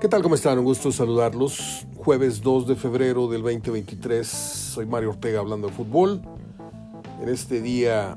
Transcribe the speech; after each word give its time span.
¿Qué 0.00 0.08
tal? 0.08 0.22
¿Cómo 0.22 0.34
están? 0.34 0.58
Un 0.58 0.64
gusto 0.64 0.90
saludarlos. 0.92 1.86
Jueves 1.94 2.40
2 2.40 2.68
de 2.68 2.74
febrero 2.74 3.28
del 3.28 3.42
2023. 3.42 4.26
Soy 4.26 4.86
Mario 4.86 5.10
Ortega 5.10 5.40
hablando 5.40 5.68
de 5.68 5.74
fútbol. 5.74 6.22
En 7.20 7.28
este 7.28 7.60
día 7.60 8.16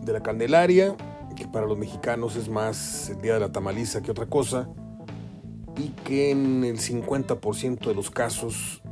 de 0.00 0.12
la 0.12 0.20
Candelaria, 0.20 0.96
que 1.36 1.46
para 1.46 1.66
los 1.66 1.78
mexicanos 1.78 2.34
es 2.34 2.48
más 2.48 3.08
el 3.10 3.20
día 3.20 3.34
de 3.34 3.38
la 3.38 3.52
tamaliza 3.52 4.02
que 4.02 4.10
otra 4.10 4.26
cosa, 4.26 4.68
y 5.76 5.90
que 5.90 6.32
en 6.32 6.64
el 6.64 6.80
50% 6.80 7.86
de 7.86 7.94
los 7.94 8.10
casos 8.10 8.82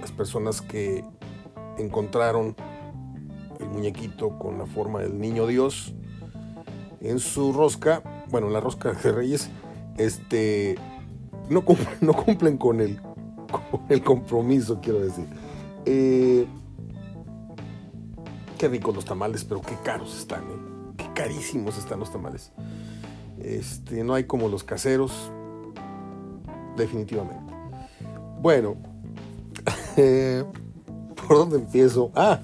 las 0.00 0.12
personas 0.12 0.62
que 0.62 1.04
encontraron 1.76 2.54
el 3.58 3.68
muñequito 3.68 4.38
con 4.38 4.58
la 4.58 4.66
forma 4.66 5.00
del 5.00 5.18
niño 5.18 5.44
Dios 5.48 5.92
en 7.00 7.18
su 7.18 7.52
rosca, 7.52 8.24
bueno, 8.28 8.48
la 8.48 8.60
rosca 8.60 8.92
de 8.92 9.10
Reyes, 9.10 9.50
este, 9.98 10.76
no, 11.50 11.64
cumplen, 11.64 11.88
no 12.00 12.14
cumplen 12.14 12.56
con 12.56 12.80
el, 12.80 13.00
con 13.00 13.82
el 13.88 14.02
compromiso, 14.02 14.80
quiero 14.80 15.00
decir. 15.00 15.26
Eh, 15.84 16.46
qué 18.56 18.68
ricos 18.68 18.94
los 18.94 19.04
tamales, 19.04 19.44
pero 19.44 19.60
qué 19.60 19.74
caros 19.82 20.16
están, 20.18 20.44
¿eh? 20.44 20.94
qué 20.96 21.06
carísimos 21.14 21.76
están 21.76 22.00
los 22.00 22.10
tamales. 22.10 22.52
Este, 23.38 24.04
no 24.04 24.14
hay 24.14 24.24
como 24.24 24.48
los 24.48 24.64
caseros, 24.64 25.32
definitivamente. 26.76 27.52
Bueno, 28.40 28.76
eh, 29.96 30.44
¿por 31.26 31.36
dónde 31.36 31.56
empiezo? 31.56 32.12
Ah, 32.14 32.40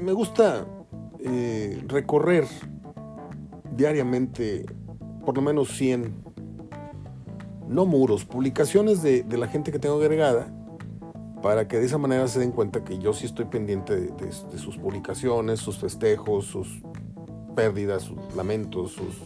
me 0.00 0.12
gusta 0.12 0.66
recorrer 1.88 2.46
diariamente 3.74 4.66
por 5.24 5.36
lo 5.36 5.42
menos 5.42 5.68
100, 5.76 6.23
no 7.68 7.86
muros, 7.86 8.24
publicaciones 8.24 9.02
de, 9.02 9.24
la 9.36 9.48
gente 9.48 9.72
que 9.72 9.78
tengo 9.78 9.96
agregada 9.96 10.48
para 11.42 11.68
que 11.68 11.78
de 11.78 11.86
esa 11.86 11.98
manera 11.98 12.26
se 12.28 12.40
den 12.40 12.52
cuenta 12.52 12.84
que 12.84 12.98
yo 12.98 13.12
sí 13.12 13.26
estoy 13.26 13.44
pendiente 13.46 13.96
de, 13.96 14.58
sus 14.58 14.78
publicaciones, 14.78 15.60
sus 15.60 15.78
festejos, 15.78 16.46
sus 16.46 16.82
pérdidas, 17.54 18.02
sus 18.02 18.18
lamentos, 18.34 18.92
sus 18.92 19.16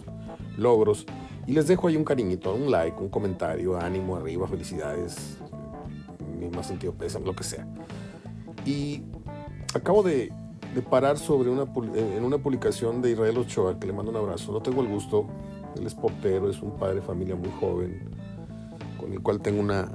logros. 0.57 1.07
Y 1.47 1.53
les 1.53 1.67
dejo 1.69 1.89
ahí 1.89 1.97
un 1.97 2.05
cariñito, 2.05 2.55
un 2.55 2.71
like, 2.71 3.01
un 3.01 3.09
comentario, 3.09 3.79
ánimo 3.79 4.17
arriba, 4.17 4.47
felicidades, 4.49 5.39
mi 6.39 6.49
más 6.49 6.67
sentido 6.67 6.93
pésame, 6.93 7.25
lo 7.27 7.35
que 7.35 7.45
sea. 7.45 7.67
Y 8.65 9.03
acabo 9.75 10.03
de, 10.03 10.33
parar 10.91 11.19
sobre 11.19 11.51
una, 11.51 11.65
en 11.95 12.25
una 12.25 12.39
publicación 12.39 13.03
de 13.03 13.13
Israel 13.13 13.39
Ochoa, 13.39 13.81
que 13.81 13.87
le 13.87 13.93
mando 13.93 14.11
un 14.11 14.17
abrazo. 14.17 14.53
No 14.53 14.61
tengo 14.61 14.83
el 14.83 14.89
gusto, 14.89 15.27
él 15.77 15.87
es 15.87 15.95
portero, 15.95 16.51
es 16.51 16.61
un 16.61 16.73
padre 16.73 16.97
de 16.97 17.03
familia 17.03 17.35
muy 17.35 17.51
joven, 17.59 18.18
con 18.99 19.13
el 19.13 19.21
cual 19.23 19.41
tengo 19.41 19.61
una 19.61 19.91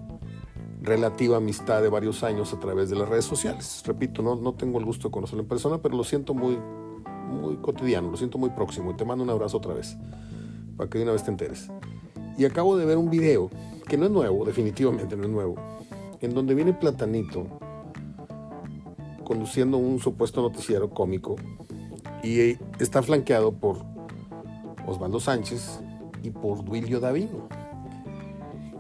relativa 0.82 1.38
amistad 1.38 1.82
de 1.82 1.90
varios 1.90 2.24
años 2.24 2.54
a 2.54 2.60
través 2.60 2.90
de 2.90 2.96
las 2.96 3.08
redes 3.08 3.26
sociales. 3.26 3.84
Repito, 3.86 4.22
no, 4.22 4.36
no 4.36 4.54
tengo 4.54 4.80
el 4.80 4.86
gusto 4.86 5.08
de 5.08 5.12
conocerlo 5.12 5.44
en 5.44 5.48
persona, 5.48 5.78
pero 5.78 5.96
lo 5.96 6.04
siento 6.04 6.34
muy, 6.34 6.58
muy 7.30 7.58
cotidiano, 7.58 8.10
lo 8.12 8.18
siento 8.18 8.38
muy 8.38 8.50
próximo 8.50 8.92
y 8.92 8.96
te 8.96 9.06
mando 9.06 9.24
un 9.24 9.30
abrazo 9.30 9.58
otra 9.58 9.74
vez, 9.74 9.98
para 10.78 10.90
que 10.90 10.98
de 10.98 11.04
una 11.04 11.14
vez 11.14 11.24
te 11.24 11.32
enteres. 11.32 11.70
Y 12.38 12.46
acabo 12.46 12.76
de 12.76 12.86
ver 12.86 12.98
un 12.98 13.10
video, 13.10 13.50
que 13.88 13.98
no 13.98 14.06
es 14.06 14.12
nuevo, 14.12 14.46
definitivamente 14.46 15.16
no 15.16 15.24
es 15.24 15.30
nuevo, 15.30 15.56
en 16.20 16.34
donde 16.34 16.56
viene 16.56 16.74
Platanito 16.74 17.48
conduciendo 19.24 19.78
un 19.78 20.00
supuesto 20.00 20.42
noticiero 20.42 20.90
cómico 20.90 21.36
y 22.24 22.58
está 22.80 23.02
flanqueado 23.02 23.54
por 23.54 23.86
Osvaldo 24.86 25.20
Sánchez 25.20 25.80
y 26.22 26.30
por 26.30 26.64
Duilio 26.64 27.00
Davino. 27.00 27.48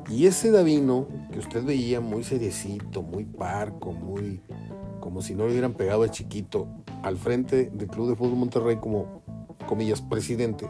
Y 0.09 0.25
ese 0.27 0.51
Davino 0.51 1.07
que 1.31 1.39
usted 1.39 1.63
veía 1.63 2.01
muy 2.01 2.23
seriecito, 2.23 3.01
muy 3.01 3.25
parco, 3.25 3.91
muy 3.91 4.41
como 4.99 5.21
si 5.21 5.35
no 5.35 5.45
le 5.45 5.51
hubieran 5.51 5.73
pegado 5.73 6.03
de 6.03 6.09
chiquito 6.09 6.67
al 7.01 7.17
frente 7.17 7.69
del 7.73 7.87
Club 7.87 8.09
de 8.09 8.15
Fútbol 8.15 8.37
Monterrey 8.37 8.77
como, 8.77 9.21
comillas, 9.67 10.01
presidente, 10.01 10.69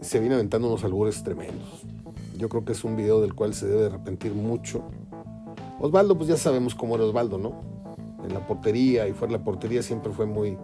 se 0.00 0.18
viene 0.18 0.34
aventando 0.34 0.68
unos 0.68 0.82
albures 0.84 1.22
tremendos. 1.22 1.84
Yo 2.36 2.48
creo 2.48 2.64
que 2.64 2.72
es 2.72 2.82
un 2.82 2.96
video 2.96 3.20
del 3.20 3.34
cual 3.34 3.54
se 3.54 3.68
debe 3.68 3.86
arrepentir 3.86 4.34
mucho. 4.34 4.82
Osvaldo, 5.80 6.16
pues 6.16 6.28
ya 6.28 6.36
sabemos 6.36 6.74
cómo 6.74 6.96
era 6.96 7.04
Osvaldo, 7.04 7.38
¿no? 7.38 7.72
en 8.24 8.34
la 8.34 8.46
portería 8.46 9.08
y 9.08 9.12
fuera 9.12 9.32
de 9.32 9.38
la 9.38 9.44
portería 9.44 9.82
siempre 9.82 10.12
fue 10.12 10.26
muy, 10.26 10.56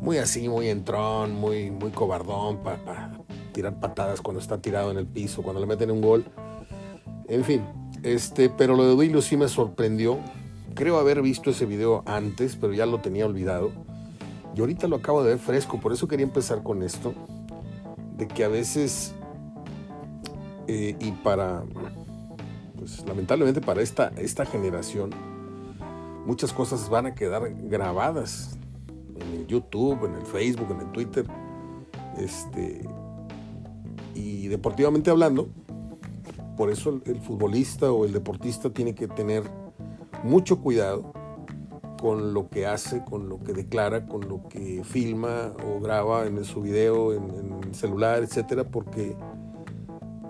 muy 0.00 0.18
así, 0.18 0.48
muy 0.48 0.68
entrón, 0.68 1.34
muy, 1.34 1.70
muy 1.70 1.90
cobardón 1.90 2.58
para 2.58 3.19
tirar 3.50 3.80
patadas 3.80 4.20
cuando 4.20 4.40
está 4.40 4.60
tirado 4.60 4.90
en 4.90 4.98
el 4.98 5.06
piso, 5.06 5.42
cuando 5.42 5.60
le 5.60 5.66
meten 5.66 5.90
un 5.90 6.00
gol. 6.00 6.24
En 7.28 7.44
fin, 7.44 7.62
este, 8.02 8.48
pero 8.48 8.76
lo 8.76 8.84
de 8.84 8.94
Duilio 8.94 9.22
sí 9.22 9.36
me 9.36 9.48
sorprendió. 9.48 10.18
Creo 10.74 10.98
haber 10.98 11.22
visto 11.22 11.50
ese 11.50 11.66
video 11.66 12.02
antes, 12.06 12.56
pero 12.56 12.72
ya 12.72 12.86
lo 12.86 13.00
tenía 13.00 13.26
olvidado. 13.26 13.70
Y 14.54 14.60
ahorita 14.60 14.88
lo 14.88 14.96
acabo 14.96 15.22
de 15.22 15.30
ver 15.30 15.38
fresco, 15.38 15.80
por 15.80 15.92
eso 15.92 16.08
quería 16.08 16.24
empezar 16.24 16.62
con 16.62 16.82
esto, 16.82 17.14
de 18.16 18.26
que 18.26 18.44
a 18.44 18.48
veces, 18.48 19.14
eh, 20.66 20.96
y 20.98 21.12
para, 21.12 21.62
pues 22.76 23.06
lamentablemente 23.06 23.60
para 23.60 23.80
esta, 23.80 24.08
esta 24.16 24.44
generación, 24.44 25.10
muchas 26.26 26.52
cosas 26.52 26.88
van 26.88 27.06
a 27.06 27.14
quedar 27.14 27.48
grabadas 27.62 28.58
en 29.20 29.40
el 29.40 29.46
YouTube, 29.46 30.04
en 30.04 30.14
el 30.16 30.26
Facebook, 30.26 30.70
en 30.72 30.80
el 30.80 30.92
Twitter. 30.92 31.26
Este, 32.18 32.82
y 34.20 34.48
deportivamente 34.48 35.10
hablando, 35.10 35.48
por 36.56 36.70
eso 36.70 37.00
el, 37.04 37.20
futbolista 37.20 37.90
o 37.90 38.04
el 38.04 38.12
deportista 38.12 38.70
tiene 38.70 38.94
que 38.94 39.08
tener 39.08 39.44
mucho 40.22 40.60
cuidado 40.60 41.12
con 42.00 42.34
lo 42.34 42.48
que 42.48 42.66
hace, 42.66 43.02
con 43.04 43.28
lo 43.28 43.40
que 43.40 43.52
declara, 43.52 44.06
con 44.06 44.28
lo 44.28 44.46
que 44.48 44.82
filma 44.84 45.52
o 45.66 45.80
graba 45.80 46.26
en 46.26 46.44
su 46.44 46.60
video, 46.62 47.12
en, 47.12 47.30
en 47.30 47.64
el 47.64 47.74
celular, 47.74 48.22
etcétera, 48.22 48.64
porque 48.64 49.16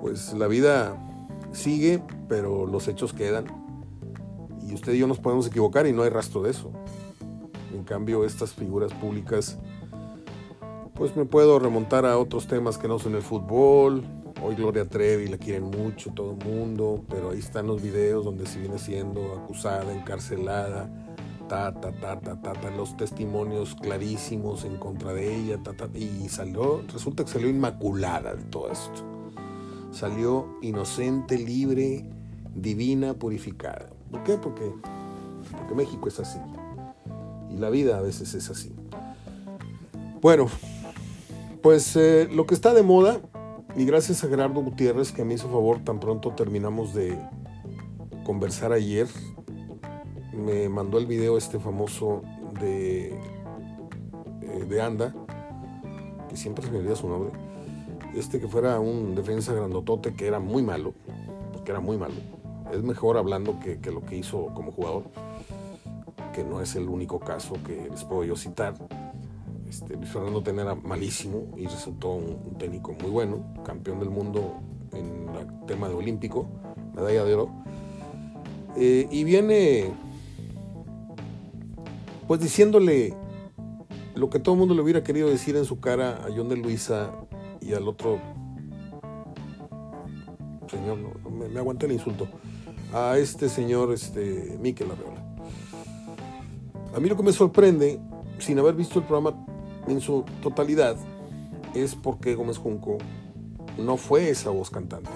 pues 0.01 0.33
la 0.33 0.47
vida 0.47 0.97
sigue, 1.53 2.03
pero 2.29 2.67
los 2.67 2.89
hechos 2.89 3.13
quedan 3.13 3.47
y 4.71 4.75
usted 4.75 4.93
y 4.93 4.99
yo 4.99 5.07
nos 5.07 5.19
podemos 5.19 5.47
equivocar 5.47 5.87
y 5.87 5.93
no 5.93 6.03
hay 6.03 6.11
rastro 6.11 6.43
de 6.43 6.51
eso. 6.51 6.71
En 7.75 7.85
cambio, 7.85 8.25
estas 8.25 8.53
figuras 8.53 8.93
públicas, 8.95 9.59
pues 11.01 11.17
me 11.17 11.25
puedo 11.25 11.59
remontar 11.59 12.05
a 12.05 12.19
otros 12.19 12.47
temas 12.47 12.77
que 12.77 12.87
no 12.87 12.99
son 12.99 13.15
el 13.15 13.23
fútbol. 13.23 14.05
Hoy 14.45 14.55
Gloria 14.55 14.87
Trevi 14.87 15.29
la 15.29 15.39
quieren 15.39 15.71
mucho 15.71 16.13
todo 16.13 16.33
el 16.33 16.47
mundo, 16.47 17.03
pero 17.09 17.31
ahí 17.31 17.39
están 17.39 17.67
los 17.69 17.81
videos 17.81 18.23
donde 18.23 18.45
se 18.45 18.59
viene 18.59 18.79
siendo 18.79 19.33
acusada, 19.33 19.95
encarcelada, 19.95 20.91
ta, 21.49 21.73
ta, 21.73 21.91
ta, 21.93 22.21
ta, 22.21 22.43
ta, 22.43 22.53
ta 22.53 22.71
los 22.73 22.99
testimonios 22.99 23.75
clarísimos 23.77 24.67
en 24.67 24.77
contra 24.77 25.15
de 25.15 25.35
ella, 25.35 25.63
ta, 25.63 25.73
ta, 25.73 25.89
y 25.95 26.29
salió, 26.29 26.83
resulta 26.93 27.25
que 27.25 27.31
salió 27.31 27.49
inmaculada 27.49 28.35
de 28.35 28.45
todo 28.45 28.71
esto. 28.71 29.03
Salió 29.93 30.59
inocente, 30.61 31.39
libre, 31.39 32.05
divina, 32.55 33.15
purificada. 33.15 33.89
¿Por 34.11 34.23
qué? 34.23 34.37
Porque, 34.37 34.71
porque 35.57 35.75
México 35.75 36.09
es 36.09 36.21
así. 36.21 36.39
Y 37.49 37.57
la 37.57 37.71
vida 37.71 37.97
a 37.97 38.03
veces 38.03 38.35
es 38.35 38.51
así. 38.51 38.75
Bueno, 40.21 40.51
pues 41.63 41.97
eh, 41.97 42.29
lo 42.31 42.47
que 42.47 42.55
está 42.55 42.75
de 42.75 42.83
moda, 42.83 43.21
y 43.77 43.85
gracias 43.85 44.25
a 44.25 44.29
Gerardo 44.29 44.61
Gutiérrez 44.61 45.13
que 45.13 45.25
me 45.25 45.35
hizo 45.35 45.49
favor 45.49 45.85
tan 45.85 46.01
pronto 46.01 46.33
terminamos 46.35 46.95
de 46.95 47.19
conversar 48.25 48.73
ayer, 48.73 49.07
me 50.33 50.69
mandó 50.69 50.99
el 50.99 51.07
video 51.07 51.37
este 51.37 51.59
famoso 51.59 52.23
de, 52.61 53.11
eh, 54.43 54.65
de 54.69 54.83
Anda, 54.83 55.15
que 56.29 56.37
siempre 56.37 56.65
se 56.65 56.71
me 56.71 56.79
olvida 56.79 56.97
su 56.97 57.09
nombre, 57.09 57.33
este 58.15 58.41
que 58.41 58.49
fuera 58.49 58.81
un 58.81 59.15
defensa 59.15 59.53
grandotote 59.53 60.15
que 60.15 60.27
era 60.27 60.41
muy 60.41 60.63
malo, 60.63 60.95
porque 61.53 61.71
era 61.71 61.81
muy 61.81 61.97
malo 61.97 62.15
es 62.73 62.83
mejor 62.83 63.17
hablando 63.17 63.59
que, 63.61 63.79
lo 63.91 64.05
que 64.05 64.17
hizo 64.17 64.47
como 64.55 64.73
jugador, 64.73 65.05
que 66.33 66.45
no 66.45 66.61
es 66.61 66.77
el 66.77 66.89
único 66.89 67.19
caso 67.21 67.55
que 67.67 67.89
les 67.91 68.05
puedo 68.05 68.25
yo 68.25 68.37
citar. 68.37 68.75
Este, 69.71 69.95
Luis 69.95 70.11
Fernando 70.11 70.43
Tenera 70.43 70.75
malísimo 70.75 71.55
y 71.57 71.65
resultó 71.65 72.15
un, 72.15 72.59
técnico 72.59 72.93
muy 73.01 73.09
bueno, 73.09 73.55
campeón 73.65 74.01
del 74.01 74.11
mundo 74.11 74.59
en 74.93 75.29
el 75.29 75.67
tema 75.69 75.89
de 75.89 75.95
olímpico, 75.95 76.49
medalla 76.93 77.25
de 77.25 77.35
oro. 77.35 77.51
Eh, 78.77 79.07
y 79.13 79.23
viene 79.23 79.93
pues 82.27 82.41
diciéndole 82.41 83.15
lo 84.17 84.29
que 84.29 84.41
todo 84.41 84.57
el 84.57 84.59
mundo 84.59 84.75
le 84.75 84.83
hubiera 84.83 85.05
querido 85.05 85.29
decir 85.29 85.55
en 85.55 85.65
su 85.65 85.79
cara 85.79 86.17
a 86.17 86.31
John 86.37 86.49
de 86.49 86.57
Luisa 86.57 87.13
y 87.61 87.73
al 87.73 87.87
otro 87.87 88.19
señor, 90.69 90.99
me, 91.31 91.49
me 91.49 91.61
aguanté 91.61 91.87
el 91.87 91.93
insulto 91.93 92.27
a 92.93 93.19
este 93.19 93.49
señor 93.49 93.93
este, 93.93 94.59
Miquel 94.61 94.91
Arreola. 94.91 95.25
A 96.93 96.99
mí 96.99 97.09
lo 97.09 97.17
que 97.17 97.23
me 97.23 97.33
sorprende, 97.33 98.01
sin 98.41 98.59
haber 98.59 98.75
visto 98.75 98.99
el 98.99 99.05
programa 99.05 99.47
en 99.91 100.01
su 100.01 100.25
totalidad, 100.43 100.97
es 101.75 101.95
porque 101.95 102.35
Gómez 102.35 102.59
Junco 102.59 102.99
no 103.79 103.97
fue 103.97 104.31
esa 104.31 104.51
voz 104.51 104.71
cantante. 104.71 105.11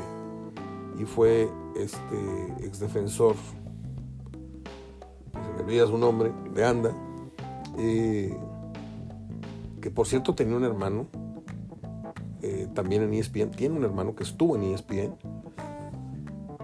y 0.99 1.05
fue 1.05 1.49
este 1.75 2.65
exdefensor, 2.65 3.35
se 5.33 5.39
me 5.57 5.63
olvida 5.63 5.87
su 5.89 5.99
nombre, 5.99 6.33
de 6.55 6.65
Anda, 6.65 6.97
eh, 7.77 8.33
que 9.81 9.91
por 9.91 10.07
cierto 10.07 10.37
tenía 10.37 10.57
un 10.57 10.63
hermano, 10.63 11.07
eh, 12.43 12.69
también 12.75 13.03
en 13.03 13.13
ESPN, 13.15 13.51
tiene 13.51 13.77
un 13.77 13.85
hermano 13.85 14.15
que 14.15 14.23
estuvo 14.23 14.55
en 14.55 14.63
ESPN 14.63 15.17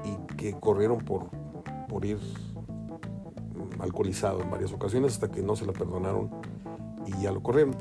y 0.05 0.35
que 0.37 0.53
corrieron 0.53 0.99
por, 0.99 1.31
por 1.89 2.05
ir 2.05 2.21
alcoholizado 3.81 4.43
en 4.43 4.51
varias 4.51 4.73
ocasiones 4.73 5.15
hasta 5.15 5.31
que 5.31 5.43
no 5.43 5.56
se 5.56 5.67
la 5.67 5.73
perdonaron 5.73 6.31
y 7.06 7.23
ya 7.23 7.33
lo 7.33 7.43
corrieron. 7.43 7.75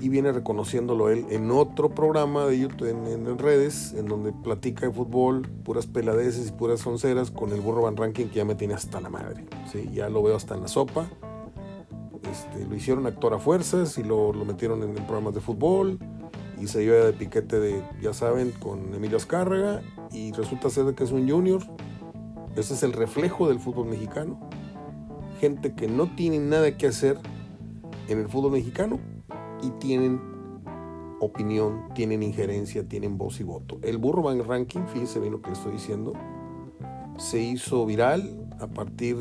Y 0.00 0.08
viene 0.08 0.32
reconociéndolo 0.32 1.10
él 1.10 1.26
en 1.28 1.50
otro 1.50 1.90
programa 1.90 2.46
de 2.46 2.58
YouTube, 2.58 2.88
en, 2.88 3.38
redes, 3.38 3.92
en 3.92 4.06
donde 4.06 4.32
platica 4.32 4.86
de 4.86 4.92
fútbol, 4.92 5.42
puras 5.62 5.86
peladeces 5.86 6.48
y 6.48 6.52
puras 6.52 6.86
onceras 6.86 7.30
con 7.30 7.52
el 7.52 7.60
burro 7.60 7.82
Van 7.82 7.96
Ranking 7.96 8.28
que 8.28 8.36
ya 8.36 8.44
me 8.46 8.54
tiene 8.54 8.74
hasta 8.74 9.00
la 9.00 9.10
madre. 9.10 9.44
¿sí? 9.70 9.90
Ya 9.92 10.08
lo 10.08 10.22
veo 10.22 10.36
hasta 10.36 10.54
en 10.54 10.62
la 10.62 10.68
sopa. 10.68 11.06
Este, 12.30 12.64
lo 12.64 12.74
hicieron 12.74 13.06
actor 13.06 13.34
a 13.34 13.38
fuerzas 13.38 13.98
y 13.98 14.02
lo, 14.02 14.32
metieron 14.32 14.82
en, 14.82 14.94
programas 14.94 15.34
de 15.34 15.40
fútbol 15.40 15.98
y 16.58 16.66
se 16.66 16.84
lleva 16.84 17.04
de 17.06 17.12
piquete 17.12 17.58
de, 17.58 17.82
ya 18.00 18.14
saben, 18.14 18.52
con 18.52 18.94
Emilio 18.94 19.16
Azcárraga 19.16 19.82
y 20.12 20.32
resulta 20.32 20.70
ser 20.70 20.94
que 20.94 21.04
es 21.04 21.12
un 21.12 21.28
junior. 21.28 21.62
Ese 22.56 22.74
es 22.74 22.82
el 22.82 22.92
reflejo 22.92 23.48
del 23.48 23.60
fútbol 23.60 23.88
mexicano. 23.88 24.40
Gente 25.40 25.74
que 25.74 25.88
no 25.88 26.14
tiene 26.14 26.38
nada 26.38 26.76
que 26.76 26.86
hacer 26.86 27.18
en 28.08 28.18
el 28.18 28.28
fútbol 28.28 28.52
mexicano 28.52 28.98
y 29.62 29.70
tienen 29.72 30.20
opinión, 31.20 31.84
tienen 31.94 32.22
injerencia, 32.22 32.88
tienen 32.88 33.18
voz 33.18 33.40
y 33.40 33.44
voto. 33.44 33.78
El 33.82 33.98
Burro 33.98 34.22
Van 34.22 34.42
Ranking, 34.42 34.82
fíjense 34.86 35.20
bien 35.20 35.32
lo 35.32 35.42
que 35.42 35.52
estoy 35.52 35.72
diciendo, 35.72 36.14
se 37.18 37.40
hizo 37.40 37.84
viral 37.84 38.48
a 38.58 38.66
partir 38.66 39.18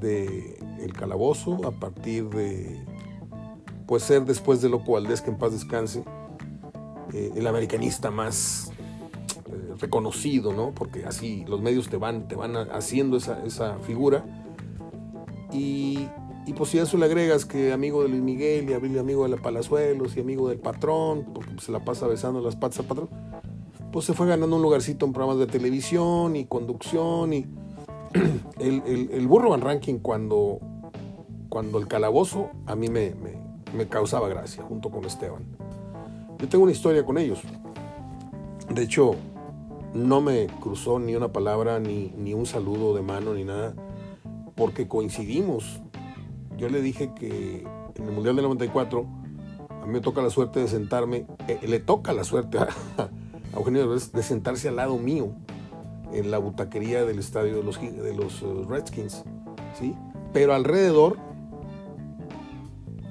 de 0.00 0.58
el 0.80 0.92
calabozo, 0.92 1.66
a 1.66 1.72
partir 1.72 2.28
de 2.28 2.84
pues 3.86 4.02
ser 4.02 4.24
después 4.24 4.60
de 4.62 4.68
Loco 4.68 4.92
Valdés, 4.92 5.20
que 5.20 5.30
en 5.30 5.38
paz 5.38 5.52
descanse, 5.52 6.04
eh, 7.12 7.32
el 7.36 7.46
americanista 7.46 8.10
más 8.10 8.72
eh, 9.46 9.74
reconocido, 9.80 10.52
¿no? 10.52 10.72
Porque 10.72 11.04
así 11.04 11.44
los 11.46 11.60
medios 11.60 11.88
te 11.88 11.96
van, 11.96 12.26
te 12.26 12.34
van 12.34 12.56
haciendo 12.56 13.16
esa, 13.16 13.44
esa 13.44 13.78
figura. 13.78 14.24
Y 15.52 16.08
y 16.46 16.52
pues 16.52 16.70
si 16.70 16.78
a 16.78 16.84
eso 16.84 16.96
le 16.96 17.06
agregas 17.06 17.44
que 17.44 17.72
amigo 17.72 18.04
de 18.04 18.08
Luis 18.08 18.22
Miguel 18.22 18.70
y 18.70 18.98
amigo 18.98 19.24
de 19.24 19.30
la 19.30 19.36
Palazuelos 19.36 20.16
y 20.16 20.20
amigo 20.20 20.48
del 20.48 20.60
patrón, 20.60 21.26
porque 21.34 21.50
se 21.60 21.72
la 21.72 21.84
pasa 21.84 22.06
besando 22.06 22.40
las 22.40 22.54
patas 22.54 22.78
al 22.78 22.86
patrón, 22.86 23.08
pues 23.90 24.06
se 24.06 24.14
fue 24.14 24.28
ganando 24.28 24.54
un 24.54 24.62
lugarcito 24.62 25.06
en 25.06 25.12
programas 25.12 25.38
de 25.38 25.48
televisión 25.48 26.36
y 26.36 26.44
conducción 26.44 27.32
y 27.32 27.46
el, 28.60 29.26
burro 29.26 29.50
Van 29.50 29.60
Ranking 29.60 29.98
cuando, 29.98 30.60
cuando 31.48 31.78
el 31.78 31.88
calabozo 31.88 32.50
a 32.66 32.76
mí 32.76 32.88
me, 32.88 33.12
me, 33.76 33.88
causaba 33.88 34.28
gracia 34.28 34.62
junto 34.62 34.90
con 34.90 35.04
Esteban. 35.04 35.44
Yo 36.38 36.48
tengo 36.48 36.62
una 36.62 36.72
historia 36.72 37.04
con 37.04 37.18
ellos. 37.18 37.40
De 38.72 38.82
hecho, 38.84 39.16
no 39.94 40.20
me 40.20 40.46
cruzó 40.60 41.00
ni 41.00 41.16
una 41.16 41.32
palabra, 41.32 41.80
ni, 41.80 42.12
ni 42.16 42.34
un 42.34 42.46
saludo 42.46 42.94
de 42.94 43.02
mano, 43.02 43.34
ni 43.34 43.42
nada, 43.42 43.74
porque 44.54 44.86
coincidimos 44.86 45.80
yo 46.56 46.68
le 46.68 46.80
dije 46.80 47.12
que 47.14 47.66
en 47.94 48.04
el 48.04 48.12
Mundial 48.12 48.36
del 48.36 48.44
94 48.44 49.06
a 49.68 49.86
mí 49.86 49.92
me 49.92 50.00
toca 50.00 50.22
la 50.22 50.30
suerte 50.30 50.60
de 50.60 50.68
sentarme, 50.68 51.26
eh, 51.48 51.60
le 51.66 51.80
toca 51.80 52.12
la 52.12 52.24
suerte 52.24 52.58
a, 52.58 52.68
Eugenio 53.56 53.88
de 53.88 54.22
sentarse 54.22 54.68
al 54.68 54.76
lado 54.76 54.98
mío 54.98 55.32
en 56.12 56.30
la 56.30 56.38
butaquería 56.38 57.04
del 57.04 57.18
estadio 57.18 57.56
de 57.56 57.62
los, 57.62 57.80
de 57.80 58.14
los 58.14 58.42
eh, 58.42 58.46
Redskins, 58.68 59.24
¿sí? 59.78 59.94
Pero 60.32 60.54
alrededor 60.54 61.16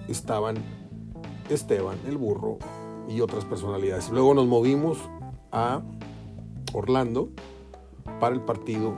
estaban 0.07 0.57
Esteban, 1.49 1.97
el 2.07 2.17
burro 2.17 2.57
y 3.07 3.21
otras 3.21 3.45
personalidades. 3.45 4.09
Luego 4.09 4.33
nos 4.33 4.47
movimos 4.47 4.97
a 5.51 5.81
Orlando 6.73 7.29
para 8.19 8.35
el 8.35 8.41
partido 8.41 8.93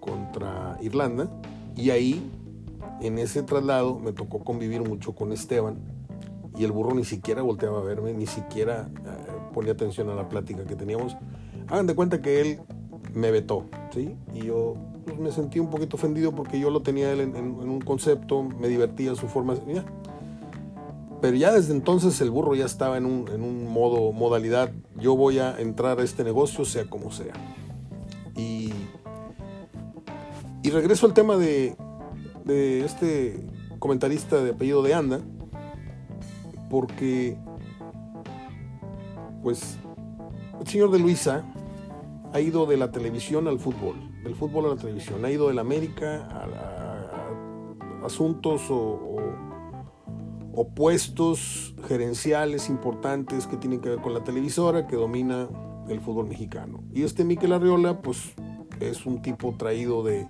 contra 0.00 0.78
Irlanda 0.80 1.28
y 1.76 1.90
ahí 1.90 2.31
en 3.02 3.18
ese 3.18 3.42
traslado 3.42 3.98
me 3.98 4.12
tocó 4.12 4.44
convivir 4.44 4.86
mucho 4.86 5.14
con 5.14 5.32
Esteban 5.32 5.78
y 6.56 6.64
el 6.64 6.72
burro 6.72 6.94
ni 6.94 7.04
siquiera 7.04 7.42
volteaba 7.42 7.80
a 7.80 7.82
verme, 7.82 8.12
ni 8.12 8.26
siquiera 8.26 8.88
eh, 9.04 9.32
ponía 9.54 9.72
atención 9.72 10.10
a 10.10 10.14
la 10.14 10.28
plática 10.28 10.64
que 10.64 10.76
teníamos. 10.76 11.16
Hagan 11.68 11.86
de 11.86 11.94
cuenta 11.94 12.20
que 12.20 12.40
él 12.40 12.60
me 13.14 13.30
vetó, 13.30 13.66
¿sí? 13.92 14.14
Y 14.34 14.46
yo 14.46 14.76
pues, 15.04 15.18
me 15.18 15.32
sentí 15.32 15.58
un 15.58 15.70
poquito 15.70 15.96
ofendido 15.96 16.32
porque 16.32 16.60
yo 16.60 16.70
lo 16.70 16.82
tenía 16.82 17.12
él 17.12 17.20
en, 17.20 17.36
un 17.36 17.80
concepto, 17.80 18.42
me 18.42 18.68
divertía 18.68 19.14
su 19.14 19.28
forma. 19.28 19.54
Pero 21.20 21.36
ya 21.36 21.52
desde 21.52 21.72
entonces 21.72 22.20
el 22.20 22.30
burro 22.30 22.54
ya 22.54 22.66
estaba 22.66 22.96
en 22.98 23.06
un, 23.06 23.28
en 23.28 23.42
un 23.42 23.66
modo, 23.66 24.12
modalidad, 24.12 24.72
yo 24.96 25.16
voy 25.16 25.38
a 25.38 25.58
entrar 25.58 26.00
a 26.00 26.02
este 26.02 26.24
negocio 26.24 26.64
sea 26.64 26.84
como 26.84 27.12
sea. 27.12 27.32
Y, 28.36 28.72
y 30.62 30.70
regreso 30.70 31.06
al 31.06 31.14
tema 31.14 31.36
de, 31.36 31.76
de 32.44 32.84
este 32.84 33.44
comentarista 33.78 34.42
de 34.42 34.50
apellido 34.50 34.82
de 34.82 34.94
Anda, 34.94 35.20
porque 36.70 37.36
pues 39.42 39.78
el 40.60 40.66
señor 40.66 40.90
de 40.90 40.98
Luisa 40.98 41.44
ha 42.32 42.40
ido 42.40 42.66
de 42.66 42.76
la 42.76 42.92
televisión 42.92 43.48
al 43.48 43.58
fútbol, 43.58 43.96
del 44.22 44.34
fútbol 44.34 44.66
a 44.66 44.68
la 44.68 44.76
televisión, 44.76 45.24
ha 45.24 45.30
ido 45.30 45.48
de 45.48 45.54
la 45.54 45.60
América 45.60 46.28
a, 46.30 48.06
asuntos 48.06 48.70
o, 48.70 49.16
o, 50.54 50.68
puestos 50.74 51.74
gerenciales 51.86 52.68
importantes 52.68 53.46
que 53.46 53.56
tienen 53.56 53.80
que 53.80 53.90
ver 53.90 54.00
con 54.00 54.12
la 54.12 54.24
televisora 54.24 54.86
que 54.88 54.96
domina 54.96 55.48
el 55.88 56.00
fútbol 56.00 56.26
mexicano. 56.26 56.82
Y 56.92 57.02
este 57.02 57.24
Miquel 57.24 57.52
Arriola, 57.52 58.02
pues 58.02 58.34
es 58.80 59.06
un 59.06 59.22
tipo 59.22 59.54
traído 59.56 60.02
de, 60.02 60.26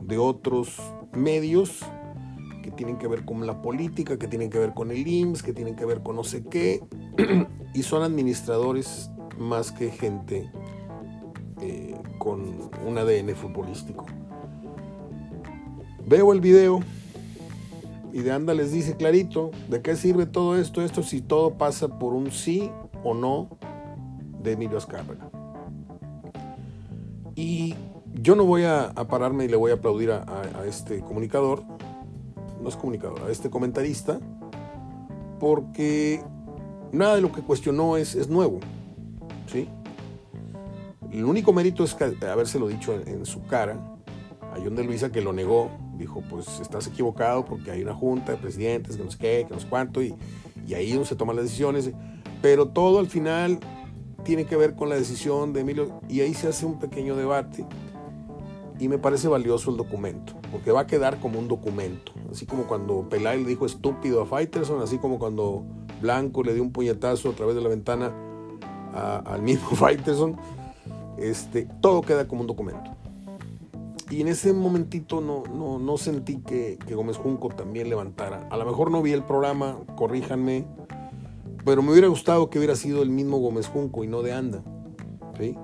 de 0.00 0.18
otros 0.18 0.80
medios 1.12 1.80
que 2.62 2.70
tienen 2.70 2.96
que 2.96 3.08
ver 3.08 3.24
con 3.24 3.46
la 3.46 3.60
política, 3.60 4.18
que 4.18 4.28
tienen 4.28 4.50
que 4.50 4.58
ver 4.58 4.72
con 4.72 4.90
el 4.90 5.06
IMSS, 5.06 5.42
que 5.42 5.52
tienen 5.52 5.76
que 5.76 5.84
ver 5.84 6.02
con 6.02 6.16
no 6.16 6.24
sé 6.24 6.44
qué, 6.44 6.80
y 7.74 7.82
son 7.82 8.02
administradores 8.02 9.10
más 9.38 9.72
que 9.72 9.90
gente 9.90 10.50
eh, 11.60 11.94
con 12.18 12.70
un 12.86 12.98
ADN 12.98 13.34
futbolístico. 13.34 14.06
Veo 16.06 16.32
el 16.32 16.40
video 16.40 16.80
y 18.12 18.20
de 18.20 18.32
anda 18.32 18.54
les 18.54 18.72
dice 18.72 18.96
clarito 18.96 19.50
de 19.68 19.80
qué 19.82 19.96
sirve 19.96 20.26
todo 20.26 20.56
esto, 20.56 20.82
esto 20.82 21.02
si 21.02 21.20
todo 21.20 21.56
pasa 21.56 21.98
por 21.98 22.12
un 22.12 22.30
sí 22.30 22.70
o 23.02 23.14
no 23.14 23.48
de 24.42 24.52
Emilio 24.52 24.76
Azcárraga. 24.76 25.30
Y 27.34 27.74
yo 28.14 28.34
no 28.34 28.44
voy 28.44 28.64
a, 28.64 28.92
pararme 29.08 29.44
y 29.44 29.48
le 29.48 29.56
voy 29.56 29.70
a 29.70 29.74
aplaudir 29.74 30.10
a, 30.10 30.24
este 30.66 31.00
comunicador, 31.00 31.62
no 32.60 32.68
es 32.68 32.76
comunicador, 32.76 33.22
a 33.22 33.30
este 33.30 33.50
comentarista, 33.50 34.20
porque 35.40 36.22
nada 36.92 37.16
de 37.16 37.22
lo 37.22 37.32
que 37.32 37.42
cuestionó 37.42 37.96
es, 37.96 38.14
es 38.14 38.28
nuevo. 38.28 38.60
¿sí? 39.46 39.68
El 41.10 41.24
único 41.24 41.52
mérito 41.52 41.84
es 41.84 41.96
habérselo 42.22 42.68
dicho 42.68 42.94
en, 42.94 43.26
su 43.26 43.42
cara 43.42 43.74
a 44.54 44.56
John 44.62 44.76
de 44.76 44.84
Luisa, 44.84 45.10
que 45.10 45.20
lo 45.20 45.32
negó. 45.32 45.70
Dijo, 45.96 46.22
pues 46.28 46.60
estás 46.60 46.86
equivocado 46.86 47.44
porque 47.44 47.70
hay 47.70 47.82
una 47.82 47.94
junta 47.94 48.32
de 48.32 48.38
presidentes, 48.38 48.96
que 48.96 49.04
no 49.04 49.10
sé 49.10 49.18
qué, 49.18 49.44
que 49.46 49.54
no 49.54 49.60
sé 49.60 49.66
cuánto, 49.68 50.02
y, 50.02 50.14
ahí 50.74 50.94
no 50.94 51.04
se 51.04 51.16
toman 51.16 51.36
las 51.36 51.46
decisiones. 51.46 51.90
Pero 52.40 52.68
todo 52.68 52.98
al 52.98 53.08
final 53.08 53.58
tiene 54.24 54.44
que 54.44 54.56
ver 54.56 54.74
con 54.74 54.88
la 54.88 54.94
decisión 54.94 55.52
de 55.52 55.60
Emilio, 55.60 56.00
y 56.08 56.20
ahí 56.20 56.34
se 56.34 56.48
hace 56.48 56.64
un 56.66 56.78
pequeño 56.78 57.16
debate 57.16 57.66
y 58.82 58.88
me 58.88 58.98
parece 58.98 59.28
valioso 59.28 59.70
el 59.70 59.76
documento, 59.76 60.32
porque 60.50 60.72
va 60.72 60.80
a 60.80 60.86
quedar 60.88 61.20
como 61.20 61.38
un 61.38 61.46
documento, 61.46 62.10
así 62.32 62.46
como 62.46 62.64
cuando 62.64 63.08
Pelay 63.08 63.40
le 63.40 63.48
dijo 63.48 63.64
estúpido 63.64 64.20
a 64.20 64.26
Fighterson, 64.26 64.82
así 64.82 64.98
como 64.98 65.20
cuando 65.20 65.62
Blanco 66.00 66.42
le 66.42 66.52
dio 66.52 66.64
un 66.64 66.72
puñetazo 66.72 67.30
a 67.30 67.32
través 67.32 67.54
de 67.54 67.60
la 67.60 67.68
ventana 67.68 68.12
al 68.92 69.40
mismo 69.40 69.68
Fighterson, 69.76 70.36
este, 71.16 71.68
todo 71.80 72.02
queda 72.02 72.26
como 72.26 72.40
un 72.40 72.48
documento. 72.48 72.90
Y 74.10 74.20
en 74.20 74.26
ese 74.26 74.52
momentito 74.52 75.20
no, 75.20 75.44
no, 75.44 75.78
no 75.78 75.96
sentí 75.96 76.38
que, 76.38 76.76
que, 76.84 76.96
Gómez 76.96 77.18
Junco 77.18 77.50
también 77.50 77.88
levantara. 77.88 78.48
A 78.50 78.56
lo 78.56 78.66
mejor 78.66 78.90
no 78.90 79.00
vi 79.00 79.12
el 79.12 79.22
programa, 79.22 79.78
corríjanme, 79.94 80.66
pero 81.64 81.82
me 81.82 81.92
hubiera 81.92 82.08
gustado 82.08 82.50
que 82.50 82.58
hubiera 82.58 82.74
sido 82.74 83.00
el 83.02 83.10
mismo 83.10 83.38
Gómez 83.38 83.68
Junco 83.68 84.02
y 84.02 84.08
no 84.08 84.22
de 84.22 84.32
Anda. 84.32 84.64
¿sí? 85.38 85.56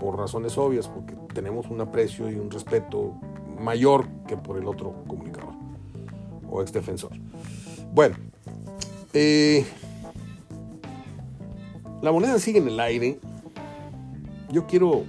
Por 0.00 0.16
razones 0.16 0.56
obvias, 0.58 0.88
porque 0.88 1.14
tenemos 1.34 1.66
un 1.66 1.80
aprecio 1.80 2.30
y 2.30 2.36
un 2.36 2.50
respeto 2.50 3.14
mayor 3.60 4.08
que 4.26 4.36
por 4.36 4.56
el 4.56 4.66
otro 4.66 5.04
comunicador 5.06 5.54
o 6.50 6.62
ex 6.62 6.72
defensor. 6.72 7.12
Bueno, 7.92 8.16
eh, 9.12 9.64
la 12.02 12.12
moneda 12.12 12.38
sigue 12.38 12.58
en 12.58 12.68
el 12.68 12.80
aire. 12.80 13.18
Yo 14.50 14.66
quiero 14.66 15.04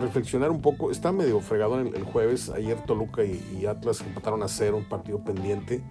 reflexionar 0.00 0.50
un 0.50 0.60
poco. 0.60 0.90
Está 0.90 1.12
medio 1.12 1.40
fregado 1.40 1.78
el, 1.78 2.04
jueves. 2.04 2.50
Ayer 2.50 2.84
Toluca 2.84 3.24
y, 3.24 3.42
y, 3.60 3.66
Atlas 3.66 4.00
empataron 4.00 4.42
a 4.42 4.48
cero, 4.48 4.76
un 4.76 4.88
partido 4.88 5.22
pendiente 5.22 5.82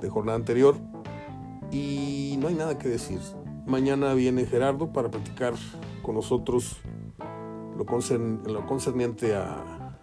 de 0.00 0.08
jornada 0.08 0.36
anterior. 0.36 0.76
Y 1.70 2.36
no 2.40 2.48
hay 2.48 2.54
nada 2.54 2.78
que 2.78 2.88
decir. 2.88 3.20
Mañana 3.66 4.14
viene 4.14 4.46
Gerardo 4.46 4.92
para 4.92 5.10
platicar 5.10 5.54
con 6.08 6.14
nosotros 6.14 6.78
lo, 7.76 7.84
concern, 7.84 8.40
lo 8.46 8.64
concerniente 8.64 9.34
a, 9.34 9.94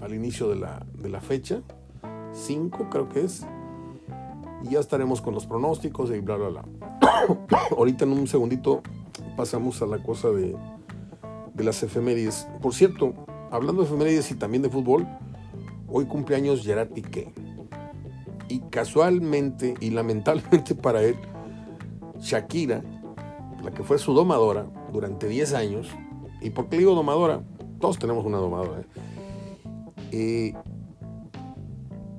al 0.00 0.12
inicio 0.12 0.48
de 0.48 0.56
la, 0.56 0.84
de 0.98 1.08
la 1.08 1.20
fecha. 1.20 1.62
5 2.32 2.88
creo 2.90 3.08
que 3.08 3.20
es. 3.20 3.46
Y 4.64 4.70
ya 4.70 4.80
estaremos 4.80 5.22
con 5.22 5.34
los 5.34 5.46
pronósticos 5.46 6.10
y 6.10 6.18
bla, 6.18 6.34
bla, 6.34 6.48
bla. 6.48 6.64
Ahorita 7.78 8.04
en 8.04 8.10
un 8.10 8.26
segundito 8.26 8.82
pasamos 9.36 9.80
a 9.82 9.86
la 9.86 10.02
cosa 10.02 10.30
de, 10.30 10.56
de 11.54 11.62
las 11.62 11.80
efemérides. 11.80 12.48
Por 12.60 12.74
cierto, 12.74 13.14
hablando 13.52 13.82
de 13.82 13.86
efemérides 13.86 14.32
y 14.32 14.34
también 14.34 14.64
de 14.64 14.68
fútbol, 14.68 15.06
hoy 15.86 16.06
cumpleaños 16.06 16.64
Gerard 16.64 16.88
Piqué. 16.88 17.32
Y 18.48 18.62
casualmente 18.62 19.74
y 19.78 19.90
lamentablemente 19.90 20.74
para 20.82 21.04
él, 21.04 21.14
Shakira, 22.18 22.82
la 23.62 23.70
que 23.70 23.84
fue 23.84 23.98
su 23.98 24.12
domadora 24.12 24.66
durante 24.92 25.28
10 25.28 25.54
años, 25.54 25.88
¿y 26.40 26.50
por 26.50 26.68
qué 26.68 26.78
digo 26.78 26.94
domadora? 26.94 27.42
Todos 27.80 27.98
tenemos 27.98 28.24
una 28.24 28.38
domadora. 28.38 28.82
¿eh? 30.12 30.54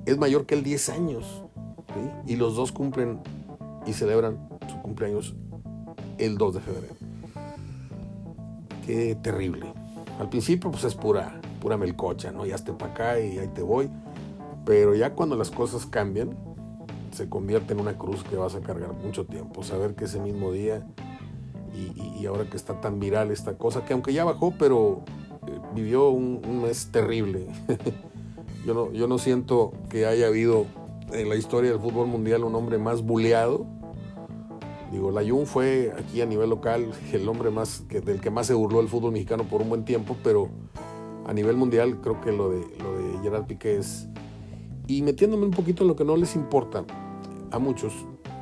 Es 0.06 0.18
mayor 0.18 0.46
que 0.46 0.54
él 0.54 0.62
10 0.62 0.88
años. 0.90 1.44
Y 2.26 2.36
los 2.36 2.54
dos 2.54 2.70
cumplen 2.72 3.20
y 3.86 3.92
celebran 3.92 4.48
su 4.68 4.80
cumpleaños 4.80 5.34
el 6.18 6.38
2 6.38 6.54
de 6.54 6.60
febrero. 6.60 6.94
Qué 8.86 9.16
terrible. 9.16 9.72
Al 10.18 10.28
principio 10.28 10.70
pues 10.70 10.84
es 10.84 10.94
pura, 10.94 11.40
pura 11.60 11.76
melcocha, 11.76 12.30
¿no? 12.32 12.46
Ya 12.46 12.54
esté 12.54 12.72
para 12.72 12.92
acá 12.92 13.20
y 13.20 13.38
ahí 13.38 13.48
te 13.48 13.62
voy. 13.62 13.90
Pero 14.64 14.94
ya 14.94 15.14
cuando 15.14 15.36
las 15.36 15.50
cosas 15.50 15.86
cambian, 15.86 16.36
se 17.12 17.28
convierte 17.28 17.72
en 17.72 17.80
una 17.80 17.96
cruz 17.96 18.22
que 18.24 18.36
vas 18.36 18.54
a 18.54 18.60
cargar 18.60 18.92
mucho 18.92 19.26
tiempo. 19.26 19.62
Saber 19.62 19.94
que 19.94 20.04
ese 20.04 20.20
mismo 20.20 20.52
día 20.52 20.86
y, 21.78 22.20
y, 22.20 22.26
ahora 22.26 22.44
que 22.44 22.56
está 22.56 22.80
tan 22.80 22.98
viral 22.98 23.30
esta 23.30 23.56
cosa, 23.56 23.84
que 23.84 23.92
aunque 23.92 24.12
ya 24.12 24.24
bajó, 24.24 24.52
pero 24.58 25.02
eh, 25.46 25.58
vivió 25.74 26.10
un, 26.10 26.42
un, 26.46 26.62
mes 26.62 26.90
terrible. 26.90 27.46
yo, 28.66 28.74
no, 28.74 28.92
yo 28.92 29.06
no 29.06 29.18
siento 29.18 29.72
que 29.88 30.06
haya 30.06 30.26
habido 30.26 30.66
en 31.12 31.28
la 31.28 31.36
historia 31.36 31.70
del 31.70 31.80
fútbol 31.80 32.06
mundial 32.06 32.44
un 32.44 32.54
hombre 32.54 32.78
más 32.78 33.02
buleado. 33.02 33.66
Digo, 34.92 35.10
Layun 35.10 35.46
fue 35.46 35.92
aquí 35.98 36.20
a 36.22 36.26
nivel 36.26 36.50
local 36.50 36.90
el 37.12 37.28
hombre 37.28 37.50
más 37.50 37.84
que, 37.88 38.00
del 38.00 38.20
que 38.20 38.30
más 38.30 38.46
se 38.46 38.54
burló 38.54 38.80
el 38.80 38.88
fútbol 38.88 39.12
mexicano 39.12 39.44
por 39.44 39.62
un 39.62 39.68
buen 39.68 39.84
tiempo, 39.84 40.16
pero 40.24 40.48
a 41.26 41.32
nivel 41.32 41.56
mundial 41.56 42.00
creo 42.00 42.20
que 42.20 42.32
lo 42.32 42.50
de, 42.50 42.60
lo 42.82 42.98
de 42.98 43.18
Gerard 43.22 43.46
Piqué 43.46 43.76
es... 43.76 44.08
Y 44.86 45.02
metiéndome 45.02 45.44
un 45.44 45.50
poquito 45.50 45.84
en 45.84 45.88
lo 45.88 45.96
que 45.96 46.04
no 46.04 46.16
les 46.16 46.34
importa 46.34 46.84
a 47.50 47.58
muchos, 47.58 47.92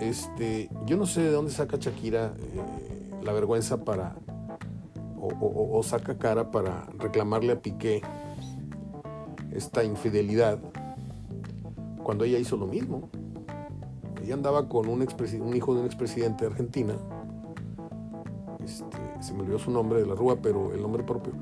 este, 0.01 0.71
yo 0.87 0.97
no 0.97 1.07
sé 1.07 1.23
de 1.23 1.31
dónde 1.31 1.51
saca 1.51 1.77
Shakira 1.79 2.35
eh, 2.39 3.06
la 3.27 3.33
vergüenza 3.33 3.85
para, 3.85 4.17
o, 5.21 5.83
saca 5.83 6.19
cara 6.19 6.51
para 6.51 6.87
reclamarle 6.99 7.53
a 7.53 7.61
Piqué 7.61 8.01
esta 9.53 9.85
infidelidad 9.85 10.59
cuando 12.03 12.25
ella 12.25 12.39
hizo 12.39 12.57
lo 12.57 12.67
mismo. 12.67 13.11
Ella 14.23 14.35
andaba 14.35 14.69
con 14.69 14.89
un, 14.89 15.03
un 15.03 15.57
hijo 15.57 15.75
de 15.75 15.81
un 15.81 15.87
expresidente 15.87 16.45
de 16.45 16.51
Argentina, 16.51 16.95
este, 18.65 18.99
se 19.21 19.33
me 19.35 19.43
olvidó 19.43 19.59
su 19.59 19.71
nombre 19.71 20.01
de 20.01 20.07
la 20.07 20.15
Rúa, 20.15 20.37
pero 20.43 20.73
el 20.73 20.83
nombre 20.83 21.05
propio, 21.05 21.33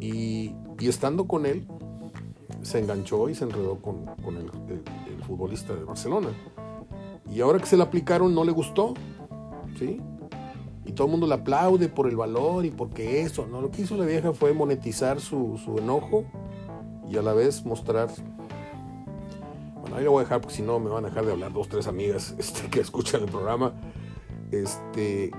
y, 0.00 0.54
y 0.80 0.88
estando 0.88 1.28
con 1.28 1.46
él, 1.46 1.66
se 2.62 2.78
enganchó 2.78 3.28
y 3.28 3.34
se 3.34 3.44
enredó 3.44 3.76
con, 3.76 4.06
con 4.24 4.36
el, 4.36 4.50
futbolista 5.26 5.74
de 5.74 5.84
Barcelona. 5.84 6.28
Y 7.32 7.40
ahora 7.40 7.58
que 7.60 7.66
se 7.66 7.76
le 7.76 7.84
aplicaron 7.84 8.34
no 8.34 8.44
le 8.44 8.50
gustó, 8.50 8.94
¿sí? 9.78 10.00
Y 10.84 10.92
todo 10.92 11.06
el 11.06 11.10
mundo 11.12 11.26
le 11.26 11.34
aplaude 11.34 11.88
por 11.88 12.08
el 12.08 12.16
valor 12.16 12.64
y 12.64 12.70
porque 12.70 13.22
eso, 13.22 13.46
¿no? 13.46 13.60
Lo 13.60 13.70
que 13.70 13.82
hizo 13.82 13.96
la 13.96 14.04
vieja 14.04 14.32
fue 14.32 14.52
monetizar 14.52 15.20
su, 15.20 15.60
su 15.64 15.78
enojo 15.78 16.24
y 17.08 17.16
a 17.16 17.22
la 17.22 17.32
vez 17.32 17.64
mostrar... 17.64 18.08
Bueno, 19.80 19.96
ahí 19.96 20.04
lo 20.04 20.12
voy 20.12 20.20
a 20.20 20.24
dejar 20.24 20.40
porque 20.40 20.56
si 20.56 20.62
no 20.62 20.78
me 20.78 20.90
van 20.90 21.04
a 21.04 21.08
dejar 21.08 21.24
de 21.24 21.32
hablar 21.32 21.52
dos, 21.52 21.68
tres 21.68 21.86
amigas 21.86 22.34
este, 22.38 22.68
que 22.68 22.80
escuchan 22.80 23.22
el 23.22 23.30
programa. 23.30 23.72
Este... 24.50 25.30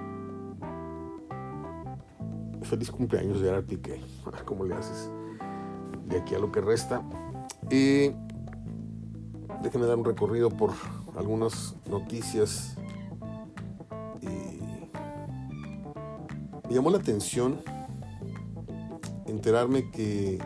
Feliz 2.61 2.89
cumpleaños, 2.89 3.41
Gerard 3.41 3.65
Piqué. 3.65 3.99
¿Cómo 4.45 4.63
le 4.63 4.75
haces? 4.75 5.11
de 6.05 6.19
aquí 6.19 6.35
a 6.35 6.39
lo 6.39 6.51
que 6.51 6.61
resta. 6.61 7.01
Y 7.69 8.11
déjenme 9.61 9.87
dar 9.87 9.97
un 9.97 10.05
recorrido 10.05 10.49
por 10.49 10.71
algunas 11.17 11.75
noticias. 11.89 12.77
Llamó 16.73 16.89
la 16.89 16.97
atención 16.97 17.59
enterarme 19.25 19.89
que 19.91 20.39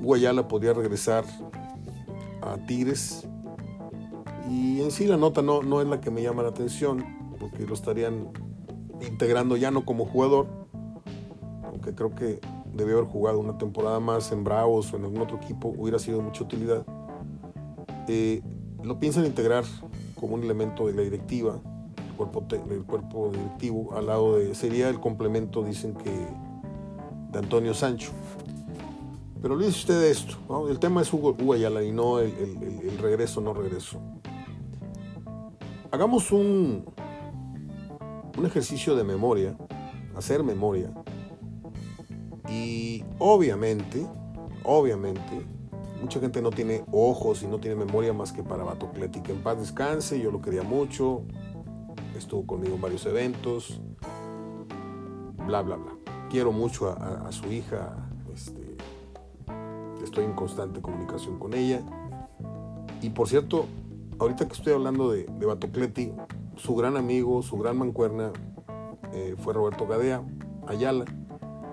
Guayala 0.00 0.48
podría 0.48 0.72
regresar 0.72 1.24
a 2.42 2.56
Tigres. 2.66 3.26
Y 4.50 4.82
en 4.82 4.90
sí 4.90 5.06
la 5.06 5.16
nota 5.16 5.42
no, 5.42 5.62
no 5.62 5.80
es 5.80 5.88
la 5.88 6.00
que 6.00 6.10
me 6.10 6.22
llama 6.22 6.42
la 6.42 6.50
atención, 6.50 7.04
porque 7.38 7.66
lo 7.66 7.74
estarían 7.74 8.28
integrando 9.00 9.56
ya 9.56 9.70
no 9.70 9.84
como 9.84 10.04
jugador, 10.04 10.46
aunque 11.64 11.94
creo 11.94 12.14
que 12.14 12.40
debió 12.72 12.98
haber 12.98 13.08
jugado 13.08 13.38
una 13.38 13.56
temporada 13.56 14.00
más 14.00 14.32
en 14.32 14.44
Bravos 14.44 14.92
o 14.92 14.96
en 14.96 15.04
algún 15.04 15.22
otro 15.22 15.36
equipo, 15.36 15.68
hubiera 15.68 15.98
sido 15.98 16.18
de 16.18 16.24
mucha 16.24 16.44
utilidad. 16.44 16.84
Eh, 18.08 18.42
lo 18.82 18.98
piensan 18.98 19.24
integrar 19.24 19.64
como 20.14 20.34
un 20.34 20.42
elemento 20.42 20.86
de 20.86 20.94
la 20.94 21.02
directiva, 21.02 21.60
cuerpo, 22.14 22.44
del 22.48 22.84
cuerpo 22.84 23.30
directivo, 23.30 23.94
al 23.96 24.06
lado 24.06 24.38
de, 24.38 24.54
sería 24.54 24.88
el 24.88 25.00
complemento, 25.00 25.62
dicen 25.62 25.94
que, 25.94 26.10
de 26.10 27.38
Antonio 27.38 27.74
Sancho. 27.74 28.12
Pero 29.42 29.58
dice 29.58 29.70
usted 29.70 30.02
esto, 30.04 30.36
¿no? 30.48 30.68
el 30.68 30.78
tema 30.78 31.02
es 31.02 31.12
Hugo, 31.12 31.36
Hugo 31.38 31.52
Ayala 31.52 31.82
y 31.82 31.92
no 31.92 32.18
el, 32.18 32.32
el, 32.32 32.88
el 32.88 32.98
regreso 32.98 33.40
no 33.40 33.52
regreso. 33.52 34.00
Hagamos 35.90 36.32
un, 36.32 36.84
un 38.38 38.46
ejercicio 38.46 38.96
de 38.96 39.04
memoria, 39.04 39.56
hacer 40.16 40.42
memoria, 40.42 40.90
y 42.48 43.04
obviamente, 43.18 44.06
obviamente, 44.62 45.46
mucha 46.00 46.20
gente 46.20 46.42
no 46.42 46.50
tiene 46.50 46.84
ojos 46.92 47.42
y 47.42 47.46
no 47.46 47.58
tiene 47.58 47.76
memoria 47.76 48.12
más 48.12 48.32
que 48.32 48.42
para 48.42 48.64
Batocleti. 48.64 49.20
Que 49.20 49.32
en 49.32 49.42
paz 49.42 49.58
descanse, 49.58 50.20
yo 50.20 50.30
lo 50.30 50.40
quería 50.40 50.62
mucho, 50.62 51.22
estuvo 52.18 52.46
conmigo 52.46 52.74
en 52.74 52.80
varios 52.80 53.06
eventos, 53.06 53.80
bla, 55.46 55.62
bla, 55.62 55.76
bla. 55.76 55.92
Quiero 56.30 56.52
mucho 56.52 56.90
a, 56.90 57.30
su 57.30 57.50
hija, 57.52 58.08
este, 58.32 58.76
estoy 60.02 60.24
en 60.24 60.32
constante 60.34 60.80
comunicación 60.80 61.38
con 61.38 61.54
ella. 61.54 61.80
Y 63.02 63.10
por 63.10 63.28
cierto, 63.28 63.66
ahorita 64.18 64.46
que 64.46 64.54
estoy 64.54 64.72
hablando 64.72 65.10
de, 65.10 65.24
de 65.24 65.46
Batocleti, 65.46 66.12
su 66.56 66.74
gran 66.74 66.96
amigo, 66.96 67.42
su 67.42 67.56
gran 67.58 67.76
mancuerna 67.76 68.32
eh, 69.12 69.36
fue 69.38 69.52
Roberto 69.54 69.86
Gadea, 69.86 70.24
Ayala 70.66 71.04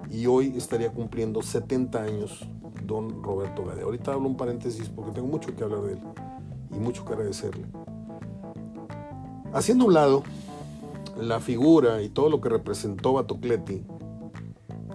y 0.10 0.28
hoy 0.28 0.54
estaría 0.58 0.92
cumpliendo 0.92 1.42
70 1.42 2.04
años 2.04 2.48
don 2.86 3.24
Roberto 3.24 3.66
Gadea. 3.66 3.86
Ahorita 3.86 4.14
hablo 4.14 4.28
un 4.28 4.38
paréntesis 4.38 4.90
porque 4.90 5.12
tengo 5.12 5.28
mucho 5.28 5.56
que 5.56 5.64
hablar 5.64 5.82
de 5.82 5.94
él 5.94 6.00
y 6.72 6.80
mucho 6.80 7.06
que 7.06 7.14
agradecerle. 7.14 7.66
Haciendo 9.54 9.86
un 9.86 9.94
lado 9.94 10.24
la 11.20 11.40
figura 11.40 12.02
y 12.02 12.10
todo 12.10 12.30
lo 12.30 12.40
que 12.40 12.50
representó 12.50 13.14
Batocleti, 13.14 13.84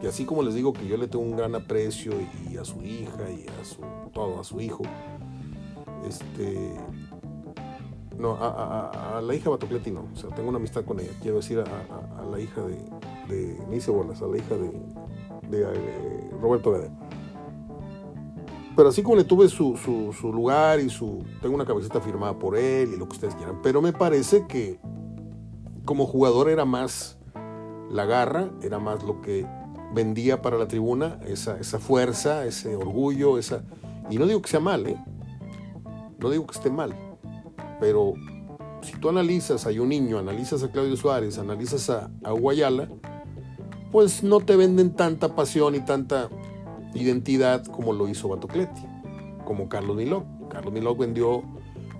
que 0.01 0.09
así 0.09 0.25
como 0.25 0.43
les 0.43 0.55
digo 0.55 0.73
que 0.73 0.87
yo 0.87 0.97
le 0.97 1.09
tengo 1.09 1.25
un 1.25 1.37
gran 1.37 1.55
aprecio 1.55 2.13
y 2.51 2.57
a 2.57 2.65
su 2.65 2.83
hija 2.83 3.31
y 3.31 3.47
a 3.61 3.65
su 3.65 3.83
todo, 4.13 4.41
a 4.41 4.45
su 4.45 4.61
hijo, 4.61 4.83
este 6.09 6.75
no, 8.19 8.39
a, 8.41 9.21
la 9.23 9.35
hija 9.35 9.51
Batocleti 9.51 9.91
no, 9.91 10.09
o 10.13 10.17
sea, 10.17 10.31
tengo 10.31 10.49
una 10.49 10.59
amistad 10.59 10.85
con 10.85 11.01
ella, 11.01 11.13
quiero 11.21 11.37
decir 11.37 11.61
a, 11.61 12.25
la 12.25 12.41
hija 12.41 12.63
de, 12.63 12.79
de, 13.29 13.61
me 13.69 13.77
hice 13.77 13.91
bolas, 13.91 14.23
a 14.23 14.27
la 14.27 14.39
hija 14.39 14.55
de, 14.57 14.73
de, 15.51 15.67
de 15.67 16.31
Roberto 16.41 16.73
Gadea. 16.73 17.06
Pero 18.77 18.91
así 18.91 19.03
como 19.03 19.17
le 19.17 19.25
tuve 19.25 19.49
su, 19.49 19.77
su, 19.77 20.13
su, 20.13 20.31
lugar 20.31 20.81
y 20.81 20.91
su. 20.91 21.25
Tengo 21.41 21.55
una 21.55 21.65
camiseta 21.65 21.99
firmada 22.01 22.39
por 22.39 22.57
él 22.57 22.93
y 22.93 22.99
lo 22.99 23.09
que 23.09 23.15
ustedes 23.15 23.35
quieran. 23.35 23.61
Pero 23.63 23.81
me 23.81 23.95
parece 23.95 24.47
que 24.47 24.79
como 25.87 26.07
jugador 26.07 26.51
era 26.51 26.67
más 26.67 27.19
la 27.91 28.05
garra, 28.05 28.51
era 28.63 28.79
más 28.79 29.03
lo 29.03 29.23
que 29.23 29.47
vendía 29.95 30.43
para 30.43 30.59
la 30.59 30.69
tribuna, 30.69 31.19
esa, 31.27 31.59
esa 31.59 31.79
fuerza, 31.79 32.45
ese 32.45 32.77
orgullo, 32.77 33.39
esa. 33.39 33.65
Y 34.11 34.19
no 34.19 34.27
digo 34.27 34.43
que 34.43 34.51
sea 34.51 34.61
mal, 34.61 34.87
¿eh? 34.87 35.03
No 36.19 36.29
digo 36.29 36.47
que 36.47 36.57
esté 36.57 36.69
mal. 36.69 36.95
Pero 37.81 38.13
si 38.83 38.93
tú 38.99 39.09
analizas 39.09 39.67
a 39.67 39.71
un 39.71 39.89
niño, 39.89 40.19
analizas 40.19 40.63
a 40.63 40.71
Claudio 40.71 40.97
Suárez, 40.97 41.39
analizas 41.39 41.89
a, 41.89 42.11
a 42.25 42.31
Guayala, 42.33 42.91
pues 43.91 44.23
no 44.23 44.41
te 44.41 44.55
venden 44.57 44.95
tanta 44.95 45.35
pasión 45.35 45.75
y 45.75 45.81
tanta 45.81 46.29
identidad 47.03 47.65
como 47.65 47.93
lo 47.93 48.09
hizo 48.09 48.29
Batocleti, 48.29 48.83
como 49.45 49.69
Carlos 49.69 49.97
Milok. 49.97 50.25
Carlos 50.49 50.73
Milok 50.73 50.99
vendió, 50.99 51.43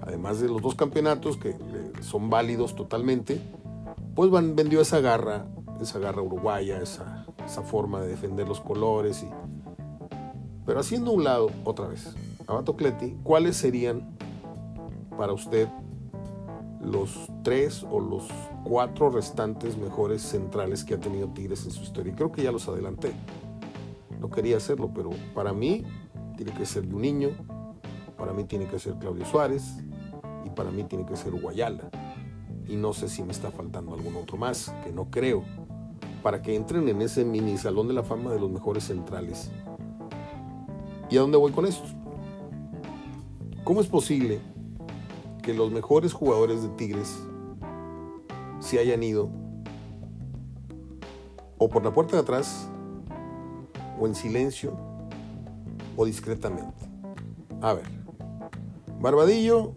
además 0.03 0.41
de 0.41 0.49
los 0.49 0.63
dos 0.63 0.75
campeonatos 0.75 1.37
que 1.37 1.57
son 2.01 2.31
válidos 2.31 2.75
totalmente, 2.75 3.41
pues 4.15 4.31
vendió 4.31 4.81
esa 4.81 5.01
garra, 5.01 5.47
esa 5.81 5.99
garra 5.99 6.23
uruguaya, 6.23 6.81
esa, 6.81 7.25
forma 7.65 8.01
de 8.01 8.09
defender 8.09 8.49
los 8.49 8.61
colores. 8.61 9.23
Y... 9.23 9.29
Pero 10.65 10.81
haciendo 10.81 11.13
un 11.13 11.25
lado, 11.25 11.51
otra 11.65 11.87
vez, 11.87 12.15
a 12.47 12.55
Batocleti, 12.55 13.17
¿cuáles 13.23 13.57
serían 13.57 14.17
para 15.17 15.33
usted 15.33 15.69
los 16.87 17.29
tres 17.43 17.85
o 17.91 18.01
los 18.01 18.29
cuatro 18.65 19.11
restantes 19.11 19.77
mejores 19.77 20.23
centrales 20.23 20.85
que 20.85 20.95
ha 20.95 21.01
tenido 21.01 21.29
Tigres 21.29 21.65
en 21.65 21.73
su 21.73 21.83
historia. 21.83 22.13
Y 22.13 22.17
creo 22.17 22.33
que 22.33 22.43
ya 22.43 22.53
los 22.53 22.69
adelanté. 22.69 23.13
Quería 24.31 24.57
hacerlo, 24.57 24.91
pero 24.95 25.11
para 25.35 25.53
mí 25.53 25.85
tiene 26.37 26.53
que 26.53 26.67
ser 26.67 26.87
niño 26.87 27.31
para 28.17 28.33
mí 28.33 28.45
tiene 28.45 28.67
que 28.67 28.79
ser 28.79 28.95
Claudio 28.95 29.25
Suárez 29.27 29.77
y 30.45 30.51
para 30.51 30.71
mí 30.71 30.85
tiene 30.85 31.05
que 31.05 31.17
ser 31.17 31.33
Guayala. 31.33 31.91
Y 32.67 32.77
no 32.77 32.93
sé 32.93 33.09
si 33.09 33.23
me 33.23 33.33
está 33.33 33.51
faltando 33.51 33.95
algún 33.95 34.17
otro 34.17 34.37
más, 34.37 34.75
que 34.83 34.93
no 34.93 35.11
creo, 35.11 35.45
para 36.23 36.43
que 36.43 36.57
entren 36.57 36.89
en 36.89 37.03
ese 37.03 37.25
mini 37.25 37.57
salón 37.59 37.89
de 37.89 37.95
la 37.95 38.03
fama 38.03 38.33
de 38.33 38.41
los 38.41 38.51
mejores 38.51 38.85
centrales. 38.85 39.51
¿Y 41.11 41.17
a 41.17 41.21
dónde 41.21 41.37
voy 41.37 41.53
con 41.53 41.67
esto? 41.67 41.87
¿Cómo 43.63 43.81
es 43.81 43.87
posible 43.87 44.41
que 45.43 45.55
los 45.55 45.71
mejores 45.71 46.13
jugadores 46.13 46.63
de 46.63 46.69
Tigres 46.71 47.21
se 48.59 48.81
hayan 48.81 49.03
ido 49.03 49.31
o 51.59 51.69
por 51.69 51.85
la 51.85 51.93
puerta 51.93 52.17
de 52.17 52.23
atrás, 52.23 52.69
o 53.99 54.07
en 54.07 54.15
silencio, 54.15 54.77
o 55.97 56.05
discretamente. 56.05 56.85
A 57.61 57.75
ver, 57.75 57.85
Barbadillo, 59.01 59.75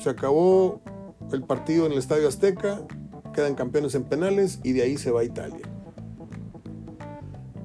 se 0.00 0.10
acabó 0.10 0.80
el 1.32 1.42
partido 1.42 1.86
en 1.86 1.92
el 1.92 1.98
Estadio 1.98 2.28
Azteca, 2.28 2.82
quedan 3.32 3.54
campeones 3.54 3.94
en 3.94 4.04
penales 4.04 4.60
y 4.62 4.72
de 4.72 4.82
ahí 4.82 4.96
se 4.96 5.10
va 5.10 5.20
a 5.20 5.24
Italia. 5.24 5.66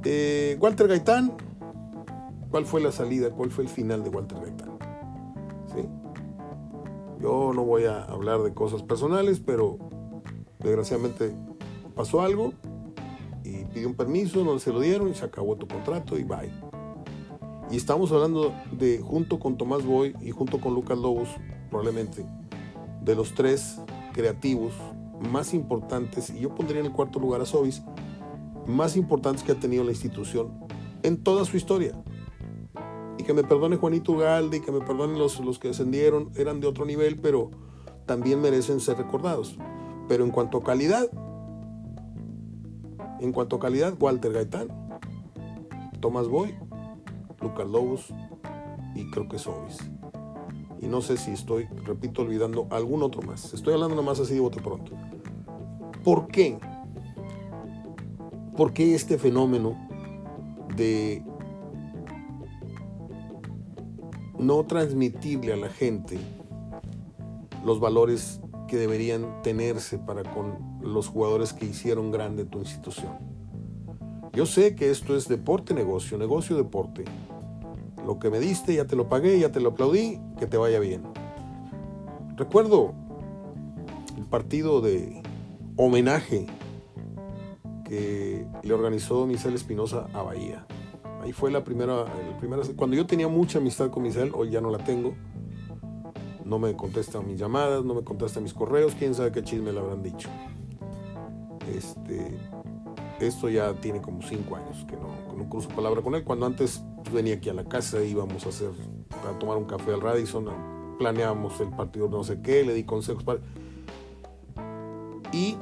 Eh, 0.04 0.58
Walter 0.60 0.88
Gaitán, 0.88 1.34
¿cuál 2.50 2.66
fue 2.66 2.82
la 2.82 2.92
salida? 2.92 3.30
¿Cuál 3.30 3.52
fue 3.52 3.64
el 3.64 3.70
final 3.70 4.04
de 4.04 4.10
Walter 4.10 4.40
Gaitán? 4.40 4.70
¿Sí? 5.74 5.88
Yo 7.22 7.54
no 7.54 7.64
voy 7.64 7.86
a 7.86 8.04
hablar 8.04 8.42
de 8.42 8.54
cosas 8.54 8.82
personales, 8.82 9.40
pero 9.40 9.78
desgraciadamente 10.60 11.36
pasó 11.96 12.22
algo 12.22 12.54
pidió 13.74 13.88
un 13.88 13.96
permiso, 13.96 14.44
no 14.44 14.58
se 14.60 14.72
lo 14.72 14.80
dieron 14.80 15.10
y 15.10 15.16
se 15.16 15.25
acabó 15.25 15.56
tu 15.56 15.68
contrato 15.68 16.18
y 16.18 16.24
bye. 16.24 16.51
Y 17.72 17.78
estamos 17.78 18.12
hablando 18.12 18.54
de, 18.72 19.00
junto 19.00 19.40
con 19.40 19.58
Tomás 19.58 19.86
Boy 19.86 20.13
y 20.22 20.32
junto 20.32 20.60
con 20.60 20.74
Lucas 20.74 20.98
Lobos, 20.98 21.30
probablemente, 21.70 22.25
de 23.01 23.16
los 23.16 23.34
tres 23.34 23.80
creativos 24.13 24.74
más 25.32 25.54
importantes, 25.54 26.30
y 26.30 26.40
yo 26.40 26.54
pondría 26.54 26.80
en 26.80 26.88
el 26.88 26.92
cuarto 26.92 27.20
lugar 27.20 27.42
a 27.42 27.46
Sobis, 27.46 27.82
más 28.68 28.96
importantes 28.96 29.44
que 29.44 29.51
ha 29.51 29.60
tenido 29.60 29.84
la 29.84 29.92
institución 29.92 30.51
en 31.04 31.24
toda 31.24 31.46
su 31.46 31.58
historia 31.58 31.96
y 33.18 33.24
que 33.24 33.34
me 33.34 33.44
perdone 33.44 33.78
Juanito 33.78 34.13
Ugalde 34.13 34.58
y 34.58 34.60
que 34.62 34.72
me 34.72 34.80
perdonen 34.82 35.18
los, 35.18 35.40
los 35.40 35.60
que 35.60 35.70
descendieron, 35.70 36.32
eran 36.36 36.60
de 36.60 36.68
otro 36.68 36.86
nivel, 36.86 37.20
pero 37.20 37.51
también 38.06 38.42
merecen 38.42 38.80
ser 38.80 38.98
recordados. 38.98 39.58
Pero 40.08 40.24
en 40.24 40.32
cuanto 40.32 40.58
a 40.58 40.63
calidad, 40.63 41.08
en 43.22 43.31
cuanto 43.31 43.55
a 43.55 43.60
calidad, 43.60 43.94
Walter 44.00 44.34
Gaitán, 44.34 44.68
Tomás 46.00 46.27
Boy, 46.27 46.55
Lucas 47.40 47.68
Lobos 47.68 48.07
y 48.96 49.10
creo 49.12 49.29
que 49.29 49.38
Sobis. 49.38 49.77
Y 50.81 50.88
no 50.88 51.01
sé 51.01 51.18
si 51.18 51.31
estoy, 51.31 51.66
repito, 51.86 52.24
olvidando 52.24 52.68
algún 52.72 53.03
otro 53.03 53.22
más. 53.22 53.53
Estoy 53.53 53.75
hablando 53.75 53.96
nomás 53.96 54.20
así 54.20 54.34
de 54.34 54.40
bote 54.40 54.60
pronto. 54.60 54.94
¿Por 56.03 56.27
qué? 56.27 56.57
¿Por 58.57 58.74
qué 58.74 58.96
este 58.96 59.20
fenómeno 59.20 59.77
de 60.75 61.24
no 64.40 64.64
transmitirle 64.66 65.53
a 65.53 65.57
la 65.57 65.70
gente 65.70 66.18
los 67.64 67.79
valores 67.79 68.42
que 68.72 68.77
deberían 68.77 69.42
tenerse 69.44 69.98
para 69.98 70.24
con 70.24 70.79
los 70.81 71.10
jugadores 71.10 71.51
que 71.51 71.66
hicieron 71.66 72.10
grande 72.10 72.46
tu 72.46 72.60
institución. 72.60 73.12
Yo 74.31 74.46
sé 74.46 74.75
que 74.75 74.92
esto 74.92 75.18
es 75.18 75.27
deporte, 75.27 75.74
negocio, 75.74 76.18
negocio, 76.18 76.55
deporte. 76.55 77.03
Lo 78.05 78.18
que 78.18 78.29
me 78.29 78.40
diste, 78.40 78.74
ya 78.74 78.86
te 78.86 78.96
lo 78.96 79.10
pagué, 79.10 79.38
ya 79.38 79.51
te 79.51 79.60
lo 79.60 79.72
aplaudí, 79.72 80.22
que 80.40 80.48
te 80.48 80.55
vaya 80.55 80.79
bien. 80.79 81.03
Recuerdo 82.38 82.94
el 84.18 84.24
partido 84.27 84.79
de 84.79 85.22
homenaje 85.75 86.48
que 87.84 88.48
le 88.64 88.74
organizó 88.74 89.27
Michel 89.27 89.53
Espinosa 89.53 90.07
a 90.14 90.22
Bahía. 90.22 90.66
Ahí 91.22 91.34
fue 91.34 91.51
la 91.51 91.66
primera, 91.66 92.05
primera, 92.40 92.64
cuando 92.77 92.96
yo 92.96 93.05
tenía 93.05 93.27
mucha 93.27 93.60
amistad 93.60 93.90
con 93.90 94.03
Michel, 94.03 94.31
hoy 94.34 94.50
ya 94.50 94.62
no 94.62 94.70
la 94.70 94.77
tengo. 94.77 95.14
No 96.51 96.59
me 96.59 96.75
contesta 96.75 97.22
mis 97.22 97.40
llamadas, 97.40 97.85
no 97.85 97.94
me 97.94 98.03
contesta 98.03 98.42
mis 98.42 98.53
correos, 98.53 98.94
quién 99.00 99.16
sabe 99.16 99.31
qué 99.31 99.42
chisme 99.42 99.72
le 99.72 99.79
habrán 99.79 100.03
dicho. 100.03 100.27
Este, 101.74 102.37
esto 103.22 103.48
ya 103.48 103.74
tiene 103.75 104.01
como 104.01 104.22
cinco 104.22 104.57
años 104.57 104.85
que 104.85 104.98
no, 104.98 105.07
no 105.33 105.50
cruzo 105.50 105.70
palabra 105.70 106.01
con 106.01 106.14
él. 106.14 106.25
Cuando 106.25 106.46
antes 106.46 106.83
venía 107.14 107.35
aquí 107.35 107.48
a 107.48 107.53
la 107.53 107.64
casa, 107.64 108.03
íbamos 108.03 108.46
a 108.46 108.50
hacer, 108.50 108.72
a 109.33 109.40
tomar 109.40 109.55
un 109.55 109.64
café 109.64 109.94
al 109.94 110.01
Radisson, 110.01 110.50
planeábamos 111.00 111.57
el 111.61 111.70
partido 111.70 112.09
no 112.09 112.22
sé 112.25 112.42
qué, 112.42 112.66
le 112.66 112.74
di 112.74 112.83
consejos 112.83 113.24
para... 113.24 113.40
Y 115.31 115.55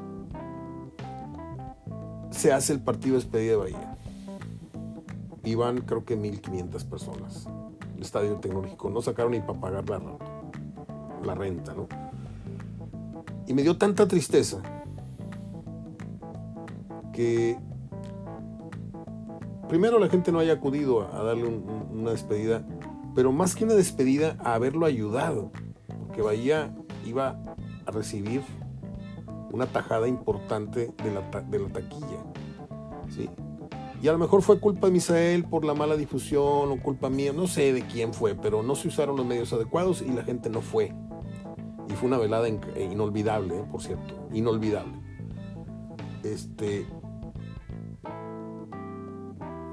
se 2.32 2.52
hace 2.52 2.74
el 2.74 2.82
partido 2.82 3.14
de 3.14 3.22
despedida 3.22 3.52
de 3.52 3.58
Bahía 3.58 3.96
iban 5.44 5.82
creo 5.82 6.04
que 6.04 6.16
1500 6.16 6.84
personas. 6.86 7.48
El 7.96 8.02
estadio 8.02 8.38
tecnológico 8.38 8.90
no 8.90 9.04
sacaron 9.04 9.34
ni 9.34 9.40
para 9.40 9.60
pagar 9.60 9.88
la, 9.88 10.00
la 11.24 11.36
renta, 11.36 11.74
¿no? 11.74 11.88
Y 13.48 13.54
me 13.54 13.64
dio 13.64 13.78
tanta 13.78 14.08
tristeza 14.08 14.62
que 17.14 17.58
primero 19.68 20.00
la 20.00 20.10
gente 20.10 20.32
no 20.32 20.40
haya 20.40 20.54
acudido 20.54 21.02
a, 21.14 21.24
darle 21.24 21.48
una 21.48 22.12
despedida, 22.12 22.66
pero 23.16 23.32
más 23.32 23.56
que 23.56 23.66
una 23.66 23.74
despedida, 23.74 24.38
a 24.40 24.54
haberlo 24.54 24.86
ayudado, 24.86 25.52
porque 26.06 26.22
Bahía 26.22 26.76
iba 27.06 27.40
a 27.86 27.92
recibir 27.92 28.42
una 29.52 29.66
tajada 29.66 30.08
importante 30.08 30.94
de 31.04 31.12
la, 31.12 31.42
de 31.42 31.60
la 31.60 31.70
taquilla. 31.70 32.24
¿sí? 33.10 33.30
Y 34.02 34.08
a 34.08 34.14
lo 34.14 34.18
mejor 34.18 34.42
fue 34.42 34.60
culpa 34.60 34.88
de 34.88 34.94
Misael 34.94 35.44
por 35.44 35.66
la 35.66 35.74
mala 35.74 35.98
difusión 35.98 36.72
o 36.72 36.80
culpa 36.82 37.10
mía, 37.10 37.34
no 37.34 37.48
sé 37.48 37.74
de 37.74 37.82
quién 37.82 38.14
fue, 38.14 38.34
pero 38.34 38.64
no 38.64 38.76
se 38.76 38.88
usaron 38.88 39.18
los 39.18 39.26
medios 39.26 39.52
adecuados 39.52 40.02
y 40.02 40.12
la 40.12 40.24
gente 40.24 40.50
no 40.50 40.62
fue. 40.62 40.94
Y 41.90 41.94
fue 41.94 42.08
una 42.08 42.18
velada 42.18 42.48
eh, 42.48 42.90
inolvidable, 42.92 43.58
eh, 43.58 43.66
por 43.70 43.82
cierto, 43.82 44.28
inolvidable. 44.32 44.94
Este. 46.24 46.86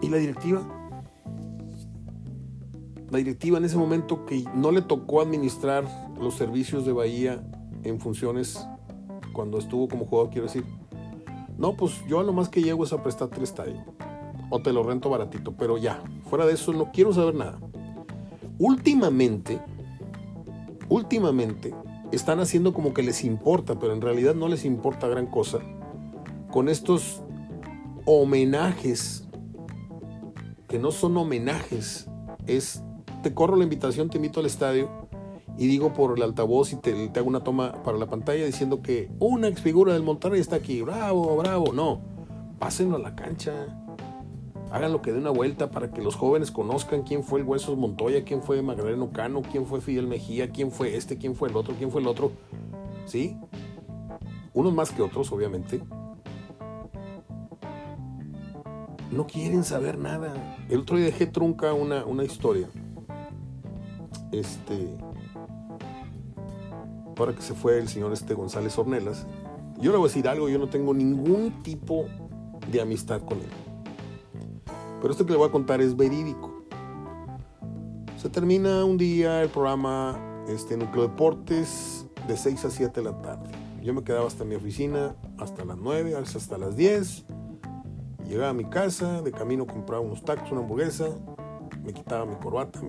¿Y 0.03 0.09
la 0.09 0.17
directiva? 0.17 0.63
La 3.11 3.19
directiva 3.19 3.59
en 3.59 3.65
ese 3.65 3.77
momento 3.77 4.27
que 4.27 4.45
no 4.55 4.73
le 4.73 4.83
tocó 4.83 5.21
administrar 5.21 5.85
los 6.19 6.35
servicios 6.35 6.85
de 6.85 6.93
Bahía 6.93 7.47
en 7.85 8.01
funciones 8.01 8.67
cuando 9.33 9.59
estuvo 9.59 9.87
como 9.87 10.07
jugador, 10.07 10.31
quiero 10.31 10.47
decir. 10.47 10.65
No, 11.57 11.77
pues 11.77 12.03
yo 12.09 12.21
a 12.21 12.25
lo 12.25 12.33
más 12.33 12.49
que 12.49 12.63
llego 12.63 12.85
es 12.85 12.93
a 12.93 13.03
prestar 13.03 13.31
el 13.37 13.43
estadio 13.43 13.85
o 14.51 14.61
te 14.61 14.73
lo 14.73 14.83
rento 14.83 15.11
baratito, 15.11 15.53
pero 15.53 15.77
ya, 15.79 16.03
fuera 16.29 16.47
de 16.47 16.55
eso 16.55 16.73
no 16.73 16.91
quiero 16.93 17.13
saber 17.13 17.35
nada. 17.35 17.59
Últimamente, 18.59 19.61
últimamente 20.89 21.75
están 22.13 22.41
haciendo 22.41 22.73
como 22.73 22.95
que 22.95 23.03
les 23.03 23.25
importa, 23.25 23.79
pero 23.79 23.93
en 23.93 24.01
realidad 24.01 24.35
no 24.35 24.49
les 24.49 24.65
importa 24.65 25.09
gran 25.09 25.27
cosa. 25.27 25.59
Con 26.51 26.69
estos 26.69 27.23
homenajes 28.05 29.27
que 30.69 30.79
no 30.79 30.91
son 30.91 31.17
homenajes, 31.17 32.09
es 32.47 32.83
te 33.23 33.35
corro 33.35 33.57
la 33.57 33.65
invitación, 33.65 34.11
te 34.11 34.19
invito 34.19 34.41
al 34.41 34.47
estadio 34.47 35.09
y 35.59 35.67
digo 35.67 35.93
por 35.93 36.17
el 36.17 36.23
altavoz 36.23 36.73
y 36.73 36.77
te, 36.77 37.11
hago 37.17 37.29
una 37.29 37.41
toma 37.41 37.83
para 37.83 37.99
la 37.99 38.07
pantalla 38.07 38.45
diciendo 38.45 38.83
que 38.83 39.11
una 39.19 39.49
ex 39.49 39.61
figura 39.61 39.95
del 39.95 40.03
Monterrey 40.03 40.41
está 40.41 40.57
aquí, 40.57 40.83
bravo, 40.83 41.37
bravo, 41.37 41.73
no, 41.73 42.03
pásenlo 42.59 42.97
a 42.97 42.99
la 43.01 43.15
cancha 43.17 43.86
hagan 44.71 44.93
lo 44.93 45.03
que 45.03 45.13
dé 45.13 45.19
una 45.19 45.31
vuelta 45.31 45.71
para 45.71 45.91
que 45.91 46.03
los 46.03 46.17
jóvenes 46.17 46.51
conozcan 46.51 47.03
quién 47.03 47.23
fue 47.23 47.41
el 47.41 47.47
Huesos 47.47 47.77
Montoya, 47.77 48.25
quién 48.25 48.43
fue 48.43 48.63
Magdaleno 48.63 49.11
Cano, 49.13 49.43
quién 49.43 49.67
fue 49.67 49.81
Fidel 49.81 50.07
Mejía, 50.07 50.51
quién 50.51 50.71
fue 50.71 50.97
este, 50.97 51.19
quién 51.19 51.35
fue 51.35 51.49
el 51.49 51.57
otro, 51.57 51.75
quién 51.77 51.91
fue 51.91 52.01
el 52.01 52.07
otro. 52.07 52.33
¿Sí? 53.07 53.37
Unos 54.53 54.75
más 54.75 54.91
que 54.91 55.03
otros, 55.03 55.31
obviamente. 55.33 55.81
no 59.17 59.27
quieren 59.27 59.65
saber 59.65 59.99
nada. 59.99 60.57
El 60.69 60.81
otro 60.81 60.97
día 60.97 61.07
dejé 61.07 61.27
trunca 61.27 61.73
una, 61.73 62.05
una 62.05 62.25
historia. 62.25 62.69
Este. 64.31 64.97
Ahora 67.19 67.35
que 67.35 67.43
se 67.43 67.55
fue 67.55 67.79
el 67.79 67.89
señor 67.89 68.13
este 68.13 68.35
González 68.35 68.79
Ornelas. 68.79 69.27
Yo 69.79 69.91
le 69.91 69.99
voy 69.99 70.07
a 70.07 70.09
decir 70.09 70.29
algo, 70.29 70.49
yo 70.49 70.59
no 70.59 70.69
tengo 70.69 70.93
ningún 70.93 71.63
tipo 71.63 72.07
de 72.71 72.81
amistad 72.81 73.23
con 73.23 73.39
él. 73.39 73.66
Pero 75.01 75.13
esto 75.13 75.27
que 75.27 75.33
le 75.33 75.39
voy 75.39 75.49
a 75.49 75.53
contar 75.53 75.81
es 75.81 75.97
verídico. 75.97 76.63
Se 78.17 78.29
termina 78.29 78.85
un 78.85 78.97
día 78.97 79.43
el 79.43 79.51
programa 79.51 80.19
este, 80.49 80.77
Núcleo 80.77 81.09
Deportes 81.09 82.07
de 82.27 82.37
6 82.37 82.65
a 82.65 82.71
7 82.71 83.01
de 83.01 83.11
la 83.11 83.23
tarde. 83.23 83.51
Yo 83.83 83.95
me 83.95 84.03
quedaba 84.03 84.27
hasta 84.27 84.45
mi 84.45 84.55
oficina 84.55 85.15
hasta 85.39 85.65
las 85.65 85.77
9, 85.77 86.17
a 86.17 86.21
veces 86.21 86.37
hasta 86.37 86.59
las 86.59 86.77
10. 86.77 87.25
Llegaba 88.27 88.51
a 88.51 88.55
mi 88.55 88.65
casa, 88.65 89.23
de 89.23 89.31
camino 89.31 89.67
compraba 89.67 90.03
unos 90.03 90.25
tacos, 90.25 90.51
una 90.51 90.63
hamburguesa, 90.63 91.11
me 91.85 91.93
quitaba 91.93 92.27
mi 92.27 92.35
corbata, 92.37 92.81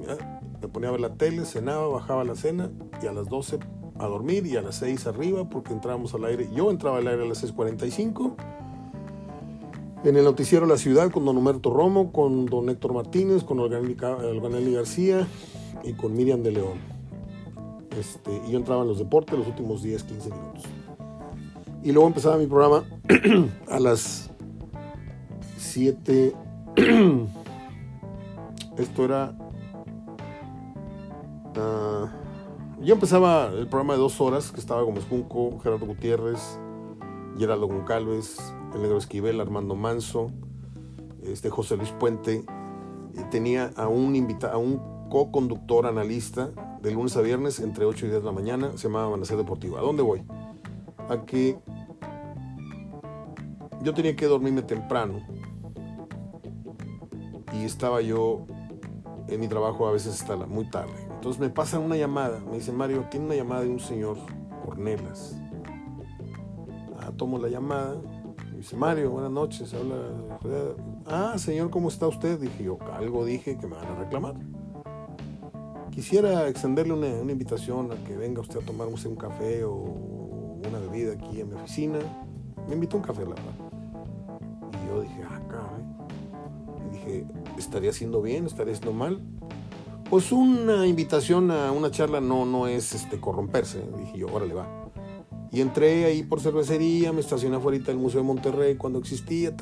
me 0.59 0.67
ponía 0.67 0.89
a 0.89 0.93
ver 0.93 1.01
la 1.01 1.13
tele, 1.13 1.45
cenaba, 1.45 1.87
bajaba 1.87 2.23
la 2.23 2.35
cena 2.35 2.71
y 3.03 3.05
a 3.05 3.13
las 3.13 3.29
12 3.29 3.59
a 3.99 4.07
dormir 4.07 4.45
y 4.47 4.57
a 4.57 4.61
las 4.61 4.77
6 4.77 5.07
arriba 5.07 5.47
porque 5.49 5.73
entrábamos 5.73 6.13
al 6.13 6.25
aire. 6.25 6.49
Yo 6.53 6.71
entraba 6.71 6.97
al 6.97 7.07
aire 7.07 7.23
a 7.23 7.27
las 7.27 7.43
6.45 7.43 8.35
en 10.03 10.15
el 10.15 10.23
noticiero 10.23 10.65
La 10.65 10.77
Ciudad 10.77 11.11
con 11.11 11.25
don 11.25 11.37
Humberto 11.37 11.69
Romo, 11.71 12.11
con 12.11 12.45
don 12.45 12.69
Héctor 12.69 12.93
Martínez, 12.93 13.43
con 13.43 13.59
Olganelli 13.59 14.73
García 14.73 15.27
y 15.83 15.93
con 15.93 16.15
Miriam 16.15 16.43
de 16.43 16.51
León. 16.51 16.77
Este, 17.97 18.41
y 18.47 18.51
yo 18.51 18.59
entraba 18.59 18.83
en 18.83 18.89
los 18.89 18.99
deportes 18.99 19.37
los 19.37 19.47
últimos 19.47 19.81
10, 19.81 20.03
15 20.03 20.29
minutos. 20.29 20.63
Y 21.83 21.91
luego 21.91 22.07
empezaba 22.07 22.37
mi 22.37 22.45
programa 22.45 22.83
a 23.69 23.79
las 23.79 24.29
7. 25.57 26.33
Esto 28.77 29.05
era. 29.05 29.35
Uh, 31.55 32.07
yo 32.83 32.93
empezaba 32.93 33.47
el 33.47 33.67
programa 33.67 33.93
de 33.93 33.99
dos 33.99 34.21
horas, 34.21 34.51
que 34.51 34.59
estaba 34.59 34.83
Gómez 34.83 35.05
Junco, 35.09 35.57
Gerardo 35.59 35.87
Gutiérrez, 35.87 36.59
Gerardo 37.39 37.67
Goncalves, 37.67 38.37
el 38.77 38.83
negro 38.83 38.97
Esquivel, 38.97 39.41
Armando 39.41 39.75
Manso, 39.75 40.31
este 41.23 41.49
José 41.49 41.77
Luis 41.77 41.91
Puente. 41.91 42.45
tenía 43.31 43.71
a 43.75 43.87
un, 43.87 44.15
invita 44.15 44.51
a 44.51 44.57
un 44.57 45.09
co-conductor 45.09 45.87
analista 45.87 46.51
de 46.81 46.91
lunes 46.91 47.17
a 47.17 47.21
viernes 47.21 47.59
entre 47.59 47.85
8 47.85 48.05
y 48.05 48.09
10 48.09 48.21
de 48.21 48.25
la 48.25 48.31
mañana, 48.31 48.71
se 48.75 48.87
llamaba 48.87 49.07
Amanecer 49.07 49.37
Deportivo. 49.37 49.77
¿A 49.77 49.81
dónde 49.81 50.03
voy? 50.03 50.23
A 51.09 51.25
que 51.25 51.57
yo 53.81 53.93
tenía 53.93 54.15
que 54.15 54.25
dormirme 54.27 54.61
temprano 54.61 55.21
y 57.53 57.63
estaba 57.63 58.01
yo 58.01 58.45
en 59.27 59.39
mi 59.39 59.47
trabajo 59.47 59.87
a 59.87 59.91
veces 59.91 60.21
hasta 60.21 60.35
muy 60.35 60.69
tarde. 60.69 60.93
Entonces 61.15 61.39
me 61.41 61.49
pasan 61.49 61.81
una 61.81 61.97
llamada, 61.97 62.39
me 62.39 62.57
dice 62.57 62.71
Mario, 62.71 63.05
tiene 63.09 63.25
una 63.25 63.35
llamada 63.35 63.61
de 63.61 63.69
un 63.69 63.79
señor 63.79 64.17
Cornelas. 64.63 65.35
Ah, 66.99 67.11
tomo 67.15 67.39
la 67.39 67.47
llamada, 67.47 67.95
dice, 68.57 68.75
Mario, 68.75 69.11
buenas 69.11 69.31
noches. 69.31 69.73
Habla, 69.73 69.95
ah, 71.05 71.37
señor, 71.37 71.69
¿cómo 71.69 71.89
está 71.89 72.07
usted? 72.07 72.39
Dije 72.39 72.63
yo, 72.63 72.77
algo 72.93 73.25
dije 73.25 73.57
que 73.57 73.67
me 73.67 73.75
van 73.75 73.85
a 73.85 73.95
reclamar. 73.95 74.35
Quisiera 75.91 76.47
extenderle 76.47 76.93
una, 76.93 77.31
invitación 77.31 77.91
a 77.91 77.95
que 78.03 78.15
venga 78.15 78.41
usted 78.41 78.59
a 78.59 78.61
tomar 78.61 78.87
un 78.87 79.15
café 79.15 79.63
o 79.63 79.73
una 79.73 80.79
bebida 80.79 81.13
aquí 81.13 81.41
en 81.41 81.49
mi 81.49 81.55
oficina. 81.55 81.99
Me 82.67 82.75
invitó 82.75 82.97
un 82.97 83.03
café, 83.03 83.23
la 83.23 83.29
verdad. 83.29 83.53
Y 84.83 84.87
yo 84.87 85.01
dije, 85.01 85.23
ah, 85.27 85.41
caray. 85.49 86.85
Y 86.85 86.93
dije, 86.93 87.25
¿estaría 87.57 87.89
haciendo 87.89 88.21
bien? 88.21 88.45
¿Estaría 88.45 88.73
haciendo 88.73 88.93
mal? 88.93 89.21
Pues 90.09 90.31
una 90.31 90.85
invitación 90.85 91.51
a 91.51 91.71
una 91.71 91.91
charla 91.91 92.21
no, 92.21 92.45
no 92.45 92.67
es 92.67 92.93
este, 92.93 93.19
corromperse. 93.19 93.83
Dije 93.97 94.19
yo, 94.19 94.27
órale, 94.27 94.53
va. 94.53 94.76
Y 95.51 95.61
entré 95.61 96.05
ahí 96.05 96.23
por 96.23 96.39
cervecería, 96.39 97.13
me 97.13 97.21
estacioné 97.21 97.57
afuera 97.57 97.77
del 97.79 97.97
Museo 97.97 98.21
de 98.21 98.27
Monterrey 98.27 98.75
cuando 98.75 98.99
existía, 98.99 99.55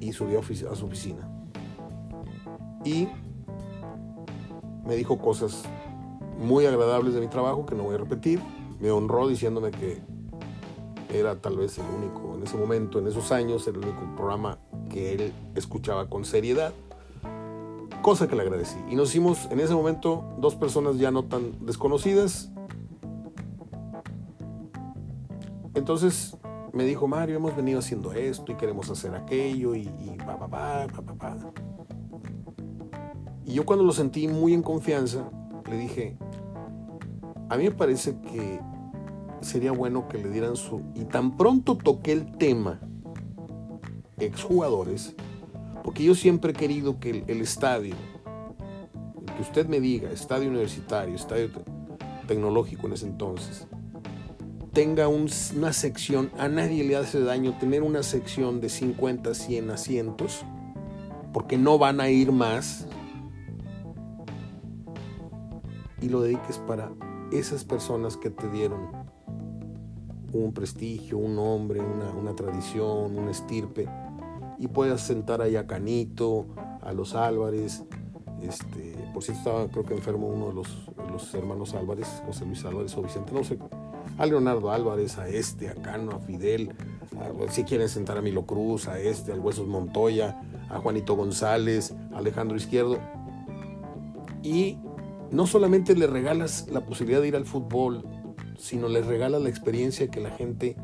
y 0.00 0.12
subí 0.12 0.34
a, 0.36 0.38
a 0.38 0.74
su 0.74 0.86
oficina. 0.86 1.28
Y 2.84 3.08
me 4.86 4.96
dijo 4.96 5.18
cosas 5.18 5.64
muy 6.38 6.66
agradables 6.66 7.14
de 7.14 7.20
mi 7.20 7.28
trabajo 7.28 7.66
que 7.66 7.74
no 7.74 7.84
voy 7.84 7.94
a 7.96 7.98
repetir. 7.98 8.40
Me 8.80 8.90
honró 8.90 9.26
diciéndome 9.26 9.70
que 9.70 10.00
era 11.12 11.36
tal 11.36 11.56
vez 11.56 11.78
el 11.78 11.84
único, 11.86 12.34
en 12.36 12.42
ese 12.42 12.56
momento, 12.56 12.98
en 12.98 13.06
esos 13.06 13.32
años, 13.32 13.66
el 13.66 13.78
único 13.78 14.02
programa 14.16 14.58
que 14.90 15.14
él 15.14 15.32
escuchaba 15.54 16.08
con 16.08 16.24
seriedad. 16.24 16.72
Cosa 18.02 18.28
que 18.28 18.36
le 18.36 18.42
agradecí. 18.42 18.76
Y 18.88 18.94
nos 18.94 19.10
hicimos 19.10 19.48
en 19.50 19.60
ese 19.60 19.74
momento 19.74 20.24
dos 20.38 20.54
personas 20.54 20.98
ya 20.98 21.10
no 21.10 21.24
tan 21.24 21.64
desconocidas, 21.66 22.52
Entonces 25.76 26.34
me 26.72 26.84
dijo, 26.84 27.06
Mario, 27.06 27.36
hemos 27.36 27.54
venido 27.54 27.80
haciendo 27.80 28.12
esto 28.12 28.50
y 28.50 28.54
queremos 28.54 28.88
hacer 28.88 29.14
aquello 29.14 29.74
y, 29.74 29.82
y 29.82 30.16
pa, 30.24 30.38
pa, 30.38 30.48
pa, 30.48 30.86
Y 33.44 33.52
yo 33.52 33.66
cuando 33.66 33.84
lo 33.84 33.92
sentí 33.92 34.26
muy 34.26 34.54
en 34.54 34.62
confianza, 34.62 35.30
le 35.68 35.76
dije, 35.76 36.16
a 37.50 37.58
mí 37.58 37.64
me 37.64 37.72
parece 37.72 38.18
que 38.22 38.58
sería 39.42 39.70
bueno 39.72 40.08
que 40.08 40.16
le 40.16 40.30
dieran 40.30 40.56
su... 40.56 40.80
Y 40.94 41.04
tan 41.04 41.36
pronto 41.36 41.76
toqué 41.76 42.12
el 42.12 42.38
tema, 42.38 42.80
exjugadores, 44.18 45.14
porque 45.84 46.04
yo 46.04 46.14
siempre 46.14 46.52
he 46.52 46.54
querido 46.54 46.98
que 46.98 47.10
el, 47.10 47.24
el 47.26 47.42
estadio, 47.42 47.94
que 49.36 49.42
usted 49.42 49.68
me 49.68 49.80
diga, 49.80 50.10
estadio 50.10 50.48
universitario, 50.48 51.14
estadio 51.14 51.50
tecnológico 52.26 52.86
en 52.86 52.94
ese 52.94 53.06
entonces, 53.06 53.68
tenga 54.76 55.08
una 55.08 55.72
sección, 55.72 56.30
a 56.36 56.48
nadie 56.48 56.84
le 56.84 56.96
hace 56.96 57.18
daño 57.20 57.56
tener 57.58 57.82
una 57.82 58.02
sección 58.02 58.60
de 58.60 58.68
50, 58.68 59.32
100 59.32 59.70
asientos, 59.70 60.44
porque 61.32 61.56
no 61.56 61.78
van 61.78 61.98
a 61.98 62.10
ir 62.10 62.30
más, 62.30 62.86
y 66.02 66.10
lo 66.10 66.20
dediques 66.20 66.58
para 66.58 66.90
esas 67.32 67.64
personas 67.64 68.18
que 68.18 68.28
te 68.28 68.50
dieron 68.50 68.90
un 70.34 70.52
prestigio, 70.52 71.16
un 71.16 71.36
nombre, 71.36 71.80
una, 71.80 72.36
tradición, 72.36 73.16
un 73.16 73.30
estirpe, 73.30 73.88
y 74.58 74.68
puedas 74.68 75.00
sentar 75.00 75.40
ahí 75.40 75.56
a 75.56 75.66
Canito, 75.66 76.48
a 76.82 76.92
los 76.92 77.14
Álvarez, 77.14 77.82
este, 78.42 78.94
por 79.14 79.22
cierto 79.22 79.38
estaba 79.38 79.68
creo 79.68 79.86
que 79.86 79.94
enfermo 79.94 80.26
uno 80.26 80.48
de 80.48 80.52
los, 80.52 80.90
los 81.10 81.34
hermanos 81.34 81.72
Álvarez, 81.72 82.22
José 82.26 82.44
Luis 82.44 82.62
Álvarez 82.66 82.94
o 82.98 83.02
Vicente, 83.02 83.32
no 83.32 83.42
sé, 83.42 83.58
a 84.18 84.26
Leonardo 84.26 84.70
Álvarez, 84.70 85.18
a 85.18 85.28
este, 85.28 85.68
a 85.68 85.74
Cano, 85.74 86.12
a 86.12 86.18
Fidel, 86.20 86.72
si 87.50 87.64
quieren 87.64 87.88
sentar 87.88 88.18
a 88.18 88.22
Milo 88.22 88.46
Cruz, 88.46 88.88
a 88.88 88.98
este, 88.98 89.32
al 89.32 89.40
Huesos 89.40 89.66
Montoya, 89.66 90.40
a 90.68 90.78
Juanito 90.78 91.14
González, 91.16 91.94
a 92.12 92.18
Alejandro 92.18 92.56
Izquierdo. 92.56 92.98
Y 94.42 94.78
no 95.30 95.46
solamente 95.46 95.94
le 95.94 96.06
regalas 96.06 96.68
la 96.70 96.82
posibilidad 96.82 97.20
de 97.20 97.28
ir 97.28 97.36
al 97.36 97.46
fútbol, 97.46 98.04
sino 98.58 98.88
les 98.88 99.06
regalas 99.06 99.42
la 99.42 99.48
experiencia 99.48 100.10
que 100.10 100.20
la 100.20 100.30
gente 100.30 100.76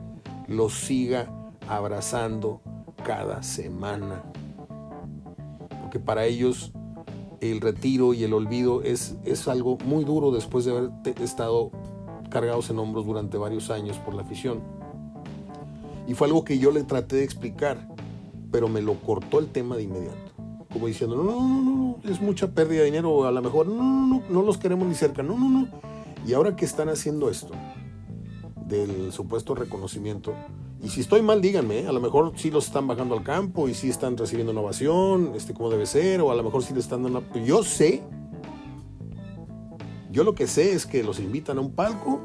los 0.48 0.74
siga 0.74 1.32
abrazando 1.68 2.60
cada 3.04 3.42
semana. 3.42 4.22
Porque 5.80 6.00
para 6.00 6.24
ellos 6.24 6.72
el 7.40 7.60
retiro 7.60 8.14
y 8.14 8.24
el 8.24 8.34
olvido 8.34 8.82
es, 8.82 9.16
es 9.24 9.48
algo 9.48 9.76
muy 9.84 10.04
duro 10.04 10.30
después 10.30 10.64
de 10.64 10.70
haber 10.72 10.90
estado 11.20 11.72
cargados 12.32 12.70
en 12.70 12.78
hombros 12.78 13.06
durante 13.06 13.36
varios 13.36 13.70
años 13.70 13.98
por 13.98 14.14
la 14.14 14.22
afición. 14.22 14.60
Y 16.08 16.14
fue 16.14 16.26
algo 16.26 16.44
que 16.44 16.58
yo 16.58 16.72
le 16.72 16.82
traté 16.82 17.16
de 17.16 17.24
explicar, 17.24 17.88
pero 18.50 18.68
me 18.68 18.80
lo 18.80 18.94
cortó 18.94 19.38
el 19.38 19.48
tema 19.48 19.76
de 19.76 19.84
inmediato. 19.84 20.32
Como 20.72 20.86
diciendo, 20.86 21.16
no, 21.16 21.24
no, 21.24 21.36
no, 21.36 21.98
no, 22.02 22.10
es 22.10 22.20
mucha 22.20 22.48
pérdida 22.52 22.80
de 22.80 22.86
dinero, 22.86 23.26
a 23.26 23.30
lo 23.30 23.42
mejor, 23.42 23.68
no, 23.68 23.82
no, 23.82 24.06
no, 24.06 24.22
no 24.28 24.42
los 24.42 24.56
queremos 24.56 24.88
ni 24.88 24.94
cerca, 24.94 25.22
no, 25.22 25.38
no, 25.38 25.48
no. 25.48 25.68
Y 26.26 26.32
ahora 26.32 26.56
que 26.56 26.64
están 26.64 26.88
haciendo 26.88 27.28
esto, 27.28 27.52
del 28.66 29.12
supuesto 29.12 29.54
reconocimiento, 29.54 30.34
y 30.82 30.88
si 30.88 31.00
estoy 31.00 31.22
mal, 31.22 31.40
díganme, 31.40 31.80
¿eh? 31.80 31.86
a 31.86 31.92
lo 31.92 32.00
mejor 32.00 32.32
sí 32.34 32.50
los 32.50 32.66
están 32.66 32.88
bajando 32.88 33.16
al 33.16 33.22
campo 33.22 33.68
y 33.68 33.74
sí 33.74 33.88
están 33.88 34.16
recibiendo 34.16 34.52
innovación, 34.52 35.32
este, 35.36 35.54
como 35.54 35.70
debe 35.70 35.86
ser, 35.86 36.20
o 36.22 36.32
a 36.32 36.34
lo 36.34 36.42
mejor 36.42 36.64
sí 36.64 36.74
le 36.74 36.80
están 36.80 37.04
dando... 37.04 37.22
Yo 37.44 37.62
sé 37.62 38.02
yo 40.12 40.24
lo 40.24 40.34
que 40.34 40.46
sé 40.46 40.72
es 40.72 40.86
que 40.86 41.02
los 41.02 41.18
invitan 41.18 41.58
a 41.58 41.60
un 41.62 41.72
palco 41.72 42.20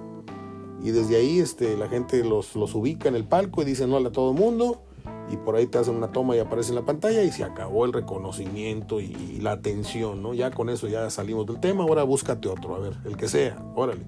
y 0.84 0.92
desde 0.92 1.16
ahí 1.16 1.40
este, 1.40 1.76
la 1.78 1.88
gente 1.88 2.24
los, 2.24 2.56
los 2.56 2.76
ubica 2.76 3.10
en 3.10 3.16
el 3.16 3.24
palco 3.26 3.62
y 3.62 3.66
dicen 3.66 3.92
hola 3.92 4.10
a 4.10 4.12
todo 4.12 4.32
el 4.32 4.38
mundo 4.38 4.84
y 5.30 5.38
por 5.38 5.56
ahí 5.56 5.68
te 5.68 5.78
hacen 5.78 5.96
una 5.96 6.12
toma 6.12 6.36
y 6.36 6.40
aparece 6.40 6.70
en 6.70 6.76
la 6.76 6.86
pantalla 6.86 7.24
y 7.24 7.32
se 7.32 7.44
acabó 7.44 7.86
el 7.86 7.94
reconocimiento 7.94 9.02
y, 9.02 9.40
la 9.42 9.52
atención, 9.52 10.22
¿no? 10.22 10.34
Ya 10.34 10.52
con 10.52 10.70
eso 10.70 10.88
ya 10.88 11.10
salimos 11.10 11.46
del 11.46 11.60
tema, 11.60 11.84
ahora 11.84 12.04
búscate 12.04 12.48
otro, 12.48 12.76
a 12.76 12.80
ver, 12.80 12.98
el 13.06 13.18
que 13.18 13.28
sea, 13.28 13.58
órale. 13.76 14.06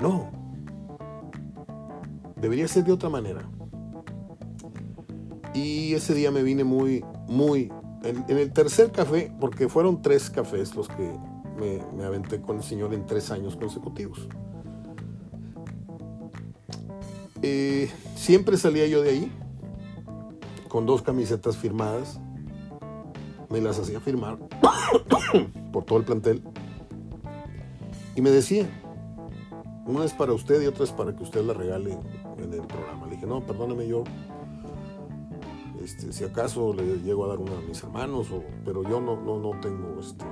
No. 0.00 0.30
Debería 2.36 2.68
ser 2.68 2.84
de 2.84 2.92
otra 2.92 3.08
manera. 3.08 3.48
Y 5.54 5.94
ese 5.94 6.14
día 6.14 6.30
me 6.30 6.42
vine 6.42 6.64
muy, 6.64 7.04
muy... 7.26 7.72
En, 8.02 8.24
el 8.28 8.52
tercer 8.52 8.92
café, 8.92 9.32
porque 9.40 9.68
fueron 9.68 10.02
tres 10.02 10.30
cafés 10.30 10.76
los 10.76 10.88
que 10.88 11.18
me, 11.58 12.04
aventé 12.04 12.40
con 12.40 12.56
el 12.56 12.62
señor 12.62 12.94
en 12.94 13.06
tres 13.06 13.30
años 13.30 13.56
consecutivos. 13.56 14.28
Eh, 17.42 17.90
siempre 18.16 18.56
salía 18.56 18.86
yo 18.86 19.02
de 19.02 19.10
ahí 19.10 19.32
con 20.68 20.86
dos 20.86 21.02
camisetas 21.02 21.56
firmadas. 21.56 22.20
Me 23.48 23.60
las 23.60 23.78
hacía 23.78 24.00
firmar 24.00 24.38
por 25.72 25.84
todo 25.84 25.98
el 25.98 26.04
plantel. 26.04 26.42
Y 28.14 28.20
me 28.22 28.30
decía, 28.30 28.66
una 29.86 30.04
es 30.04 30.12
para 30.12 30.32
usted 30.32 30.62
y 30.62 30.66
otra 30.66 30.84
es 30.84 30.90
para 30.90 31.14
que 31.14 31.22
usted 31.22 31.44
la 31.44 31.54
regale 31.54 31.98
en 32.38 32.52
el 32.52 32.66
programa. 32.66 33.06
Le 33.06 33.14
dije, 33.14 33.26
no, 33.26 33.44
perdóneme 33.44 33.86
yo. 33.86 34.04
Este, 35.82 36.12
si 36.12 36.24
acaso 36.24 36.74
le 36.74 36.98
llego 37.02 37.24
a 37.26 37.28
dar 37.28 37.38
una 37.38 37.58
a 37.58 37.60
mis 37.60 37.82
hermanos, 37.82 38.28
pero 38.64 38.82
yo 38.82 39.00
no, 39.00 39.20
no, 39.20 39.38
no 39.38 39.60
tengo 39.60 40.00
este, 40.00 40.24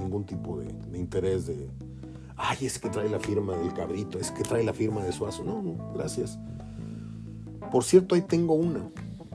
ningún 0.00 0.24
tipo 0.24 0.58
de, 0.58 0.98
interés 0.98 1.46
de, 1.46 1.68
ay, 2.36 2.58
es 2.62 2.78
que 2.78 2.88
trae 2.88 3.08
la 3.08 3.20
firma 3.20 3.56
del 3.56 3.72
cabrito, 3.72 4.18
es 4.18 4.30
que 4.30 4.42
trae 4.42 4.64
la 4.64 4.72
firma 4.72 5.04
de 5.04 5.12
Suazo. 5.12 5.44
No, 5.44 5.62
no, 5.62 5.92
gracias. 5.94 6.38
Por 7.70 7.84
cierto, 7.84 8.14
ahí 8.14 8.22
tengo 8.22 8.54
una 8.54 8.90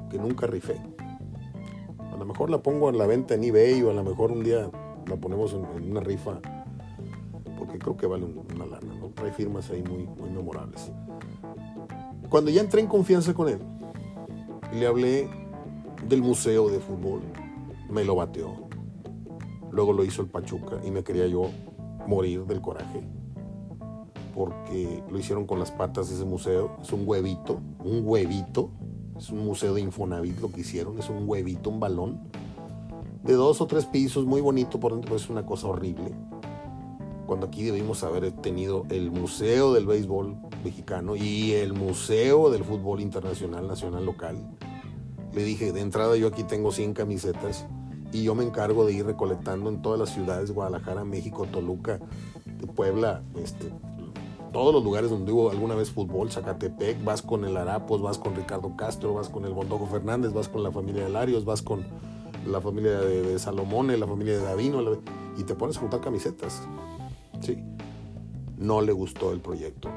que 0.09 0.17
nunca 0.17 0.47
rifé. 0.47 0.77
A 2.11 2.17
lo 2.17 2.25
mejor 2.25 2.49
la 2.49 2.61
pongo 2.61 2.89
en 2.89 2.97
la 2.97 3.07
venta 3.07 3.35
en 3.35 3.43
eBay 3.43 3.81
o 3.83 3.91
a 3.91 3.93
lo 3.93 4.03
mejor 4.03 4.31
un 4.31 4.43
día 4.43 4.69
la 5.07 5.15
ponemos 5.15 5.53
en 5.53 5.91
una 5.91 6.01
rifa 6.01 6.39
porque 7.57 7.79
creo 7.79 7.97
que 7.97 8.07
vale 8.07 8.25
una 8.25 8.65
lana. 8.65 8.93
Trae 9.13 9.31
firmas 9.31 9.69
ahí 9.69 9.83
muy, 9.83 10.05
muy 10.05 10.29
memorables. 10.29 10.91
Cuando 12.29 12.51
ya 12.51 12.61
entré 12.61 12.81
en 12.81 12.87
confianza 12.87 13.33
con 13.33 13.49
él, 13.49 13.59
le 14.73 14.87
hablé 14.87 15.29
del 16.07 16.21
museo 16.21 16.69
de 16.69 16.79
fútbol, 16.79 17.21
me 17.89 18.03
lo 18.03 18.15
bateó. 18.15 18.64
Luego 19.75 19.91
lo 19.91 20.05
hizo 20.05 20.21
el 20.21 20.29
Pachuca 20.29 20.79
y 20.85 20.89
me 20.89 21.03
quería 21.03 21.27
yo 21.27 21.49
morir 22.07 22.45
del 22.45 22.61
coraje. 22.61 23.03
Porque 24.33 25.03
lo 25.11 25.19
hicieron 25.19 25.45
con 25.45 25.59
las 25.59 25.71
patas 25.71 26.09
ese 26.09 26.23
museo. 26.23 26.77
Es 26.81 26.93
un 26.93 27.03
huevito, 27.05 27.59
un 27.83 28.03
huevito. 28.05 28.71
Es 29.17 29.31
un 29.31 29.45
museo 29.45 29.73
de 29.73 29.81
Infonavit 29.81 30.39
lo 30.39 30.49
que 30.49 30.61
hicieron. 30.61 30.97
Es 30.97 31.09
un 31.09 31.27
huevito, 31.27 31.69
un 31.69 31.81
balón. 31.81 32.21
De 33.23 33.33
dos 33.33 33.59
o 33.59 33.67
tres 33.67 33.85
pisos, 33.85 34.25
muy 34.25 34.39
bonito 34.39 34.79
por 34.79 34.93
dentro, 34.93 35.13
es 35.17 35.29
una 35.29 35.45
cosa 35.45 35.67
horrible 35.67 36.13
cuando 37.25 37.47
aquí 37.47 37.63
debimos 37.63 38.03
haber 38.03 38.31
tenido 38.33 38.85
el 38.89 39.09
Museo 39.09 39.73
del 39.73 39.87
Béisbol 39.87 40.37
Mexicano 40.63 41.15
y 41.15 41.53
el 41.53 41.73
Museo 41.73 42.51
del 42.51 42.63
Fútbol 42.63 43.01
Internacional 43.01 43.67
Nacional 43.67 44.05
Local. 44.05 44.37
Le 45.33 45.43
dije, 45.43 45.71
de 45.71 45.81
entrada 45.81 46.15
yo 46.17 46.27
aquí 46.27 46.43
tengo 46.43 46.71
100 46.71 46.93
camisetas 46.93 47.65
y 48.11 48.23
yo 48.23 48.35
me 48.35 48.43
encargo 48.43 48.85
de 48.85 48.93
ir 48.93 49.05
recolectando 49.05 49.69
en 49.69 49.81
todas 49.81 49.99
las 49.99 50.09
ciudades, 50.09 50.51
Guadalajara, 50.51 51.03
México, 51.03 51.45
Toluca, 51.51 51.99
Puebla, 52.75 53.23
este, 53.35 53.71
todos 54.51 54.73
los 54.73 54.83
lugares 54.83 55.09
donde 55.09 55.31
hubo 55.31 55.49
alguna 55.49 55.75
vez 55.75 55.91
fútbol, 55.91 56.31
Zacatepec, 56.31 57.03
vas 57.03 57.21
con 57.21 57.43
el 57.43 57.57
Arapos, 57.57 58.01
vas 58.01 58.17
con 58.17 58.35
Ricardo 58.35 58.75
Castro, 58.77 59.13
vas 59.13 59.29
con 59.29 59.45
el 59.45 59.53
Bondojo 59.53 59.85
Fernández, 59.87 60.33
vas 60.33 60.47
con 60.47 60.63
la 60.63 60.71
familia 60.71 61.03
de 61.03 61.09
Larios, 61.09 61.43
vas 61.43 61.61
con 61.61 61.85
la 62.47 62.61
familia 62.61 62.99
de, 63.01 63.21
de 63.21 63.39
Salomone, 63.39 63.97
la 63.97 64.07
familia 64.07 64.37
de 64.37 64.43
Davino, 64.43 64.81
y 65.37 65.43
te 65.43 65.55
pones 65.55 65.77
a 65.77 65.81
juntar 65.81 65.99
camisetas. 65.99 66.63
Sí. 67.41 67.57
No 68.57 68.81
le 68.81 68.93
gustó 68.93 69.33
el 69.33 69.41
proyecto. 69.41 69.89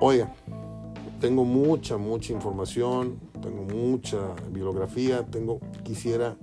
Oiga, 0.00 0.34
tengo 1.26 1.44
mucha, 1.44 1.96
mucha 1.96 2.32
información, 2.32 3.18
tengo 3.42 3.62
mucha 3.62 4.32
bibliografía, 4.52 5.26
tengo, 5.26 5.58
quisiera 5.82 6.36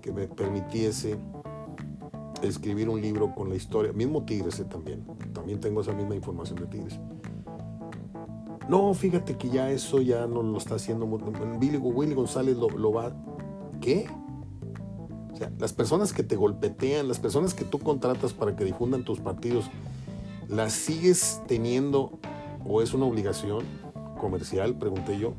que 0.00 0.12
me 0.12 0.28
permitiese 0.28 1.18
escribir 2.40 2.88
un 2.88 3.00
libro 3.00 3.34
con 3.34 3.48
la 3.48 3.56
historia, 3.56 3.92
mismo 3.92 4.24
Tigres 4.24 4.60
eh, 4.60 4.64
también, 4.64 5.04
también 5.32 5.58
tengo 5.58 5.80
esa 5.80 5.92
misma 5.92 6.14
información 6.14 6.60
de 6.60 6.66
Tigres. 6.66 7.00
No, 8.68 8.94
fíjate 8.94 9.36
que 9.36 9.50
ya 9.50 9.72
eso 9.72 10.00
ya 10.00 10.24
no 10.28 10.40
lo 10.44 10.58
está 10.58 10.76
haciendo, 10.76 11.08
Billy, 11.58 11.76
Willy 11.76 12.14
González 12.14 12.56
lo, 12.56 12.68
lo 12.68 12.92
va, 12.92 13.12
¿qué? 13.80 14.06
las 15.58 15.72
personas 15.72 16.12
que 16.12 16.22
te 16.22 16.36
golpetean, 16.36 17.08
las 17.08 17.18
personas 17.18 17.54
que 17.54 17.64
tú 17.64 17.80
contratas 17.80 18.34
para 18.34 18.54
que 18.54 18.64
difundan 18.64 19.02
tus 19.02 19.18
partidos, 19.18 19.64
¿las 20.46 20.74
sigues 20.74 21.42
teniendo 21.48 22.20
o 22.64 22.82
es 22.82 22.94
una 22.94 23.06
obligación 23.06 23.64
comercial? 24.20 24.76
Pregunté 24.76 25.18
yo. 25.18 25.34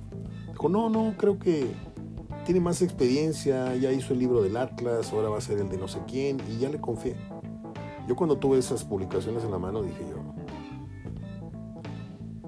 Dijo, 0.52 0.70
no, 0.70 0.90
no, 0.90 1.16
creo 1.18 1.40
que 1.40 1.72
tiene 2.46 2.60
más 2.60 2.82
experiencia, 2.82 3.76
ya 3.76 3.92
hizo 3.92 4.14
el 4.14 4.20
libro 4.20 4.42
del 4.42 4.58
Atlas, 4.58 5.14
ahora 5.14 5.30
va 5.30 5.38
a 5.38 5.42
ser 5.42 5.60
el 5.60 5.70
de 5.70 5.78
no 5.78 5.88
sé 5.88 6.00
quién, 6.08 6.42
y 6.50 6.58
ya 6.58 6.70
le 6.70 6.80
confié. 6.80 7.16
Yo 8.08 8.16
cuando 8.16 8.38
tuve 8.38 8.58
esas 8.58 8.84
publicaciones 8.84 9.44
en 9.44 9.52
la 9.52 9.60
mano 9.60 9.84
dije 9.84 10.06
yo, 10.10 10.22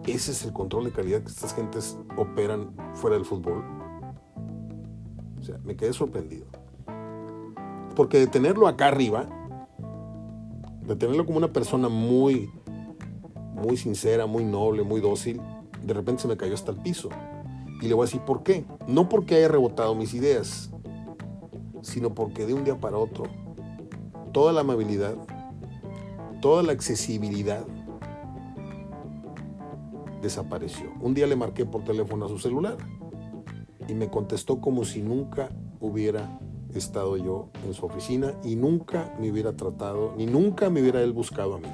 ese 0.06 0.32
es 0.32 0.44
el 0.44 0.52
control 0.52 0.86
de 0.86 0.92
calidad 0.92 1.22
que 1.22 1.30
estas 1.30 1.56
gentes 1.56 1.98
operan 2.18 2.76
fuera 2.94 3.16
del 3.16 3.26
fútbol. 3.26 3.64
O 5.40 5.44
sea, 5.44 5.58
me 5.64 5.76
quedé 5.76 5.94
sorprendido. 5.94 6.46
Porque 7.96 8.20
de 8.20 8.28
tenerlo 8.28 8.68
acá 8.68 8.88
arriba, 8.88 9.28
de 10.82 10.96
tenerlo 10.96 11.26
como 11.26 11.38
una 11.38 11.54
persona 11.54 11.88
muy, 11.88 12.52
muy 13.54 13.78
sincera, 13.78 14.26
muy 14.26 14.44
noble, 14.44 14.84
muy 14.84 15.02
dócil, 15.02 15.42
de 15.84 15.94
repente 15.94 16.24
se 16.24 16.28
me 16.28 16.38
cayó 16.38 16.54
hasta 16.54 16.72
el 16.72 16.78
piso. 16.78 17.10
Y 17.82 17.88
le 17.88 17.94
voy 17.94 18.04
a 18.04 18.06
decir 18.06 18.22
por 18.22 18.44
qué. 18.44 18.66
No 18.88 19.10
porque 19.10 19.36
haya 19.36 19.50
rebotado 19.50 19.94
mis 19.96 20.14
ideas, 20.14 20.72
sino 21.82 22.14
porque 22.14 22.46
de 22.46 22.54
un 22.54 22.64
día 22.64 22.80
para 22.80 22.98
otro, 22.98 23.26
toda 24.32 24.54
la 24.54 24.62
amabilidad, 24.62 25.16
toda 26.42 26.64
la 26.64 26.72
accesibilidad 26.72 27.66
desapareció. 30.22 30.92
Un 31.02 31.14
día 31.14 31.28
le 31.28 31.36
marqué 31.36 31.66
por 31.66 31.84
teléfono 31.84 32.26
a 32.26 32.30
su 32.30 32.40
celular 32.40 32.78
y 33.88 33.94
me 33.94 34.10
contestó 34.10 34.62
como 34.62 34.86
si 34.86 35.02
nunca 35.02 35.50
hubiera 35.82 36.40
estado 36.74 37.18
yo 37.18 37.50
en 37.66 37.74
su 37.74 37.86
oficina 37.86 38.34
y 38.44 38.56
nunca 38.56 39.14
me 39.20 39.30
hubiera 39.30 39.56
tratado, 39.56 40.14
ni 40.18 40.26
nunca 40.26 40.70
me 40.70 40.82
hubiera 40.82 41.02
él 41.02 41.12
buscado 41.12 41.56
a 41.56 41.60
mí. 41.60 41.68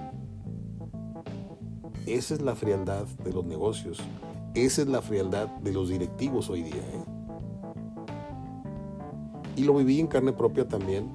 Esa 2.09 2.33
es 2.33 2.41
la 2.41 2.55
frialdad 2.55 3.05
de 3.23 3.31
los 3.31 3.45
negocios. 3.45 3.99
Esa 4.55 4.81
es 4.81 4.87
la 4.87 5.03
frialdad 5.03 5.47
de 5.47 5.71
los 5.71 5.89
directivos 5.89 6.49
hoy 6.49 6.63
día. 6.63 6.81
¿eh? 6.81 7.05
Y 9.57 9.63
lo 9.63 9.75
viví 9.75 9.99
en 9.99 10.07
carne 10.07 10.33
propia 10.33 10.67
también 10.67 11.11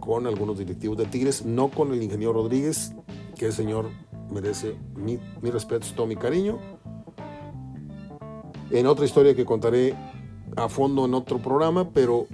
con 0.00 0.26
algunos 0.26 0.58
directivos 0.58 0.98
de 0.98 1.06
Tigres, 1.06 1.46
no 1.46 1.70
con 1.70 1.94
el 1.94 2.02
ingeniero 2.02 2.34
Rodríguez, 2.34 2.94
que 3.36 3.46
el 3.46 3.54
señor 3.54 3.88
merece 4.30 4.76
mi, 4.96 5.18
mi 5.40 5.50
respeto, 5.50 5.86
todo 5.96 6.06
mi 6.06 6.16
cariño. 6.16 6.58
En 8.70 8.86
otra 8.86 9.06
historia 9.06 9.34
que 9.34 9.46
contaré 9.46 9.94
a 10.56 10.68
fondo 10.68 11.06
en 11.06 11.14
otro 11.14 11.38
programa, 11.38 11.88
pero 11.88 12.26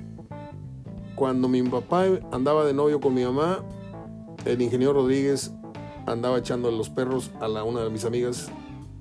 cuando 1.14 1.46
mi 1.46 1.62
papá 1.62 2.06
andaba 2.32 2.64
de 2.64 2.74
novio 2.74 3.00
con 3.00 3.14
mi 3.14 3.22
mamá, 3.22 3.64
el 4.44 4.60
ingeniero 4.60 4.94
Rodríguez 4.94 5.52
andaba 6.06 6.38
echando 6.38 6.70
los 6.70 6.90
perros 6.90 7.30
a 7.40 7.48
la, 7.48 7.64
una 7.64 7.82
de 7.82 7.90
mis 7.90 8.04
amigas, 8.04 8.50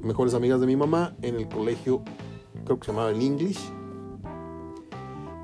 mejores 0.01 0.33
amigas 0.33 0.59
de 0.59 0.67
mi 0.67 0.75
mamá, 0.75 1.15
en 1.21 1.35
el 1.35 1.47
colegio, 1.47 2.03
creo 2.65 2.79
que 2.79 2.85
se 2.85 2.91
llamaba 2.91 3.11
el 3.11 3.21
English. 3.21 3.59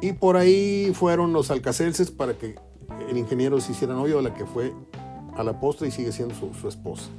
Y 0.01 0.13
por 0.13 0.37
ahí 0.37 0.91
fueron 0.93 1.33
los 1.33 1.51
alcacelses 1.51 2.11
para 2.11 2.37
que 2.37 2.55
el 3.09 3.17
ingeniero 3.17 3.59
se 3.59 3.73
hiciera 3.73 3.93
novio 3.93 4.17
de 4.17 4.23
la 4.23 4.33
que 4.33 4.45
fue 4.45 4.73
a 5.35 5.43
la 5.43 5.59
postre 5.59 5.87
y 5.87 5.91
sigue 5.91 6.11
siendo 6.11 6.35
su, 6.35 6.53
su 6.53 6.67
esposa. 6.67 7.09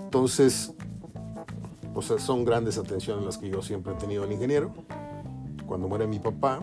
Entonces, 0.00 0.72
pues 1.92 2.06
son 2.06 2.44
grandes 2.44 2.78
atenciones 2.78 3.24
las 3.24 3.38
que 3.38 3.48
yo 3.48 3.62
siempre 3.62 3.92
he 3.92 3.96
tenido 3.96 4.22
al 4.22 4.32
ingeniero. 4.32 4.72
Cuando 5.66 5.88
muere 5.88 6.06
mi 6.06 6.18
papá, 6.18 6.60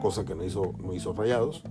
cosa 0.00 0.24
que 0.24 0.34
no 0.34 0.44
hizo, 0.44 0.72
no 0.78 0.94
hizo 0.94 1.12
Rayados. 1.12 1.62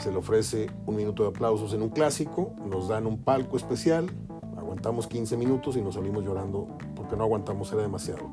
Se 0.00 0.10
le 0.10 0.16
ofrece 0.16 0.70
un 0.86 0.96
minuto 0.96 1.24
de 1.24 1.28
aplausos 1.28 1.74
en 1.74 1.82
un 1.82 1.90
clásico, 1.90 2.54
nos 2.64 2.88
dan 2.88 3.06
un 3.06 3.18
palco 3.18 3.58
especial, 3.58 4.10
aguantamos 4.56 5.06
15 5.06 5.36
minutos 5.36 5.76
y 5.76 5.82
nos 5.82 5.96
salimos 5.96 6.24
llorando 6.24 6.68
porque 6.96 7.16
no 7.16 7.24
aguantamos, 7.24 7.70
era 7.70 7.82
demasiado. 7.82 8.30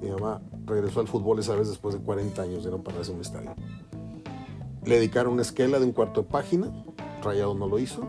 Mi 0.00 0.08
mamá 0.08 0.40
regresó 0.64 1.00
al 1.00 1.06
fútbol 1.06 1.38
esa 1.38 1.54
vez 1.54 1.68
después 1.68 1.94
de 1.94 2.00
40 2.00 2.40
años 2.40 2.64
de 2.64 2.70
no 2.70 2.82
pararse 2.82 3.10
en 3.10 3.16
un 3.16 3.20
estadio. 3.20 3.54
Le 4.86 4.94
dedicaron 4.94 5.34
una 5.34 5.42
esquela 5.42 5.78
de 5.78 5.84
un 5.84 5.92
cuarto 5.92 6.22
de 6.22 6.28
página, 6.28 6.72
Rayados 7.22 7.58
no 7.58 7.68
lo 7.68 7.78
hizo. 7.78 8.00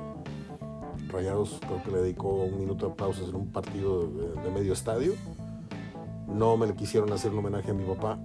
Rayados 1.09 1.59
creo 1.59 1.83
que 1.83 1.91
le 1.91 1.97
dedicó 2.03 2.29
un 2.29 2.57
minuto 2.57 2.85
de 2.85 2.93
aplausos 2.93 3.27
en 3.27 3.35
un 3.35 3.51
partido 3.51 4.07
de, 4.07 4.41
de 4.41 4.49
medio 4.51 4.71
estadio. 4.71 5.11
No 6.29 6.55
me 6.55 6.67
le 6.67 6.75
quisieron 6.75 7.11
hacer 7.11 7.31
un 7.31 7.39
homenaje 7.39 7.71
a 7.71 7.73
mi 7.73 7.83
papá 7.83 8.17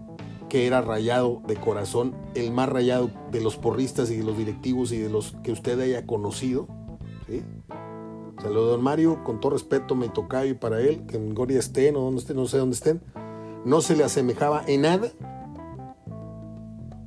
que 0.50 0.66
era 0.66 0.82
rayado 0.82 1.40
de 1.46 1.56
corazón, 1.56 2.14
el 2.34 2.52
más 2.52 2.68
rayado 2.68 3.10
de 3.30 3.40
los 3.40 3.56
porristas 3.56 4.10
y 4.10 4.16
de 4.16 4.24
los 4.24 4.36
directivos 4.36 4.92
y 4.92 4.98
de 4.98 5.08
los 5.08 5.32
que 5.42 5.52
usted 5.52 5.80
haya 5.80 6.06
conocido, 6.06 6.68
lo 8.42 8.64
de 8.64 8.70
don 8.72 8.82
Mario, 8.82 9.22
con 9.24 9.40
todo 9.40 9.52
respeto, 9.52 9.94
me 9.94 10.08
tocayo 10.08 10.50
y 10.50 10.54
para 10.54 10.80
él, 10.80 11.06
que 11.06 11.16
en 11.16 11.34
Goria 11.34 11.58
estén 11.58 11.96
o 11.96 12.00
donde 12.00 12.20
estén, 12.20 12.36
no 12.36 12.46
sé 12.46 12.58
dónde 12.58 12.74
estén, 12.74 13.00
no 13.64 13.80
se 13.80 13.96
le 13.96 14.04
asemejaba 14.04 14.62
en 14.66 14.82
nada 14.82 15.08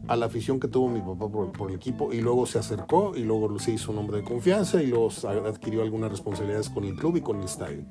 a 0.07 0.15
la 0.15 0.25
afición 0.25 0.59
que 0.59 0.67
tuvo 0.67 0.89
mi 0.89 1.01
papá 1.01 1.29
por, 1.29 1.69
el 1.69 1.75
equipo 1.75 2.13
y 2.13 2.21
luego 2.21 2.45
se 2.45 2.59
acercó 2.59 3.13
y 3.15 3.23
luego 3.23 3.57
se 3.59 3.71
hizo 3.71 3.91
un 3.91 3.97
hombre 3.99 4.17
de 4.17 4.23
confianza 4.23 4.81
y 4.81 4.87
luego 4.87 5.09
adquirió 5.47 5.81
algunas 5.81 6.11
responsabilidades 6.11 6.69
con 6.69 6.83
el 6.83 6.95
club 6.95 7.17
y 7.17 7.21
con 7.21 7.37
el 7.39 7.45
estadio. 7.45 7.83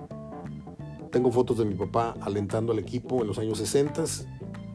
Tengo 1.11 1.31
fotos 1.31 1.59
de 1.59 1.65
mi 1.65 1.75
papá 1.75 2.15
alentando 2.21 2.73
al 2.73 2.79
equipo 2.79 3.21
en 3.21 3.27
los 3.27 3.39
años 3.39 3.59
60, 3.59 4.05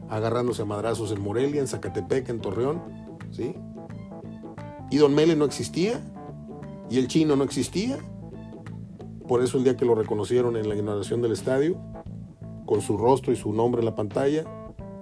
agarrándose 0.08 0.62
a 0.62 0.64
madrazos 0.64 1.12
en 1.12 1.20
Morelia, 1.20 1.60
en 1.60 1.68
Zacatepec, 1.68 2.28
en 2.28 2.40
Torreón, 2.40 2.82
¿sí? 3.30 3.54
Y 4.90 4.96
Don 4.96 5.14
Mele 5.14 5.36
no 5.36 5.44
existía, 5.44 6.00
y 6.90 6.98
el 6.98 7.08
chino 7.08 7.36
no 7.36 7.44
existía. 7.44 7.98
Por 9.26 9.42
eso 9.42 9.58
el 9.58 9.64
día 9.64 9.76
que 9.76 9.84
lo 9.84 9.94
reconocieron 9.94 10.56
en 10.56 10.68
la 10.68 10.74
inauguración 10.74 11.20
del 11.20 11.32
estadio, 11.32 11.76
con 12.64 12.80
su 12.80 12.96
rostro 12.96 13.32
y 13.32 13.36
su 13.36 13.52
nombre 13.52 13.80
en 13.80 13.84
la 13.84 13.94
pantalla, 13.94 14.44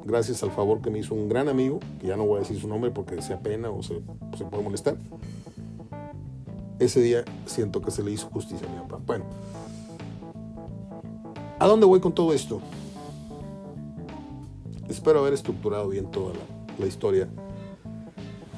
gracias 0.05 0.43
al 0.43 0.51
favor 0.51 0.81
que 0.81 0.91
me 0.91 0.99
hizo 0.99 1.15
un 1.15 1.29
gran 1.29 1.49
amigo, 1.49 1.79
que 2.01 2.09
ya 2.09 2.17
no 2.17 2.27
voy 2.27 2.39
a 2.39 2.41
decir 2.41 2.61
su 2.61 2.69
nombre 2.69 2.91
porque 2.91 3.21
sea 3.23 3.41
pena 3.41 3.71
o 3.71 3.83
se, 3.83 4.03
se 4.37 4.45
puede 4.45 4.63
molestar. 4.63 4.97
Ese 6.79 7.01
día 7.01 7.25
siento 7.47 7.81
que 7.81 7.91
se 7.91 8.03
le 8.03 8.11
hizo 8.11 8.29
justicia 8.29 8.67
a 8.69 8.71
mi 8.71 8.79
papá. 8.81 9.01
Bueno, 9.07 9.25
¿a 11.59 11.67
dónde 11.67 11.87
voy 11.87 12.01
con 12.01 12.13
todo 12.13 12.33
esto? 12.33 12.61
Espero 14.89 15.21
haber 15.21 15.35
estructurado 15.35 15.89
bien 15.89 16.11
toda 16.11 16.35
la, 16.79 16.87
historia 16.87 17.29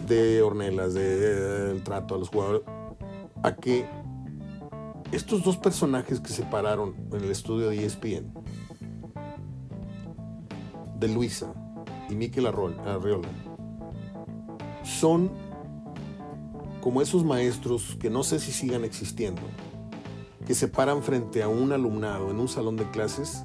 de 0.07 0.43
Ornelas, 0.43 0.95
del 0.95 1.83
trato 1.83 2.15
a 2.15 2.19
los 2.19 2.29
jugadores, 2.29 2.63
a 3.43 3.55
que 3.55 3.87
estos 5.13 5.43
dos 5.43 5.57
personajes 5.57 6.21
que 6.21 6.29
se 6.29 6.43
pararon 6.43 6.95
en 7.13 7.25
el 7.25 7.31
estudio 7.31 7.71
de 7.71 7.85
ESPN 7.85 8.33
de 10.99 11.09
Luisa 11.09 11.55
y 12.11 12.15
Miquel 12.15 12.47
Arriola 12.47 13.29
son 14.83 15.31
como 16.81 17.01
esos 17.03 17.25
maestros 17.25 17.97
que 18.01 18.11
no 18.11 18.23
sé 18.23 18.39
si 18.39 18.53
sigan 18.53 18.85
existiendo, 18.85 19.43
que 20.47 20.55
se 20.55 20.69
paran 20.69 21.03
frente 21.03 21.43
a 21.43 21.49
un 21.49 21.73
alumnado 21.73 22.31
en 22.31 22.39
un 22.39 22.49
salón 22.49 22.77
de 22.77 22.91
clases 22.91 23.45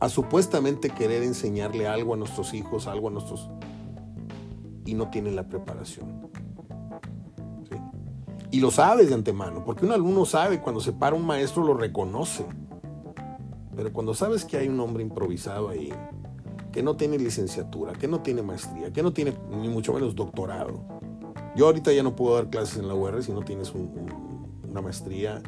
a 0.00 0.08
supuestamente 0.08 0.90
querer 0.90 1.22
enseñarle 1.22 1.86
algo 1.86 2.14
a 2.14 2.16
nuestros 2.16 2.54
hijos, 2.54 2.86
algo 2.86 3.08
a 3.08 3.10
nuestros... 3.10 3.50
y 4.86 4.94
no 4.94 5.10
tienen 5.10 5.36
la 5.36 5.46
preparación. 5.48 6.30
Y 8.50 8.58
lo 8.60 8.70
sabes 8.72 9.08
de 9.08 9.14
antemano, 9.14 9.64
porque 9.64 9.84
un 9.84 9.92
alumno 9.92 10.24
sabe 10.24 10.60
cuando 10.60 10.80
se 10.80 10.92
para 10.92 11.14
un 11.14 11.24
maestro 11.24 11.62
lo 11.62 11.74
reconoce. 11.74 12.44
Pero 13.76 13.92
cuando 13.92 14.12
sabes 14.14 14.44
que 14.44 14.56
hay 14.56 14.68
un 14.68 14.80
hombre 14.80 15.04
improvisado 15.04 15.68
ahí, 15.68 15.92
que 16.72 16.82
no 16.82 16.96
tiene 16.96 17.18
licenciatura, 17.18 17.92
que 17.92 18.08
no 18.08 18.20
tiene 18.20 18.42
maestría, 18.42 18.92
que 18.92 19.02
no 19.02 19.12
tiene 19.12 19.34
ni 19.50 19.68
mucho 19.68 19.92
menos 19.92 20.16
doctorado. 20.16 20.82
Yo 21.54 21.66
ahorita 21.66 21.92
ya 21.92 22.02
no 22.02 22.16
puedo 22.16 22.34
dar 22.34 22.48
clases 22.48 22.78
en 22.78 22.88
la 22.88 22.94
UR 22.94 23.22
si 23.22 23.32
no 23.32 23.42
tienes 23.42 23.72
una 23.72 24.80
maestría. 24.80 25.42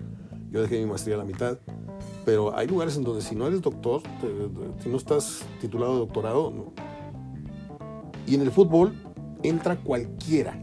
Yo 0.51 0.63
dejé 0.63 0.79
mi 0.79 0.87
maestría 0.87 1.17
a 1.17 1.19
la 1.19 1.25
mitad. 1.25 1.59
Pero 2.25 2.57
hay 2.57 2.69
lugares 2.69 2.97
en 2.97 3.05
donde 3.05 3.23
si 3.23 3.35
no 3.35 3.47
eres 3.47 3.63
doctor, 3.63 4.01
si 4.83 4.89
no 4.89 4.97
estás 4.97 5.45
titulado 5.61 5.95
de 5.95 5.99
doctorado, 6.01 6.73
y 8.27 8.35
en 8.35 8.43
el 8.43 8.51
fútbol 8.51 8.95
entra 9.43 9.77
cualquiera. 9.77 10.57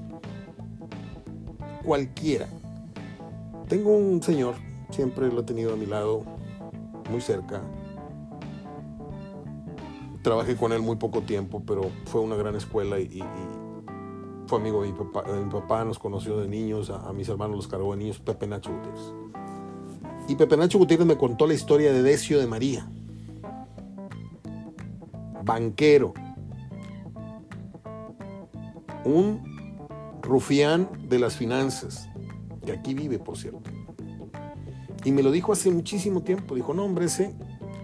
Cualquiera. 1.84 2.48
Tengo 3.68 3.96
un 3.96 4.24
señor, 4.24 4.56
siempre 4.90 5.32
lo 5.32 5.42
he 5.42 5.44
tenido 5.44 5.74
a 5.74 5.76
mi 5.76 5.86
lado, 5.86 6.24
muy 7.10 7.22
cerca. 7.22 7.62
Trabajé 10.24 10.56
con 10.56 10.74
él 10.74 10.82
muy 10.82 10.96
poco 10.96 11.22
tiempo, 11.22 11.62
pero 11.66 11.90
fue 12.06 12.22
una 12.22 12.36
gran 12.36 12.56
escuela 12.56 13.00
y, 13.00 13.24
fue 14.48 14.60
amigo 14.60 14.82
de 14.82 14.92
mi 14.92 14.98
papá. 14.98 15.24
Mi 15.32 15.50
papá 15.52 15.86
nos 15.86 16.00
conoció 16.00 16.40
de 16.40 16.48
niños, 16.48 16.90
a, 16.90 17.14
mis 17.14 17.30
hermanos 17.30 17.58
los 17.58 17.68
cargó 17.68 17.92
de 17.92 17.98
niños, 17.98 18.20
Pepe 18.20 18.48
Nacho 18.48 18.72
Gutiérrez. 18.72 19.14
Y 20.30 20.36
Pepe 20.36 20.58
Nacho 20.58 20.78
Gutiérrez 20.78 21.08
me 21.08 21.18
contó 21.18 21.48
la 21.48 21.56
historia 21.56 21.92
de 21.92 22.04
Decio 22.04 22.40
de 22.40 22.46
María, 22.46 22.88
banquero, 25.44 26.14
un 29.04 29.42
rufián 30.22 30.88
de 31.10 31.18
las 31.18 31.36
finanzas, 31.36 32.08
que 32.64 32.72
aquí 32.72 32.94
vive, 32.94 33.18
por 33.18 33.40
cierto. 33.40 33.72
Y 35.04 35.12
me 35.12 35.24
lo 35.24 35.32
dijo 35.32 35.52
hace 35.52 35.72
muchísimo 35.72 36.22
tiempo. 36.22 36.54
Dijo, 36.54 36.76
no, 36.76 36.86
hombre, 36.86 37.06
ese, 37.06 37.34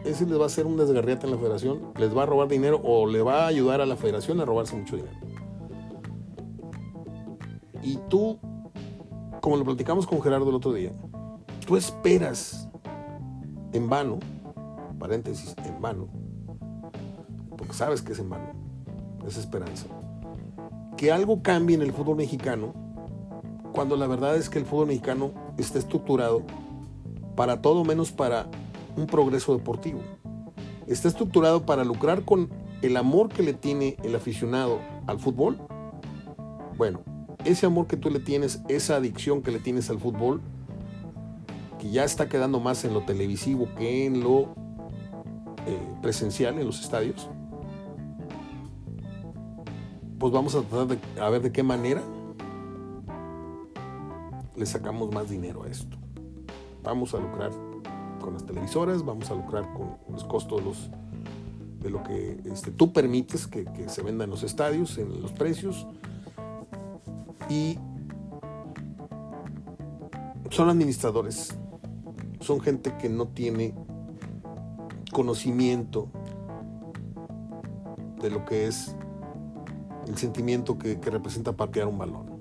ese 0.03 0.27
les 0.27 0.37
va 0.37 0.43
a 0.43 0.45
hacer 0.45 0.67
un 0.67 0.77
desgarriate 0.77 1.25
en 1.25 1.31
la 1.31 1.39
federación, 1.39 1.93
les 1.97 2.15
va 2.15 2.23
a 2.23 2.25
robar 2.27 2.47
dinero 2.47 2.79
o 2.83 3.07
le 3.07 3.23
va 3.23 3.45
a 3.45 3.47
ayudar 3.47 3.81
a 3.81 3.87
la 3.87 3.95
federación 3.95 4.39
a 4.39 4.45
robarse 4.45 4.75
mucho 4.75 4.97
dinero. 4.97 5.17
Y 7.81 7.97
tú, 8.07 8.37
como 9.41 9.57
lo 9.57 9.65
platicamos 9.65 10.05
con 10.05 10.21
Gerardo 10.21 10.49
el 10.49 10.55
otro 10.55 10.73
día, 10.73 10.91
tú 11.65 11.75
esperas 11.75 12.69
en 13.73 13.89
vano, 13.89 14.19
paréntesis, 14.99 15.55
en 15.65 15.81
vano, 15.81 16.07
porque 17.57 17.73
sabes 17.73 18.01
que 18.01 18.13
es 18.13 18.19
en 18.19 18.29
vano, 18.29 18.53
es 19.27 19.37
esperanza, 19.37 19.87
que 20.95 21.11
algo 21.11 21.41
cambie 21.41 21.75
en 21.75 21.81
el 21.81 21.91
fútbol 21.91 22.17
mexicano 22.17 22.73
cuando 23.73 23.97
la 23.97 24.07
verdad 24.07 24.37
es 24.37 24.49
que 24.49 24.59
el 24.59 24.65
fútbol 24.65 24.87
mexicano 24.87 25.31
está 25.57 25.79
estructurado 25.79 26.43
para 27.35 27.61
todo 27.61 27.83
menos 27.83 28.11
para 28.11 28.47
un 28.95 29.07
progreso 29.07 29.53
deportivo. 29.57 29.99
Está 30.87 31.09
estructurado 31.09 31.65
para 31.65 31.83
lucrar 31.83 32.23
con 32.23 32.49
el 32.81 32.95
amor 32.95 33.27
que 33.27 33.43
le 33.43 33.53
tiene 33.53 33.97
el 34.03 34.15
aficionado 34.15 34.79
al 35.07 35.19
fútbol. 35.19 35.57
Bueno, 36.77 37.01
ese 37.43 37.65
amor 37.65 37.87
que 37.87 37.97
tú 37.97 38.09
le 38.09 38.19
tienes, 38.19 38.61
esa 38.69 38.95
adicción 38.95 39.41
que 39.41 39.51
le 39.51 39.59
tienes 39.59 39.89
al 39.89 39.99
fútbol, 39.99 40.41
que 41.85 41.91
ya 41.91 42.03
está 42.03 42.27
quedando 42.27 42.59
más 42.59 42.83
en 42.83 42.95
lo 42.95 43.01
televisivo 43.03 43.69
que 43.77 44.07
en 44.07 44.23
lo 44.23 44.55
eh, 45.67 45.93
presencial, 46.01 46.57
en 46.57 46.65
los 46.65 46.81
estadios, 46.81 47.29
pues 50.17 50.33
vamos 50.33 50.55
a 50.55 50.61
tratar 50.63 50.87
de 50.87 51.29
ver 51.29 51.41
de 51.43 51.51
qué 51.51 51.61
manera 51.61 52.01
le 54.55 54.65
sacamos 54.65 55.11
más 55.13 55.29
dinero 55.29 55.61
a 55.61 55.67
esto 55.67 55.97
vamos 56.85 57.13
a 57.13 57.17
lucrar 57.17 57.51
con 58.21 58.33
las 58.33 58.45
televisoras, 58.45 59.03
vamos 59.03 59.29
a 59.29 59.35
lucrar 59.35 59.71
con 59.73 59.97
los 60.09 60.23
costos 60.23 60.89
de, 61.81 61.89
lo 61.89 62.03
que 62.03 62.39
este, 62.45 62.71
tú 62.71 62.93
permites 62.93 63.47
que, 63.47 63.65
se 63.89 64.01
venda 64.01 64.23
en 64.23 64.29
los 64.29 64.43
estadios, 64.43 64.97
en 64.97 65.21
los 65.21 65.31
precios. 65.31 65.85
Y 67.49 67.77
son 70.49 70.69
administradores, 70.69 71.57
son 72.45 72.61
gente 72.61 72.93
que 73.01 73.09
no 73.09 73.27
tiene 73.27 73.73
conocimiento 75.11 76.09
de 78.21 78.29
lo 78.29 78.45
que 78.45 78.67
es 78.67 78.95
el 80.07 80.15
sentimiento 80.17 80.77
que, 80.77 80.95
representa 81.03 81.53
patear 81.53 81.87
un 81.87 81.97
balón, 81.97 82.37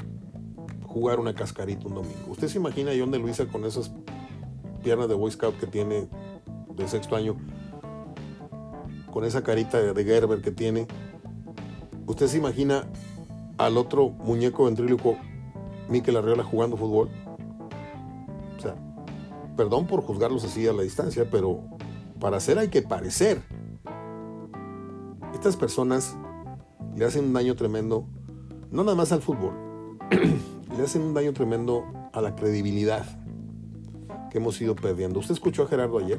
jugar 0.87 1.19
una 1.19 1.35
cascarita 1.35 1.88
un 1.88 1.95
domingo. 1.95 2.27
Usted 2.29 2.49
se 2.49 2.59
imagina 2.59 2.90
a 2.90 2.95
John 2.99 3.11
de 3.11 3.19
Luisa 3.19 3.47
con 3.47 3.64
esas 3.64 3.93
piernas 4.83 5.09
de 5.09 5.14
Boy 5.14 5.31
Scout 5.31 5.59
que 5.59 5.67
tiene 5.67 6.07
de 6.77 6.87
sexto 6.87 7.17
año, 7.17 7.37
con 9.11 9.25
esa 9.25 9.43
carita 9.43 9.81
de 9.81 10.05
Gerber 10.05 10.42
que 10.42 10.50
tiene, 10.50 10.87
¿usted 12.07 12.27
se 12.27 12.37
imagina 12.37 12.85
al 13.57 13.79
otro 13.79 14.11
muñeco 14.11 14.65
ventríloco, 14.65 15.17
Miquel 15.88 16.17
Arriola, 16.17 16.44
jugando 16.44 16.77
fútbol? 16.77 17.09
Perdón 19.57 19.87
por 19.87 20.02
juzgarlos 20.02 20.44
así 20.44 20.67
a 20.67 20.73
la 20.73 20.83
distancia, 20.83 21.29
pero 21.31 21.61
para 22.21 22.38
hacer 22.38 22.59
hay 22.59 22.69
que 22.69 22.83
parecer. 22.83 23.42
Estas 25.33 25.57
personas 25.57 26.17
le 26.96 27.05
hacen 27.05 27.27
un 27.27 27.33
daño 27.33 27.55
tremendo, 27.55 28.07
no 28.71 28.85
nada 28.85 28.96
más 28.96 29.13
al 29.13 29.23
fútbol, 29.23 29.98
le 30.77 30.83
hacen 30.83 31.02
un 31.02 31.15
daño 31.15 31.33
tremendo 31.33 31.85
a 32.13 32.21
la 32.21 32.35
credibilidad 32.35 33.05
hemos 34.38 34.61
ido 34.61 34.75
perdiendo. 34.75 35.21
¿Usted 35.21 35.35
escuchó 35.35 35.63
a 35.63 35.67
Gerardo 35.67 35.98
ayer? 35.98 36.19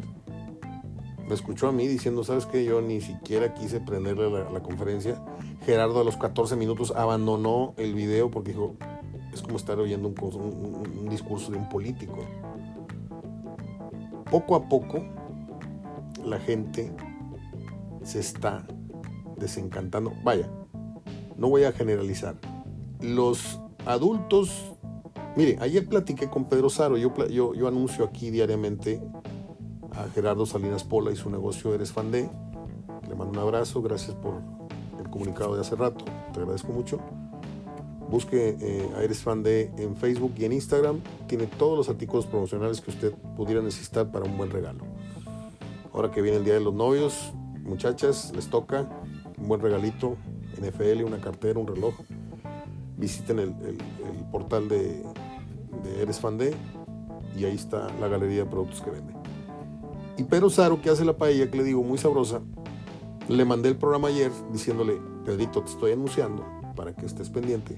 Me 1.27 1.33
escuchó 1.33 1.67
a 1.67 1.71
mí 1.71 1.87
diciendo, 1.87 2.23
¿sabes 2.23 2.45
qué? 2.45 2.63
Yo 2.63 2.81
ni 2.81 3.01
siquiera 3.01 3.53
quise 3.53 3.79
prenderle 3.79 4.29
la, 4.29 4.49
la 4.49 4.61
conferencia. 4.61 5.21
Gerardo 5.65 6.01
a 6.01 6.03
los 6.03 6.17
14 6.17 6.55
minutos 6.55 6.93
abandonó 6.95 7.73
el 7.77 7.93
video 7.93 8.29
porque 8.29 8.51
dijo, 8.51 8.75
es 9.33 9.41
como 9.41 9.57
estar 9.57 9.79
oyendo 9.79 10.07
un, 10.07 10.99
un 10.99 11.09
discurso 11.09 11.51
de 11.51 11.57
un 11.57 11.67
político. 11.67 12.19
Poco 14.29 14.55
a 14.55 14.67
poco, 14.67 15.03
la 16.23 16.39
gente 16.39 16.91
se 18.03 18.19
está 18.19 18.65
desencantando. 19.37 20.13
Vaya, 20.23 20.49
no 21.37 21.49
voy 21.49 21.63
a 21.63 21.71
generalizar. 21.71 22.35
Los 23.01 23.59
adultos 23.85 24.75
Mire, 25.35 25.57
ayer 25.59 25.85
platiqué 25.85 26.29
con 26.29 26.45
Pedro 26.45 26.69
Saro, 26.69 26.97
yo, 26.97 27.13
yo, 27.27 27.53
yo 27.53 27.67
anuncio 27.67 28.05
aquí 28.05 28.29
diariamente 28.29 29.01
a 29.91 30.07
Gerardo 30.13 30.45
Salinas 30.45 30.85
Pola 30.85 31.11
y 31.11 31.17
su 31.17 31.29
negocio 31.29 31.73
Eres 31.73 31.91
Fan 31.91 32.09
de. 32.09 32.29
Le 33.09 33.15
mando 33.15 33.33
un 33.33 33.39
abrazo, 33.39 33.81
gracias 33.81 34.15
por 34.15 34.41
el 34.97 35.09
comunicado 35.09 35.55
de 35.55 35.61
hace 35.61 35.75
rato, 35.75 36.05
te 36.31 36.39
agradezco 36.39 36.71
mucho. 36.71 37.01
Busque 38.15 38.55
eh, 38.61 38.89
a 38.95 39.03
Eres 39.03 39.23
Fan 39.23 39.43
de 39.43 39.69
en 39.77 39.97
Facebook 39.97 40.35
y 40.37 40.45
en 40.45 40.53
Instagram, 40.53 41.01
tiene 41.27 41.47
todos 41.47 41.77
los 41.77 41.89
artículos 41.89 42.25
promocionales 42.25 42.79
que 42.79 42.89
usted 42.89 43.11
pudiera 43.35 43.61
necesitar 43.61 44.09
para 44.09 44.23
un 44.23 44.37
buen 44.37 44.51
regalo. 44.51 44.85
Ahora 45.91 46.11
que 46.11 46.21
viene 46.21 46.37
el 46.37 46.45
Día 46.45 46.53
de 46.53 46.61
los 46.61 46.73
Novios, 46.73 47.33
muchachas, 47.65 48.31
les 48.33 48.47
toca 48.49 48.87
un 49.37 49.49
buen 49.49 49.59
regalito, 49.59 50.15
NFL, 50.61 51.03
una 51.03 51.19
cartera, 51.19 51.59
un 51.59 51.67
reloj. 51.67 51.93
Visiten 52.95 53.37
el, 53.37 53.53
portal 54.31 54.69
de, 54.69 55.03
de 55.83 56.01
Eres 56.01 56.21
Fan 56.21 56.37
de 56.37 56.55
y 57.37 57.43
ahí 57.43 57.55
está 57.55 57.89
la 57.99 58.07
galería 58.07 58.45
de 58.45 58.49
productos 58.49 58.79
que 58.79 58.91
vende. 58.91 59.11
Y 60.17 60.23
Pedro 60.23 60.49
Saro, 60.49 60.81
que 60.81 60.89
hace 60.89 61.03
la 61.03 61.17
paella, 61.17 61.51
que 61.51 61.57
le 61.57 61.65
digo, 61.65 61.83
muy 61.83 61.97
sabrosa, 61.97 62.39
le 63.27 63.43
mandé 63.43 63.67
el 63.67 63.75
programa 63.75 64.07
ayer 64.07 64.31
diciéndole, 64.53 65.01
Pedrito, 65.25 65.61
te 65.63 65.71
estoy 65.71 65.91
anunciando 65.91 66.45
para 66.77 66.95
que 66.95 67.05
estés 67.05 67.29
pendiente. 67.29 67.77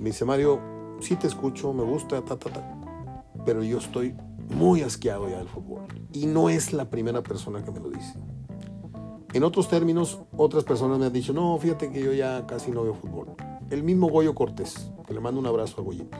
Me 0.00 0.06
dice, 0.06 0.24
Mario, 0.24 0.58
sí 1.00 1.14
te 1.16 1.26
escucho, 1.26 1.74
me 1.74 1.82
gusta, 1.82 2.24
ta, 2.24 2.38
ta, 2.38 2.50
ta, 2.50 3.22
pero 3.44 3.62
yo 3.62 3.76
estoy 3.76 4.14
muy 4.48 4.80
asqueado 4.80 5.28
ya 5.28 5.36
del 5.36 5.48
fútbol. 5.48 5.82
Y 6.14 6.24
no 6.24 6.48
es 6.48 6.72
la 6.72 6.88
primera 6.88 7.22
persona 7.22 7.62
que 7.62 7.70
me 7.70 7.80
lo 7.80 7.90
dice. 7.90 8.18
En 9.34 9.44
otros 9.44 9.68
términos, 9.68 10.22
otras 10.38 10.64
personas 10.64 10.98
me 10.98 11.04
han 11.04 11.12
dicho, 11.12 11.34
no, 11.34 11.56
fíjate 11.58 11.90
que 11.90 12.02
yo 12.02 12.14
ya 12.14 12.46
casi 12.46 12.70
no 12.70 12.82
veo 12.82 12.94
fútbol. 12.94 13.26
El 13.68 13.82
mismo 13.82 14.08
Goyo 14.08 14.34
Cortés, 14.34 14.90
que 15.06 15.12
le 15.12 15.20
mando 15.20 15.38
un 15.38 15.46
abrazo 15.46 15.82
a 15.82 15.84
Goyito. 15.84 16.16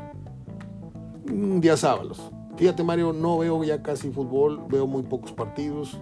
Día 1.25 1.79
sábados. 1.79 2.21
Fíjate, 2.59 2.85
Mario, 2.85 3.15
no 3.15 3.39
veo 3.39 3.65
ya 3.65 3.83
casi 3.83 4.11
fútbol, 4.11 4.63
veo 4.69 4.87
muy 4.87 5.05
pocos 5.05 5.33
partidos. 5.33 5.99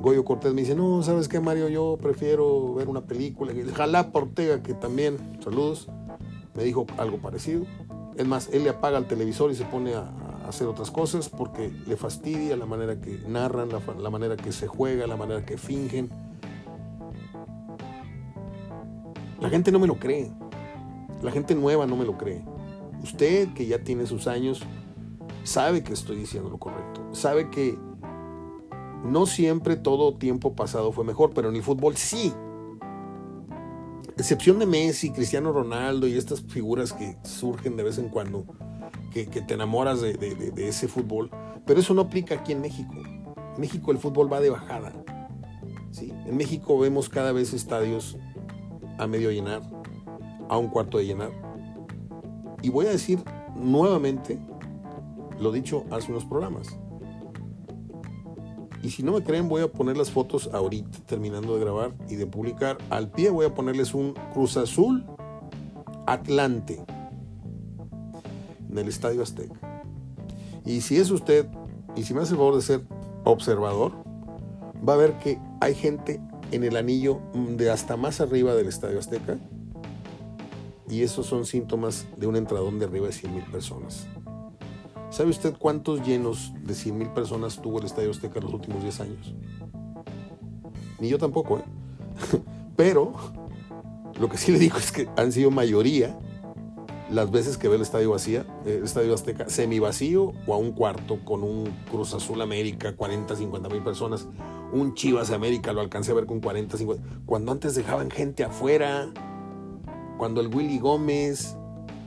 Goyo 0.00 0.24
Cortés 0.24 0.52
me 0.52 0.62
dice, 0.62 0.74
no, 0.74 1.00
¿sabes 1.04 1.28
qué, 1.28 1.38
Mario? 1.38 1.68
Yo 1.68 1.96
prefiero 2.02 2.74
ver 2.74 2.88
una 2.88 3.02
película. 3.02 3.52
Jalapa 3.72 4.18
Ortega, 4.18 4.64
que 4.64 4.74
también, 4.74 5.38
saludos, 5.42 5.88
me 6.54 6.64
dijo 6.64 6.86
algo 6.98 7.18
parecido. 7.18 7.64
Es 8.16 8.26
más, 8.26 8.48
él 8.52 8.64
le 8.64 8.70
apaga 8.70 8.98
el 8.98 9.06
televisor 9.06 9.50
y 9.50 9.54
se 9.54 9.64
pone 9.64 9.94
a, 9.94 10.12
hacer 10.48 10.68
otras 10.68 10.90
cosas 10.90 11.30
porque 11.30 11.72
le 11.86 11.96
fastidia 11.96 12.54
la 12.56 12.66
manera 12.66 13.00
que 13.00 13.18
narran, 13.26 13.70
la, 13.70 13.80
la 13.98 14.10
manera 14.10 14.36
que 14.36 14.52
se 14.52 14.66
juega, 14.66 15.06
la 15.06 15.16
manera 15.16 15.44
que 15.44 15.56
fingen. 15.56 16.10
La 19.40 19.48
gente 19.48 19.72
no 19.72 19.78
me 19.78 19.86
lo 19.86 19.98
cree. 19.98 20.30
La 21.22 21.30
gente 21.30 21.54
nueva 21.54 21.86
no 21.86 21.96
me 21.96 22.04
lo 22.04 22.18
cree. 22.18 22.44
Usted 23.02 23.54
que 23.54 23.66
ya 23.66 23.78
tiene 23.78 24.06
sus 24.06 24.26
años, 24.26 24.62
sabe 25.42 25.82
que 25.82 25.92
estoy 25.92 26.16
diciendo 26.16 26.48
lo 26.50 26.58
correcto, 26.58 27.02
sabe 27.12 27.50
que 27.50 27.78
no 29.04 29.26
siempre 29.26 29.76
todo 29.76 30.14
tiempo 30.14 30.54
pasado 30.54 30.90
fue 30.92 31.04
mejor, 31.04 31.32
pero 31.34 31.50
en 31.50 31.56
el 31.56 31.62
fútbol 31.62 31.96
sí. 31.96 32.32
Excepción 34.16 34.60
de 34.60 34.66
Messi, 34.66 35.10
Cristiano 35.10 35.52
Ronaldo 35.52 36.06
y 36.06 36.16
estas 36.16 36.40
figuras 36.42 36.92
que 36.92 37.16
surgen 37.24 37.76
de 37.76 37.82
vez 37.82 37.98
en 37.98 38.08
cuando, 38.08 38.46
que, 39.12 39.26
te 39.26 39.54
enamoras 39.54 40.00
de, 40.00 40.52
ese 40.56 40.86
fútbol, 40.86 41.30
pero 41.66 41.80
eso 41.80 41.94
no 41.94 42.02
aplica 42.02 42.36
aquí 42.36 42.52
en 42.52 42.60
México. 42.60 42.94
En 42.94 43.60
México 43.60 43.90
el 43.90 43.98
fútbol 43.98 44.32
va 44.32 44.40
de 44.40 44.50
bajada. 44.50 44.92
¿sí? 45.90 46.12
En 46.26 46.36
México 46.36 46.78
vemos 46.78 47.08
cada 47.08 47.32
vez 47.32 47.52
estadios 47.52 48.16
a 48.98 49.06
medio 49.08 49.32
llenar, 49.32 49.62
a 50.48 50.58
un 50.58 50.68
cuarto 50.68 50.98
de 50.98 51.06
llenar. 51.06 51.32
Y 52.62 52.70
voy 52.70 52.86
a 52.86 52.90
decir 52.90 53.22
nuevamente 53.56 54.38
lo 55.40 55.50
dicho 55.50 55.84
hace 55.90 56.12
unos 56.12 56.24
programas. 56.24 56.78
Y 58.84 58.90
si 58.90 59.02
no 59.02 59.12
me 59.12 59.22
creen, 59.22 59.48
voy 59.48 59.62
a 59.62 59.72
poner 59.72 59.96
las 59.96 60.10
fotos 60.10 60.50
ahorita, 60.52 60.98
terminando 61.06 61.54
de 61.54 61.60
grabar 61.60 61.94
y 62.06 62.16
de 62.16 62.26
publicar. 62.26 62.76
Al 62.90 63.10
pie 63.10 63.30
voy 63.30 63.46
a 63.46 63.54
ponerles 63.54 63.94
un 63.94 64.12
Cruz 64.34 64.58
Azul 64.58 65.06
Atlante 66.06 66.84
en 68.70 68.76
el 68.76 68.86
Estadio 68.86 69.22
Azteca. 69.22 69.82
Y 70.66 70.82
si 70.82 70.98
es 70.98 71.10
usted, 71.10 71.46
y 71.96 72.02
si 72.02 72.12
me 72.12 72.20
hace 72.20 72.32
el 72.32 72.36
favor 72.36 72.56
de 72.56 72.60
ser 72.60 72.82
observador, 73.24 73.92
va 74.86 74.92
a 74.92 74.96
ver 74.98 75.18
que 75.18 75.38
hay 75.62 75.74
gente 75.74 76.20
en 76.52 76.62
el 76.62 76.76
anillo 76.76 77.22
de 77.56 77.70
hasta 77.70 77.96
más 77.96 78.20
arriba 78.20 78.54
del 78.54 78.68
Estadio 78.68 78.98
Azteca. 78.98 79.38
Y 80.90 81.04
esos 81.04 81.24
son 81.24 81.46
síntomas 81.46 82.06
de 82.18 82.26
un 82.26 82.36
entradón 82.36 82.78
de 82.78 82.84
arriba 82.84 83.06
de 83.06 83.14
100 83.14 83.34
mil 83.34 83.44
personas. 83.44 84.06
¿Sabe 85.14 85.30
usted 85.30 85.54
cuántos 85.56 86.04
llenos 86.04 86.52
de 86.64 86.74
100 86.74 86.98
mil 86.98 87.08
personas 87.10 87.62
tuvo 87.62 87.78
el 87.78 87.86
Estadio 87.86 88.10
Azteca 88.10 88.40
en 88.40 88.46
los 88.46 88.54
últimos 88.54 88.82
10 88.82 89.00
años? 89.00 89.32
Ni 90.98 91.08
yo 91.08 91.18
tampoco, 91.18 91.58
¿eh? 91.58 91.64
Pero 92.76 93.12
lo 94.18 94.28
que 94.28 94.36
sí 94.36 94.50
le 94.50 94.58
digo 94.58 94.76
es 94.76 94.90
que 94.90 95.08
han 95.16 95.30
sido 95.30 95.52
mayoría 95.52 96.18
las 97.12 97.30
veces 97.30 97.56
que 97.56 97.68
ve 97.68 97.76
el 97.76 97.82
estadio 97.82 98.10
vacía, 98.10 98.44
el 98.66 98.82
estadio 98.82 99.14
Azteca 99.14 99.48
semi 99.48 99.78
vacío 99.78 100.32
o 100.48 100.54
a 100.54 100.56
un 100.56 100.72
cuarto 100.72 101.24
con 101.24 101.44
un 101.44 101.72
Cruz 101.92 102.12
Azul 102.12 102.42
América, 102.42 102.96
40, 102.96 103.36
50 103.36 103.68
mil 103.68 103.84
personas, 103.84 104.26
un 104.72 104.94
Chivas 104.94 105.30
América 105.30 105.72
lo 105.72 105.80
alcancé 105.80 106.10
a 106.10 106.14
ver 106.14 106.26
con 106.26 106.40
40, 106.40 106.76
50, 106.76 107.04
cuando 107.24 107.52
antes 107.52 107.76
dejaban 107.76 108.10
gente 108.10 108.42
afuera, 108.42 109.12
cuando 110.18 110.40
el 110.40 110.52
Willy 110.52 110.80
Gómez, 110.80 111.56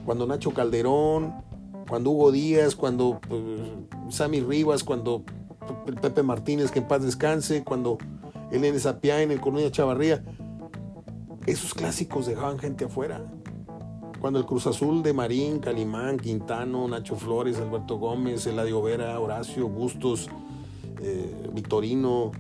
cuando 0.06 0.28
Nacho 0.28 0.54
Calderón, 0.54 1.47
cuando 1.88 2.12
Hugo 2.12 2.32
Díaz, 2.32 2.76
cuando 2.76 3.20
pues, 3.28 3.42
Sammy 4.10 4.42
Rivas, 4.42 4.84
cuando 4.84 5.24
Pepe 6.02 6.24
Martínez, 6.24 6.72
que 6.72 6.80
en 6.80 6.88
paz 6.88 7.04
descanse, 7.04 7.64
cuando 7.64 7.98
Elena 8.52 8.78
en 9.22 9.32
el 9.32 9.42
Colonia 9.42 9.72
Chavarría. 9.72 10.24
Esos 11.46 11.74
clásicos 11.74 12.26
dejaban 12.26 12.60
gente 12.60 12.86
afuera. 12.86 13.22
Cuando 14.20 14.40
el 14.40 14.46
Cruz 14.46 14.68
Azul 14.68 15.04
de 15.04 15.14
Marín, 15.14 15.60
Calimán, 15.60 16.18
Quintano, 16.18 16.88
Nacho 16.88 17.16
Flores, 17.16 17.58
Alberto 17.58 17.98
Gómez, 17.98 18.48
Eladio 18.48 18.82
Vera, 18.82 19.20
Horacio, 19.20 19.68
Bustos, 19.68 20.30
eh, 21.02 21.50
Victorino, 21.54 22.32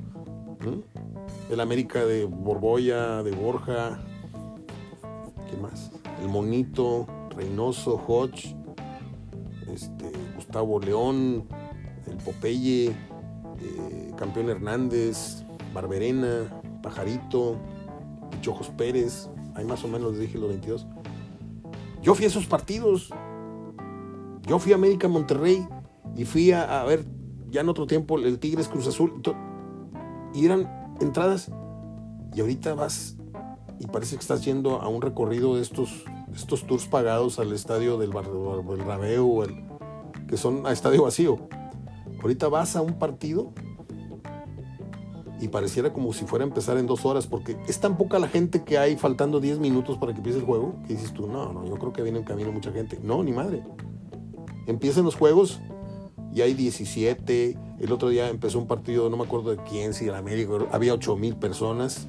el 1.49 1.59
América 1.59 2.05
de 2.05 2.25
Borboya, 2.25 3.21
de 3.21 3.31
Borja, 3.31 3.99
¿qué 5.49 5.57
más? 5.57 5.91
El 6.21 6.29
Monito, 6.29 7.05
Reynoso, 7.35 8.01
Hodge, 8.07 8.55
este, 9.73 10.11
Gustavo 10.35 10.79
León, 10.79 11.47
el 12.07 12.17
Popeye, 12.17 12.87
eh, 12.89 14.11
Campeón 14.17 14.49
Hernández, 14.49 15.43
Barberena, 15.73 16.61
Pajarito, 16.81 17.57
Chojos 18.41 18.69
Pérez, 18.69 19.29
ahí 19.55 19.65
más 19.65 19.83
o 19.83 19.87
menos 19.87 20.11
les 20.11 20.21
dije 20.21 20.37
los 20.37 20.49
22. 20.49 20.87
Yo 22.01 22.15
fui 22.15 22.25
a 22.25 22.27
esos 22.27 22.45
partidos. 22.45 23.11
Yo 24.43 24.59
fui 24.59 24.71
a 24.71 24.75
América 24.75 25.07
Monterrey 25.07 25.67
y 26.15 26.23
fui 26.23 26.51
a, 26.51 26.83
ver 26.85 27.05
ya 27.49 27.61
en 27.61 27.69
otro 27.69 27.85
tiempo 27.85 28.17
el 28.17 28.39
Tigres 28.39 28.67
Cruz 28.67 28.87
Azul. 28.87 29.21
Y 30.33 30.45
eran 30.45 30.95
entradas. 31.01 31.51
Y 32.33 32.41
ahorita 32.41 32.75
vas 32.75 33.17
y 33.79 33.87
parece 33.87 34.15
que 34.15 34.21
estás 34.21 34.43
yendo 34.43 34.81
a 34.81 34.87
un 34.87 35.01
recorrido 35.01 35.55
de 35.55 35.61
estos, 35.61 36.03
estos 36.37 36.67
tours 36.67 36.85
pagados 36.85 37.39
al 37.39 37.51
estadio 37.51 37.97
del, 37.97 38.11
Rabeu, 38.13 39.43
el, 39.43 39.63
que 40.27 40.37
son 40.37 40.67
a 40.67 40.71
estadio 40.71 41.03
vacío. 41.03 41.39
Ahorita 42.21 42.47
vas 42.47 42.75
a 42.75 42.81
un 42.81 42.99
partido 42.99 43.53
y 45.41 45.47
pareciera 45.47 45.91
como 45.93 46.13
si 46.13 46.25
fuera 46.25 46.45
a 46.45 46.47
empezar 46.47 46.77
en 46.77 46.85
dos 46.85 47.05
horas, 47.05 47.25
porque 47.25 47.57
es 47.67 47.79
tan 47.79 47.97
poca 47.97 48.19
la 48.19 48.27
gente 48.27 48.63
que 48.63 48.77
hay 48.77 48.97
faltando 48.97 49.39
10 49.39 49.59
minutos 49.59 49.97
para 49.97 50.13
que 50.13 50.19
empiece 50.19 50.39
el 50.39 50.45
juego, 50.45 50.75
que 50.87 50.93
dices 50.93 51.11
tú, 51.11 51.27
no, 51.27 51.51
no, 51.53 51.65
yo 51.65 51.75
creo 51.75 51.91
que 51.91 52.03
viene 52.03 52.19
en 52.19 52.25
camino 52.25 52.51
mucha 52.51 52.71
gente. 52.71 52.99
No, 53.01 53.23
ni 53.23 53.31
madre. 53.31 53.63
Empiezan 54.67 55.05
los 55.05 55.15
juegos 55.15 55.59
y 56.33 56.41
hay 56.41 56.53
17. 56.53 57.57
El 57.79 57.91
otro 57.91 58.09
día 58.09 58.29
empezó 58.29 58.59
un 58.59 58.67
partido, 58.67 59.09
no 59.09 59.17
me 59.17 59.23
acuerdo 59.23 59.51
de 59.51 59.57
quién, 59.63 59.93
si 59.93 60.07
era 60.07 60.19
América, 60.19 60.51
había 60.71 60.93
8 60.93 61.15
mil 61.15 61.35
personas. 61.35 62.07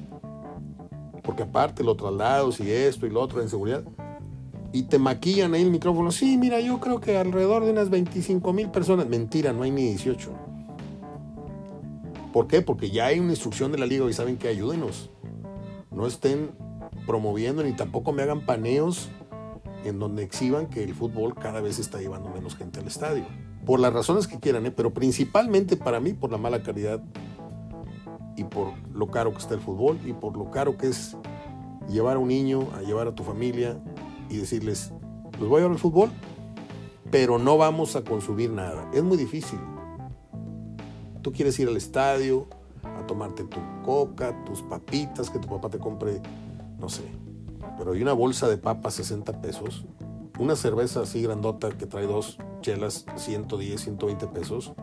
Porque 1.23 1.43
aparte 1.43 1.83
los 1.83 1.97
traslados 1.97 2.59
y 2.59 2.71
esto 2.71 3.05
y 3.05 3.09
lo 3.09 3.21
otro 3.21 3.41
en 3.41 3.49
seguridad 3.49 3.83
y 4.71 4.83
te 4.83 4.99
maquillan 4.99 5.53
ahí 5.53 5.63
el 5.63 5.71
micrófono. 5.71 6.11
Sí, 6.11 6.37
mira, 6.37 6.59
yo 6.59 6.79
creo 6.79 6.99
que 6.99 7.17
alrededor 7.17 7.65
de 7.65 7.71
unas 7.71 7.89
25 7.89 8.53
mil 8.53 8.69
personas. 8.69 9.07
Mentira, 9.07 9.53
no 9.53 9.63
hay 9.63 9.71
ni 9.71 9.83
18. 9.83 10.31
¿Por 12.31 12.47
qué? 12.47 12.61
Porque 12.61 12.91
ya 12.91 13.07
hay 13.07 13.19
una 13.19 13.31
instrucción 13.31 13.71
de 13.71 13.79
la 13.79 13.85
liga 13.85 14.07
y 14.07 14.13
saben 14.13 14.37
que 14.37 14.47
ayúdenos. 14.47 15.09
No 15.91 16.05
estén 16.05 16.51
promoviendo 17.07 17.63
ni 17.63 17.73
tampoco 17.73 18.11
me 18.11 18.21
hagan 18.21 18.45
paneos 18.45 19.09
en 19.83 19.97
donde 19.97 20.23
exhiban 20.23 20.67
que 20.67 20.83
el 20.83 20.93
fútbol 20.93 21.33
cada 21.33 21.61
vez 21.61 21.79
está 21.79 21.99
llevando 21.99 22.29
menos 22.29 22.55
gente 22.55 22.79
al 22.79 22.87
estadio. 22.87 23.25
Por 23.65 23.79
las 23.79 23.91
razones 23.91 24.27
que 24.27 24.39
quieran, 24.39 24.65
¿eh? 24.67 24.71
pero 24.71 24.93
principalmente 24.93 25.75
para 25.77 25.99
mí 25.99 26.13
por 26.13 26.31
la 26.31 26.37
mala 26.37 26.61
calidad 26.61 27.01
y 28.35 28.43
por 28.43 28.73
lo 28.93 29.07
caro 29.07 29.31
que 29.31 29.39
está 29.39 29.55
el 29.55 29.59
fútbol 29.59 29.99
y 30.05 30.13
por 30.13 30.37
lo 30.37 30.51
caro 30.51 30.77
que 30.77 30.87
es 30.87 31.17
llevar 31.89 32.17
a 32.17 32.19
un 32.19 32.27
niño, 32.27 32.67
a 32.77 32.81
llevar 32.81 33.07
a 33.07 33.15
tu 33.15 33.23
familia 33.23 33.81
y 34.29 34.37
decirles, 34.37 34.91
¿los 35.39 35.49
voy 35.49 35.61
a 35.61 35.63
ver 35.63 35.71
al 35.71 35.79
fútbol? 35.79 36.09
pero 37.11 37.39
no 37.39 37.57
vamos 37.57 37.95
a 37.95 38.03
consumir 38.03 38.51
nada. 38.51 38.89
Es 38.93 39.03
muy 39.03 39.17
difícil. 39.17 39.59
Tú 41.21 41.31
quieres 41.31 41.59
ir 41.59 41.67
al 41.67 41.77
estadio 41.77 42.47
a 42.83 43.05
tomarte 43.05 43.43
tu 43.43 43.59
coca, 43.83 44.43
tus 44.45 44.61
papitas, 44.61 45.29
que 45.29 45.39
tu 45.39 45.47
papá 45.47 45.69
te 45.69 45.79
compre, 45.79 46.21
no 46.79 46.89
sé. 46.89 47.03
Pero 47.77 47.91
hay 47.93 48.01
una 48.01 48.13
bolsa 48.13 48.47
de 48.47 48.57
papas 48.57 48.95
60 48.95 49.41
pesos, 49.41 49.85
una 50.37 50.55
cerveza 50.55 51.01
así 51.01 51.21
grandota 51.21 51.69
que 51.69 51.85
trae 51.85 52.05
dos 52.05 52.37
chelas 52.61 53.05
110, 53.15 53.81
120 53.81 54.27
pesos, 54.27 54.73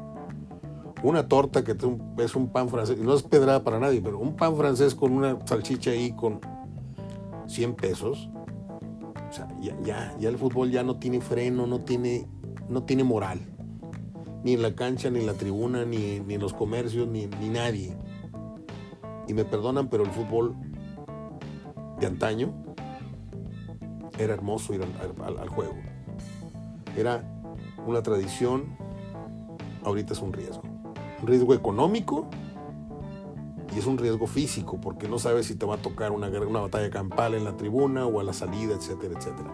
una 1.03 1.29
torta 1.29 1.63
que 1.63 1.77
es 2.19 2.37
un 2.37 2.49
pan 2.49 2.69
francés, 2.69 2.99
no 2.99 3.15
es 3.15 3.23
pedrada 3.23 3.63
para 3.63 3.79
nadie, 3.79 4.01
pero 4.03 4.19
un 4.19 4.35
pan 4.35 4.57
francés 4.57 4.95
con 4.95 5.13
una 5.13 5.39
salchicha 5.47 5.91
ahí 5.91 6.13
con 6.13 6.41
100 7.47 7.75
pesos. 7.75 8.31
Sea, 9.37 9.47
ya, 9.61 9.77
ya, 9.83 10.17
ya 10.19 10.31
el 10.31 10.39
fútbol 10.39 10.71
ya 10.71 10.83
no 10.83 10.97
tiene 10.97 11.21
freno, 11.21 11.67
no 11.67 11.81
tiene, 11.81 12.27
no 12.71 12.85
tiene 12.85 13.05
moral. 13.05 13.39
Ni 14.43 14.55
en 14.55 14.63
la 14.63 14.75
cancha, 14.75 15.11
ni 15.11 15.21
en 15.21 15.27
la 15.27 15.35
tribuna, 15.35 15.85
ni, 15.85 16.21
ni 16.21 16.35
en 16.35 16.41
los 16.41 16.55
comercios, 16.55 17.07
ni, 17.07 17.27
ni 17.27 17.51
nadie. 17.51 17.95
Y 19.29 19.35
me 19.35 19.45
perdonan, 19.45 19.89
pero 19.89 20.05
el 20.05 20.11
fútbol 20.11 20.57
de 22.01 22.07
antaño 22.07 22.55
era 24.19 24.33
hermoso 24.33 24.73
ir 24.73 24.81
al, 24.83 25.39
al, 25.39 25.49
juego. 25.51 25.75
Era 26.97 27.23
una 27.87 28.03
tradición, 28.03 28.75
ahorita 29.85 30.15
es 30.15 30.21
un 30.23 30.33
riesgo. 30.33 30.63
Un 31.21 31.29
riesgo 31.29 31.53
económico 31.53 32.31
y 33.77 33.79
es 33.79 33.87
un 33.87 33.99
riesgo 33.99 34.27
físico 34.27 34.81
porque 34.81 35.07
no 35.07 35.19
sabes 35.19 35.45
si 35.47 35.55
te 35.55 35.67
va 35.67 35.75
a 35.75 35.83
tocar 35.83 36.11
una, 36.11 36.29
una 36.29 36.61
batalla 36.61 36.89
campal 36.89 37.35
en 37.35 37.45
la 37.45 37.59
tribuna 37.59 38.07
o 38.07 38.21
a 38.21 38.25
la 38.25 38.33
salida, 38.33 38.75
etcétera, 38.75 39.19
etcétera. 39.19 39.53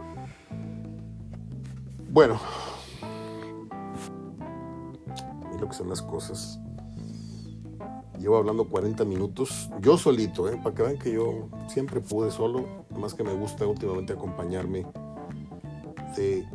Bueno, 2.08 2.38
y 5.52 5.58
lo 5.58 5.68
que 5.68 5.74
son 5.74 5.88
las 5.88 6.02
cosas. 6.02 6.60
Llevo 8.20 8.36
hablando 8.36 8.68
40 8.68 9.04
minutos, 9.04 9.68
yo 9.80 9.98
solito, 9.98 10.48
¿eh? 10.48 10.56
para 10.62 10.72
que 10.72 10.82
vean 10.84 10.98
que 10.98 11.12
yo 11.12 11.48
siempre 11.66 12.00
pude 12.00 12.30
solo, 12.30 12.64
más 12.96 13.14
que 13.14 13.24
me 13.24 13.32
gusta 13.32 13.66
últimamente 13.66 14.12
acompañarme 14.12 14.86
de 16.16 16.46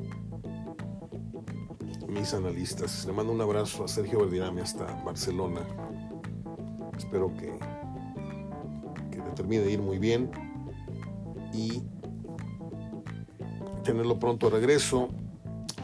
mis 2.07 2.33
analistas. 2.33 3.05
Le 3.05 3.11
mando 3.11 3.33
un 3.33 3.41
abrazo 3.41 3.83
a 3.83 3.89
Sergio 3.89 4.19
Verdirame 4.19 4.61
hasta 4.61 4.85
Barcelona. 5.03 5.86
Espero 6.97 7.33
que, 7.35 7.57
que 9.11 9.21
termine 9.35 9.63
de 9.63 9.71
ir 9.71 9.81
muy 9.81 9.99
bien 9.99 10.29
y 11.53 11.83
tenerlo 13.83 14.19
pronto 14.19 14.49
de 14.49 14.57
regreso. 14.57 15.09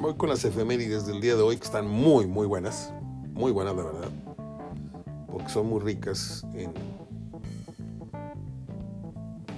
Voy 0.02 0.16
con 0.16 0.30
las 0.30 0.44
efemérides 0.44 1.06
del 1.06 1.22
día 1.22 1.36
de 1.36 1.42
hoy 1.42 1.58
que 1.58 1.66
están 1.66 1.88
muy, 1.88 2.28
muy 2.28 2.48
buenas. 2.48 2.94
Muy 3.34 3.52
buenas, 3.52 3.76
de 3.76 3.84
verdad 3.84 4.10
porque 5.34 5.50
son 5.50 5.68
muy 5.68 5.80
ricas 5.80 6.46
en, 6.54 6.72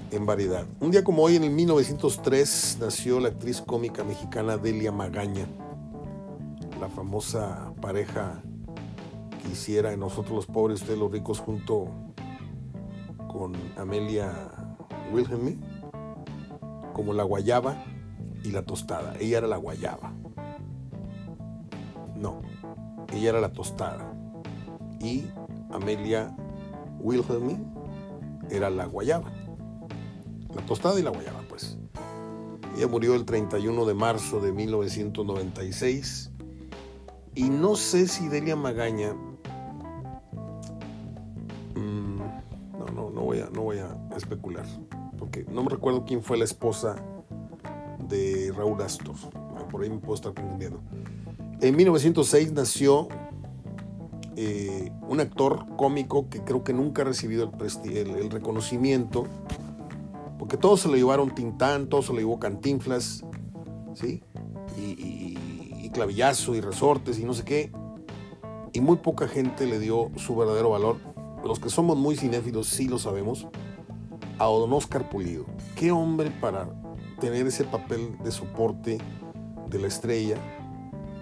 en 0.10 0.26
variedad. 0.26 0.66
Un 0.80 0.92
día 0.92 1.04
como 1.04 1.22
hoy, 1.22 1.36
en 1.36 1.44
el 1.44 1.52
1903, 1.52 2.78
nació 2.80 3.20
la 3.20 3.28
actriz 3.28 3.60
cómica 3.60 4.06
mexicana 4.06 4.58
Delia 4.58 4.94
Magaña, 4.94 5.46
la 6.80 6.88
famosa 6.88 7.74
pareja 7.82 8.42
hiciera 9.52 9.94
en 9.94 10.00
Nosotros 10.00 10.36
los 10.36 10.46
Pobres, 10.46 10.82
Ustedes 10.82 11.00
los 11.00 11.12
Ricos, 11.12 11.40
junto 11.40 11.90
con 13.32 13.54
Amelia 13.78 14.32
Wilhelmy, 15.12 15.60
como 16.94 17.14
la 17.14 17.24
guayaba 17.24 17.84
y 18.44 18.52
la 18.52 18.64
tostada. 18.64 19.16
Ella 19.20 19.40
era 19.40 19.48
la 19.48 19.58
guayaba. 19.58 20.14
No, 22.16 22.42
ella 23.14 23.30
era 23.30 23.42
la 23.42 23.52
tostada. 23.52 24.14
Y 25.00 25.26
Amelia 25.72 26.36
Wilhelmy 27.00 27.58
era 28.50 28.70
la 28.70 28.86
guayaba. 28.86 29.32
La 30.54 30.62
tostada 30.66 31.00
y 31.00 31.04
la 31.04 31.10
guayaba, 31.10 31.42
pues. 31.50 31.78
Ella 32.78 32.88
murió 32.88 33.16
el 33.16 33.26
31 33.26 33.86
de 33.86 33.94
marzo 33.94 34.40
de 34.40 34.52
1996. 34.52 36.32
Y 37.36 37.50
no 37.50 37.76
sé 37.76 38.08
si 38.08 38.28
Delia 38.28 38.56
Magaña. 38.56 39.16
Especular. 44.18 44.66
Porque 45.18 45.46
no 45.52 45.64
me 45.64 45.70
recuerdo 45.70 46.06
quién 46.06 46.22
fue 46.22 46.38
la 46.38 46.46
esposa 46.46 46.96
de 48.08 48.52
Raúl 48.56 48.82
Astor. 48.82 49.16
Por 49.72 49.84
ahí 49.84 49.90
me 49.90 49.98
puedo 49.98 50.16
estar 50.16 50.34
confundiendo. 50.34 50.82
En 51.62 51.76
1906 51.76 52.52
nació 52.52 53.08
eh, 54.38 54.92
un 55.08 55.22
actor 55.22 55.66
cómico 55.78 56.30
que 56.30 56.42
creo 56.42 56.64
que 56.64 56.74
nunca 56.74 57.04
ha 57.04 57.06
recibido 57.06 57.52
el, 57.86 58.10
el, 58.10 58.30
reconocimiento, 58.30 59.26
porque 60.38 60.58
todos 60.58 60.82
se 60.82 60.90
lo 60.90 60.96
llevaron 60.96 61.34
Tintán, 61.34 61.88
todos 61.88 62.08
se 62.08 62.14
lo 62.14 62.20
llevó 62.20 62.38
Cantinflas, 62.38 63.24
¿sí? 63.94 64.22
Y, 64.78 65.90
clavillazo 65.94 66.56
y 66.56 66.60
resortes 66.60 67.20
y 67.20 67.24
no 67.24 67.34
sé 67.34 67.46
qué, 67.46 67.72
y 68.74 68.82
muy 68.82 68.98
poca 68.98 69.30
gente 69.30 69.66
le 69.66 69.80
dio 69.80 70.12
su 70.18 70.36
verdadero 70.36 70.72
valor. 70.72 70.98
Los 71.46 71.62
que 71.62 71.70
somos 71.70 71.96
muy 71.96 72.18
cinéfilos 72.18 72.68
sí 72.68 72.90
lo 72.90 73.00
sabemos. 73.00 73.48
A 74.40 74.46
Don 74.46 74.74
Oscar 74.74 75.10
Pulido. 75.10 75.46
Qué 75.76 75.92
hombre 75.92 76.32
para 76.42 76.70
tener 77.20 77.48
ese 77.48 77.64
papel 77.64 78.18
de 78.24 78.32
soporte 78.32 78.98
de 79.70 79.80
la 79.80 79.88
estrella 79.88 80.38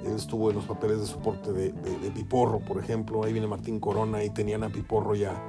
él 0.05 0.15
estuvo 0.15 0.49
en 0.49 0.57
los 0.57 0.65
papeles 0.65 0.99
de 0.99 1.05
soporte 1.05 1.53
de, 1.53 1.71
Piporro, 2.13 2.59
por 2.59 2.77
ejemplo. 2.77 3.23
Ahí 3.23 3.31
viene 3.31 3.47
Martín 3.47 3.79
Corona 3.79 4.23
y 4.23 4.29
tenían 4.29 4.63
a 4.63 4.69
Piporro 4.69 5.15
ya 5.15 5.41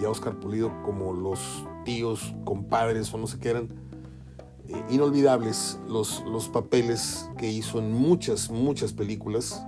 y 0.00 0.04
a 0.04 0.10
Oscar 0.10 0.40
Pulido 0.40 0.72
como 0.82 1.12
los 1.12 1.66
tíos, 1.84 2.34
compadres 2.44 3.12
o 3.14 3.18
no 3.18 3.26
sé 3.26 3.38
qué 3.38 3.50
eran. 3.50 3.68
Eh, 4.68 4.84
inolvidables 4.90 5.78
los, 5.88 6.24
los 6.26 6.48
papeles 6.48 7.30
que 7.36 7.50
hizo 7.50 7.78
en 7.78 7.92
muchas, 7.92 8.50
muchas 8.50 8.92
películas. 8.92 9.64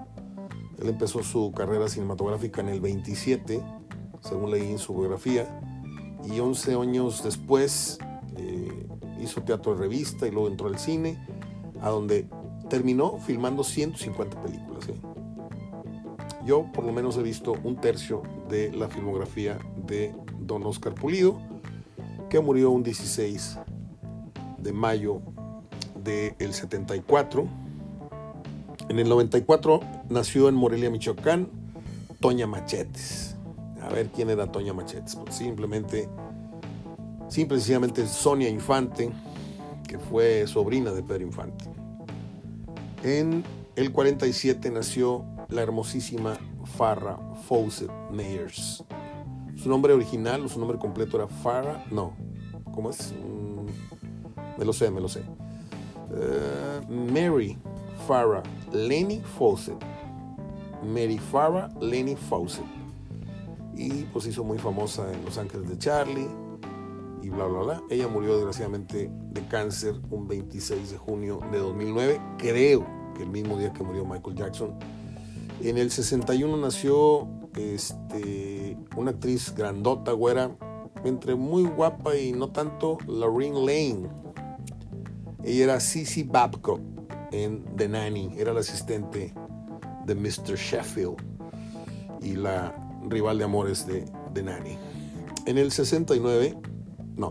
Él 0.81 0.89
empezó 0.89 1.23
su 1.23 1.53
carrera 1.53 1.89
cinematográfica 1.89 2.61
en 2.61 2.71
el 2.71 2.81
27, 2.81 3.63
según 4.21 4.51
leí 4.51 4.73
en 4.73 4.79
su 4.79 4.95
biografía, 4.95 5.61
y 6.31 6.41
11 6.41 6.75
años 6.75 7.23
después 7.23 7.99
eh, 8.37 8.87
hizo 9.21 9.43
teatro 9.43 9.75
de 9.75 9.81
revista 9.81 10.27
y 10.27 10.31
luego 10.31 10.49
entró 10.49 10.69
al 10.69 10.79
cine, 10.79 11.19
a 11.81 11.91
donde 11.91 12.27
terminó 12.69 13.19
filmando 13.19 13.65
150 13.65 14.43
películas. 14.43 14.89
¿eh? 14.89 15.01
Yo 16.45 16.71
por 16.73 16.85
lo 16.85 16.93
menos 16.93 17.17
he 17.17 17.23
visto 17.23 17.55
un 17.65 17.77
tercio 17.77 18.23
de 18.49 18.73
la 18.73 18.89
filmografía 18.89 19.59
de 19.87 20.15
Don 20.41 20.65
Oscar 20.67 20.95
Pulido, 20.95 21.41
que 22.29 22.41
murió 22.41 22.71
un 22.71 22.83
16 22.83 23.59
de 24.59 24.73
mayo 24.73 25.21
del 26.03 26.53
74. 26.53 27.47
En 28.89 28.99
el 28.99 29.09
94 29.09 29.81
nació 30.11 30.49
en 30.49 30.55
Morelia, 30.55 30.91
Michoacán, 30.91 31.49
Toña 32.21 32.47
Machetes. 32.47 33.34
A 33.85 33.93
ver 33.93 34.09
quién 34.09 34.31
era 34.31 34.51
Toña 34.51 34.73
Machetes. 34.73 35.17
Pues 35.17 35.37
simplemente, 35.37 36.09
simplemente 37.29 38.07
Sonia 38.07 38.49
Infante, 38.49 39.11
que 39.87 39.99
fue 39.99 40.47
sobrina 40.47 40.93
de 40.93 41.03
Pedro 41.03 41.25
Infante. 41.25 41.65
En 43.03 43.45
el 43.77 43.93
47 43.93 44.71
nació 44.71 45.25
la 45.49 45.63
hermosísima 45.63 46.39
Farrah 46.77 47.19
Fawcett 47.47 47.91
Meyers. 48.11 48.83
Su 49.57 49.69
nombre 49.69 49.93
original, 49.93 50.49
su 50.49 50.59
nombre 50.59 50.79
completo 50.79 51.17
era 51.17 51.29
Farrah, 51.29 51.85
no, 51.91 52.15
¿cómo 52.73 52.91
es? 52.91 53.13
Mm, 53.13 54.59
me 54.59 54.65
lo 54.65 54.73
sé, 54.73 54.91
me 54.91 55.01
lo 55.01 55.09
sé. 55.09 55.23
Eh, 56.13 56.81
Mary 56.89 57.59
Farrah 58.07 58.43
Lenny 58.73 59.21
Fawcett. 59.39 59.79
Mary 60.83 61.19
Farrah 61.19 61.69
Lenny 61.81 62.17
Fawcett. 62.17 62.65
Y 63.77 64.05
pues 64.05 64.27
hizo 64.27 64.45
muy 64.45 64.59
famosa 64.59 65.13
en 65.13 65.25
Los 65.25 65.39
Ángeles 65.39 65.69
de 65.69 65.79
Charlie 65.79 66.29
y 67.23 67.31
bla, 67.31 67.47
bla, 67.47 67.61
bla. 67.61 67.83
Ella 67.91 68.07
murió 68.07 68.35
desgraciadamente 68.35 69.11
de 69.33 69.47
cáncer 69.49 69.95
un 70.11 70.29
26 70.29 70.91
de 70.91 70.99
junio 70.99 71.41
de 71.51 71.59
2009. 71.59 72.21
Creo 72.39 72.87
que 73.15 73.23
el 73.23 73.31
mismo 73.31 73.59
día 73.59 73.73
que 73.73 73.83
murió 73.83 74.05
Michael 74.05 74.37
Jackson. 74.37 74.75
En 75.63 75.79
el 75.79 75.91
61 75.91 76.57
nació 76.57 77.29
este, 77.57 78.77
una 78.97 79.13
actriz 79.13 79.55
grandota, 79.55 80.13
güera, 80.13 80.57
entre 81.05 81.35
muy 81.35 81.65
guapa 81.65 82.17
y 82.17 82.33
no 82.33 82.51
tanto, 82.51 82.99
Lorraine 83.07 83.61
Lane. 83.61 84.09
Ella 85.45 85.65
era 85.65 85.81
Cici 85.81 86.23
Babcock 86.23 86.81
en 87.31 87.65
The 87.77 87.89
Nanny, 87.89 88.35
era 88.37 88.53
la 88.53 88.61
asistente 88.61 89.35
de 90.07 90.15
Mr. 90.15 90.57
Sheffield 90.57 91.17
y 92.21 92.35
la 92.35 92.84
rival 93.09 93.39
de 93.39 93.45
amores 93.45 93.87
de 93.87 94.05
The 94.33 94.43
Nanny. 94.43 94.77
En 95.47 95.59
el 95.59 95.73
69, 95.73 96.57
no, 97.17 97.31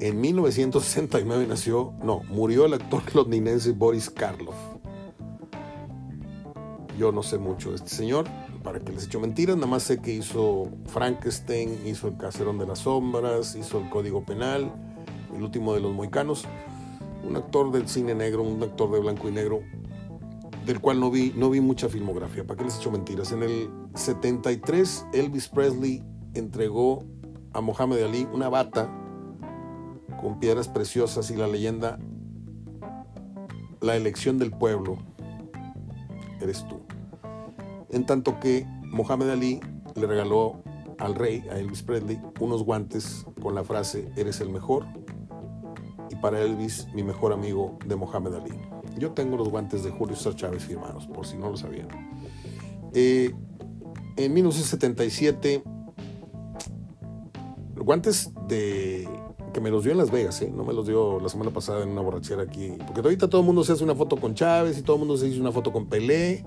en 0.00 0.20
1969 0.20 1.46
nació, 1.46 1.94
no, 2.02 2.22
murió 2.28 2.66
el 2.66 2.74
actor 2.74 3.02
londinense 3.14 3.70
Boris 3.72 4.10
Karloff 4.10 4.56
Yo 6.98 7.12
no 7.12 7.22
sé 7.22 7.38
mucho 7.38 7.70
de 7.70 7.76
este 7.76 7.90
señor, 7.90 8.26
para 8.64 8.80
que 8.80 8.92
les 8.92 9.04
echo 9.04 9.20
mentiras, 9.20 9.56
nada 9.56 9.68
más 9.68 9.84
sé 9.84 10.00
que 10.00 10.12
hizo 10.12 10.68
Frankenstein, 10.86 11.86
hizo 11.86 12.08
El 12.08 12.16
Caserón 12.16 12.58
de 12.58 12.66
las 12.66 12.80
Sombras, 12.80 13.54
hizo 13.54 13.78
El 13.78 13.90
Código 13.90 14.24
Penal, 14.24 14.72
El 15.34 15.42
último 15.42 15.74
de 15.74 15.80
los 15.80 15.92
Moicanos. 15.92 16.46
Un 17.24 17.36
actor 17.36 17.70
del 17.70 17.88
cine 17.88 18.14
negro, 18.16 18.42
un 18.42 18.60
actor 18.60 18.90
de 18.90 18.98
blanco 18.98 19.28
y 19.28 19.32
negro, 19.32 19.60
del 20.66 20.80
cual 20.80 21.00
no 21.00 21.10
vi, 21.10 21.32
no 21.36 21.50
vi 21.50 21.60
mucha 21.60 21.88
filmografía. 21.88 22.44
¿Para 22.44 22.58
qué 22.58 22.64
les 22.64 22.78
echo 22.78 22.90
mentiras? 22.90 23.32
En 23.32 23.42
el 23.42 23.70
73, 23.94 25.06
Elvis 25.12 25.48
Presley 25.48 26.02
entregó 26.34 27.04
a 27.52 27.60
Mohamed 27.60 28.02
Ali 28.02 28.28
una 28.32 28.48
bata 28.48 28.90
con 30.20 30.38
piedras 30.38 30.68
preciosas 30.68 31.30
y 31.30 31.36
la 31.36 31.48
leyenda 31.48 31.98
La 33.80 33.96
elección 33.96 34.38
del 34.38 34.52
pueblo 34.52 34.98
eres 36.40 36.66
tú. 36.68 36.80
En 37.90 38.06
tanto 38.06 38.38
que 38.40 38.66
Mohamed 38.84 39.30
Ali 39.30 39.60
le 39.94 40.06
regaló 40.06 40.62
al 40.98 41.14
rey, 41.16 41.44
a 41.50 41.58
Elvis 41.58 41.82
Presley, 41.82 42.20
unos 42.38 42.64
guantes 42.64 43.26
con 43.42 43.54
la 43.54 43.64
frase 43.64 44.10
Eres 44.16 44.40
el 44.40 44.50
mejor. 44.50 44.86
Y 46.10 46.16
para 46.16 46.40
Elvis, 46.40 46.86
mi 46.94 47.02
mejor 47.02 47.32
amigo 47.32 47.78
de 47.86 47.96
Mohamed 47.96 48.34
Ali. 48.34 48.71
Yo 48.98 49.12
tengo 49.12 49.36
los 49.36 49.48
guantes 49.48 49.84
de 49.84 49.90
Julio 49.90 50.16
César 50.16 50.36
Chávez 50.36 50.64
firmados, 50.64 51.06
por 51.06 51.26
si 51.26 51.36
no 51.36 51.50
lo 51.50 51.56
sabían. 51.56 51.88
Eh, 52.94 53.32
en 54.16 54.34
1977, 54.34 55.62
guantes 57.76 58.30
de 58.48 59.08
que 59.52 59.60
me 59.60 59.70
los 59.70 59.82
dio 59.84 59.92
en 59.92 59.98
Las 59.98 60.10
Vegas, 60.10 60.40
¿eh? 60.42 60.52
no 60.54 60.64
me 60.64 60.72
los 60.72 60.86
dio 60.86 61.20
la 61.20 61.28
semana 61.28 61.50
pasada 61.50 61.82
en 61.82 61.90
una 61.90 62.00
borrachera 62.00 62.42
aquí. 62.42 62.72
Porque 62.86 63.00
ahorita 63.00 63.28
todo 63.28 63.42
el 63.42 63.46
mundo 63.46 63.64
se 63.64 63.72
hace 63.72 63.84
una 63.84 63.94
foto 63.94 64.16
con 64.16 64.34
Chávez 64.34 64.78
y 64.78 64.82
todo 64.82 64.96
el 64.96 65.00
mundo 65.00 65.16
se 65.16 65.28
hizo 65.28 65.40
una 65.40 65.52
foto 65.52 65.72
con 65.72 65.86
Pelé 65.86 66.44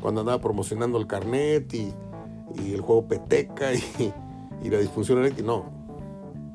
cuando 0.00 0.20
andaba 0.20 0.40
promocionando 0.40 0.98
el 0.98 1.06
carnet 1.06 1.72
y, 1.74 1.92
el 2.58 2.80
juego 2.80 3.06
Peteca 3.06 3.72
y, 3.74 4.70
la 4.70 4.78
disfunción 4.78 5.18
eréctil. 5.18 5.46
No, 5.46 5.70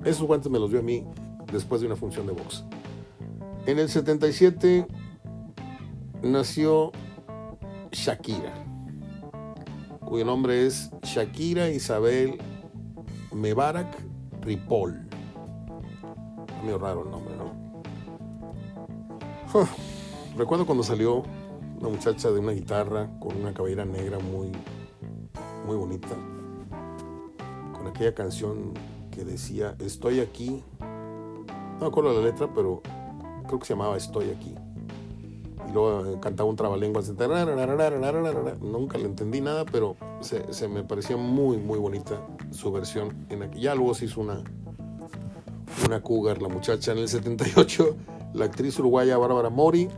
esos 0.04 0.26
guantes 0.26 0.52
me 0.52 0.60
los 0.60 0.72
dio 0.72 0.80
a 0.80 0.84
mí 0.84 1.06
después 1.52 1.82
de 1.82 1.88
una 1.88 1.96
función 1.96 2.26
de 2.26 2.34
box. 2.34 2.66
En 3.66 3.80
el 3.80 3.90
77 3.90 4.88
nació 6.24 6.92
Shakira, 7.92 8.54
cuyo 10.06 10.26
nombre 10.26 10.66
es 10.66 10.90
Shakira 11.04 11.70
Isabel 11.70 12.38
Mebarak 13.34 13.88
Ripoll. 14.42 15.08
Raro 16.80 17.04
el 17.04 17.12
nombre, 17.12 17.36
¿no? 17.36 17.54
Recuerdo 20.38 20.66
cuando 20.66 20.84
salió 20.84 21.24
una 21.80 21.90
muchacha 21.90 22.32
de 22.32 22.40
una 22.40 22.54
guitarra 22.54 23.10
con 23.20 23.36
una 23.36 23.54
cabellera 23.54 23.84
negra 23.84 24.18
muy, 24.20 24.50
muy 25.68 25.76
bonita, 25.76 26.16
con 27.74 27.86
aquella 27.88 28.16
canción 28.16 28.74
que 29.12 29.26
decía 29.26 29.76
Estoy 29.80 30.22
aquí. 30.22 30.64
No 30.80 31.80
me 31.82 31.88
acuerdo 31.88 32.14
la 32.14 32.26
letra, 32.26 32.48
pero 32.56 32.82
creo 33.46 33.60
que 33.60 33.66
se 33.66 33.74
llamaba 33.74 33.98
Estoy 33.98 34.30
aquí. 34.30 34.56
Luego 35.74 36.06
eh, 36.06 36.20
cantaba 36.22 36.50
un 36.50 36.56
trabalenguas. 36.56 37.12
Nunca 38.62 38.98
le 38.98 39.06
entendí 39.06 39.42
nada, 39.42 39.66
pero 39.66 39.96
se, 40.22 40.68
me 40.68 40.84
parecía 40.84 41.18
muy, 41.18 41.58
muy 41.58 41.80
bonita 41.80 42.22
su 42.52 42.72
versión. 42.72 43.26
En 43.30 43.44
aquí. 43.44 43.62
Ya 43.62 43.76
luego 43.76 43.94
se 43.94 44.06
hizo 44.06 44.22
una, 44.22 44.44
una 45.86 46.02
cougar, 46.02 46.42
la 46.42 46.50
muchacha 46.50 46.92
en 46.92 47.00
el 47.00 47.08
78. 47.08 47.96
La 48.34 48.46
actriz 48.46 48.80
uruguaya 48.80 49.18
Bárbara 49.18 49.50
Mori, 49.50 49.90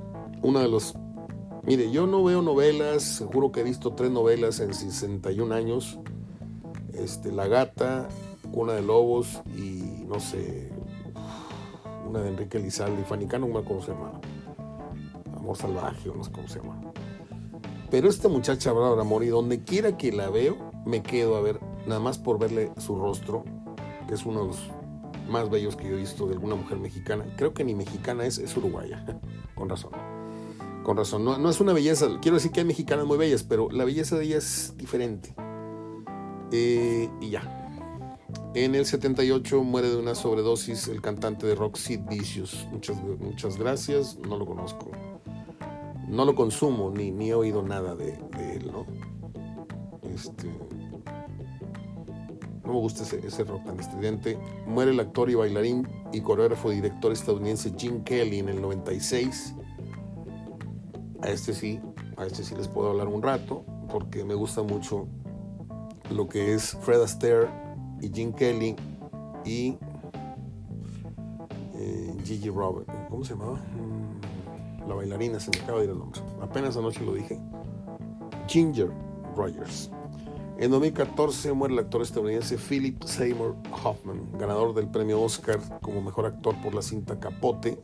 una 0.41 0.61
de 0.61 0.67
los 0.67 0.95
Mire, 1.65 1.89
yo 1.89 2.05
no 2.05 2.23
veo 2.23 2.43
novelas, 2.43 3.01
seguro 3.01 3.51
que 3.51 3.61
he 3.61 3.63
visto 3.63 3.93
tres 3.93 4.11
novelas 4.11 4.59
en 4.59 4.71
61 4.71 5.55
años. 5.55 5.97
Este, 6.93 7.31
La 7.31 7.47
Gata, 7.47 8.07
Cuna 8.51 8.73
de 8.73 8.83
Lobos 8.83 9.41
y 9.57 10.05
no 10.07 10.19
sé, 10.19 10.71
una 12.07 12.21
de 12.21 12.29
Enrique 12.29 12.59
Lizalde 12.59 13.03
Fanicano, 13.03 13.47
no 13.47 13.81
se 13.81 13.91
llama. 13.91 14.21
Amor 15.45 15.57
Salvaje, 15.57 16.11
no 16.15 16.23
sé 16.23 16.31
cómo 16.31 16.47
se 16.47 16.59
llama. 16.59 16.81
Pero 17.91 18.09
esta 18.09 18.27
muchacha 18.27 18.73
Bárbara 18.73 19.03
Mori, 19.03 19.27
donde 19.27 19.63
quiera 19.63 19.95
que 19.95 20.11
la 20.11 20.31
veo, 20.31 20.57
me 20.87 21.03
quedo 21.03 21.35
a 21.37 21.41
ver, 21.41 21.59
nada 21.85 21.99
más 21.99 22.17
por 22.17 22.39
verle 22.39 22.71
su 22.77 22.95
rostro, 22.95 23.45
que 24.07 24.15
es 24.15 24.25
uno 24.25 24.41
de 24.41 24.47
los 24.47 24.57
más 25.29 25.51
bellos 25.51 25.75
que 25.75 25.87
yo 25.87 25.95
he 25.95 25.99
visto 25.99 26.25
de 26.25 26.33
alguna 26.33 26.55
mujer 26.55 26.79
mexicana. 26.79 27.25
Creo 27.37 27.53
que 27.53 27.63
ni 27.63 27.75
mexicana 27.75 28.25
es, 28.25 28.39
es 28.39 28.57
uruguaya, 28.57 29.05
con 29.55 29.69
razón. 29.69 29.91
Con 30.83 30.97
razón, 30.97 31.23
no, 31.23 31.49
es 31.49 31.61
una 31.61 31.73
belleza, 31.73 32.07
quiero 32.23 32.37
decir 32.37 32.51
que 32.51 32.61
hay 32.61 32.65
mexicanas 32.65 33.05
muy 33.05 33.17
bellas, 33.19 33.43
pero 33.43 33.69
la 33.69 33.85
belleza 33.85 34.17
de 34.17 34.25
ella 34.25 34.37
es 34.39 34.73
diferente. 34.77 35.35
Eh, 36.51 37.07
y 37.21 37.29
ya. 37.29 37.71
En 38.55 38.73
el 38.73 38.87
78 38.87 39.63
muere 39.63 39.89
de 39.89 39.97
una 39.97 40.15
sobredosis 40.15 40.87
el 40.87 41.01
cantante 41.01 41.45
de 41.45 41.53
rock 41.53 41.75
Sid 41.75 42.01
Vicious. 42.09 42.67
Muchas, 42.71 42.97
muchas 43.19 43.57
gracias, 43.57 44.17
no 44.17 44.37
lo 44.37 44.45
conozco. 44.47 44.89
No 46.07 46.25
lo 46.25 46.35
consumo, 46.35 46.91
ni, 46.91 47.11
ni 47.11 47.29
he 47.29 47.33
oído 47.33 47.63
nada 47.63 47.95
de, 47.95 48.13
él, 48.13 48.71
¿no? 48.71 48.85
Este, 50.13 50.47
no 52.63 52.73
me 52.73 52.79
gusta 52.79 53.03
ese, 53.03 53.25
ese, 53.25 53.43
rock 53.43 53.63
tan 53.65 53.79
estridente. 53.79 54.37
Muere 54.67 54.91
el 54.91 54.99
actor 54.99 55.29
y 55.29 55.35
bailarín 55.35 55.87
y 56.13 56.21
coreógrafo 56.21 56.69
director 56.69 57.11
estadounidense 57.11 57.73
Jim 57.77 58.03
Kelly 58.03 58.39
en 58.39 58.49
el 58.49 58.61
96 58.61 59.55
a 61.25 61.29
este 61.29 61.53
sí, 61.53 61.79
a 62.17 62.25
este 62.25 62.43
sí 62.43 62.55
les 62.55 62.67
puedo 62.67 62.91
hablar 62.91 63.07
un 63.07 63.21
rato, 63.21 63.65
porque 63.89 64.23
me 64.23 64.35
gusta 64.35 64.61
mucho 64.61 65.07
lo 66.11 66.27
que 66.27 66.53
es 66.53 66.77
Fred 66.81 67.01
Astaire 67.01 67.47
y 67.99 68.09
Jim 68.09 68.31
Kelly 68.31 68.75
y 69.43 69.77
eh, 71.73 72.15
Gigi 72.23 72.49
Robert. 72.49 72.87
¿Cómo 73.09 73.23
se 73.23 73.33
llamaba? 73.33 73.59
La 74.87 74.95
bailarina, 74.95 75.39
se 75.39 75.51
me 75.51 75.63
acaba 75.63 75.79
de 75.79 75.85
ir 75.85 75.91
el 75.91 75.99
nombre. 75.99 76.21
Apenas 76.41 76.77
anoche 76.77 77.03
lo 77.03 77.13
dije. 77.13 77.39
Ginger 78.47 78.91
Rogers. 79.35 79.91
En 80.57 80.71
2014 80.71 81.51
muere 81.53 81.73
el 81.73 81.79
actor 81.79 82.01
estadounidense 82.01 82.57
Philip 82.57 83.03
Seymour 83.03 83.55
Hoffman, 83.83 84.37
ganador 84.37 84.73
del 84.73 84.87
premio 84.87 85.21
Oscar 85.21 85.59
como 85.81 86.01
mejor 86.01 86.25
actor 86.25 86.55
por 86.61 86.73
la 86.73 86.81
cinta 86.81 87.19
Capote 87.19 87.83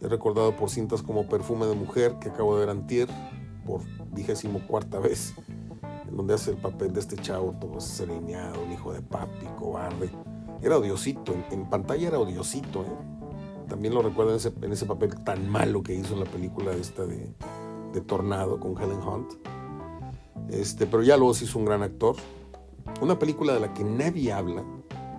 He 0.00 0.06
recordado 0.06 0.54
por 0.54 0.70
cintas 0.70 1.02
como 1.02 1.28
Perfume 1.28 1.66
de 1.66 1.74
Mujer, 1.74 2.14
que 2.20 2.28
acabo 2.28 2.54
de 2.54 2.60
ver 2.60 2.70
antier, 2.70 3.08
por 3.66 3.80
vigésimo 4.12 4.60
cuarta 4.68 5.00
vez, 5.00 5.34
en 6.08 6.16
donde 6.16 6.34
hace 6.34 6.52
el 6.52 6.56
papel 6.56 6.92
de 6.92 7.00
este 7.00 7.16
chavo 7.16 7.56
todo 7.60 7.80
sereñado, 7.80 8.62
un 8.62 8.72
hijo 8.72 8.92
de 8.92 9.02
papi, 9.02 9.46
cobarde. 9.58 10.10
Era 10.62 10.78
odiosito, 10.78 11.34
en, 11.50 11.68
pantalla 11.68 12.08
era 12.08 12.18
odiosito. 12.20 12.82
¿eh? 12.82 13.17
También 13.68 13.94
lo 13.94 14.02
recuerdo 14.02 14.32
en 14.32 14.72
ese, 14.72 14.86
papel 14.86 15.14
tan 15.24 15.48
malo 15.48 15.82
que 15.82 15.94
hizo 15.94 16.14
en 16.14 16.20
la 16.20 16.26
película 16.26 16.72
esta 16.72 17.04
de, 17.04 17.32
de 17.92 18.00
Tornado 18.00 18.58
con 18.58 18.76
Helen 18.76 19.02
Hunt. 19.02 19.32
Este, 20.50 20.86
pero 20.86 21.02
ya 21.02 21.16
luego 21.16 21.34
se 21.34 21.44
hizo 21.44 21.58
un 21.58 21.64
gran 21.64 21.82
actor. 21.82 22.16
Una 23.00 23.18
película 23.18 23.52
de 23.52 23.60
la 23.60 23.74
que 23.74 23.84
nadie 23.84 24.32
habla, 24.32 24.64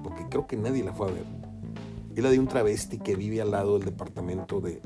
porque 0.04 0.26
creo 0.30 0.47
que 0.47 0.58
nadie 0.58 0.84
la 0.84 0.93
fue 0.93 1.08
a 1.08 1.12
ver 1.12 1.39
es 2.20 2.24
la 2.24 2.30
de 2.30 2.39
un 2.39 2.47
travesti 2.47 3.00
que 3.00 3.16
vive 3.16 3.41
al 3.41 3.52
lado 3.52 3.78
del 3.78 3.86
departamento 3.86 4.62
de, 4.62 4.82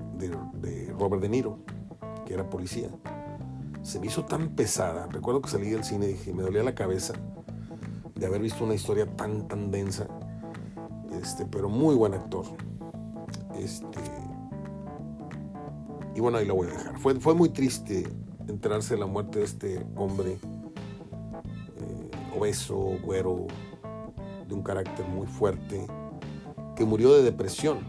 Robert 0.97 1.21
De 1.21 1.29
Niro, 1.29 1.59
que 2.25 2.33
era 2.33 2.49
policía. 2.49 2.89
Se 3.81 3.99
me 3.99 4.07
hizo 4.07 4.23
tan 4.25 4.49
pesada. 4.49 5.07
Recuerdo 5.07 5.41
que 5.41 5.49
salí 5.49 5.69
del 5.69 5.83
cine 5.83 6.05
y 6.05 6.13
dije, 6.13 6.33
me 6.33 6.43
dolía 6.43 6.63
la 6.63 6.75
cabeza 6.75 7.13
de 8.15 8.25
haber 8.25 8.41
visto 8.41 8.63
una 8.63 8.75
historia 8.75 9.05
tan, 9.15 9.47
tan 9.47 9.71
densa. 9.71 10.07
Este, 11.21 11.45
pero 11.45 11.69
muy 11.69 11.95
buen 11.95 12.13
actor. 12.13 12.45
Este, 13.63 13.99
y 16.15 16.19
bueno, 16.19 16.37
ahí 16.37 16.45
lo 16.45 16.55
voy 16.55 16.67
a 16.67 16.71
dejar. 16.71 16.99
Fue, 16.99 17.15
fue 17.15 17.33
muy 17.33 17.49
triste 17.49 18.07
enterarse 18.47 18.95
de 18.95 18.99
la 18.99 19.05
muerte 19.05 19.39
de 19.39 19.45
este 19.45 19.85
hombre 19.95 20.37
eh, 21.77 22.11
obeso, 22.37 22.97
güero, 23.03 23.47
de 24.47 24.53
un 24.53 24.63
carácter 24.63 25.07
muy 25.07 25.27
fuerte 25.27 25.87
que 26.75 26.85
murió 26.85 27.13
de 27.13 27.23
depresión 27.23 27.79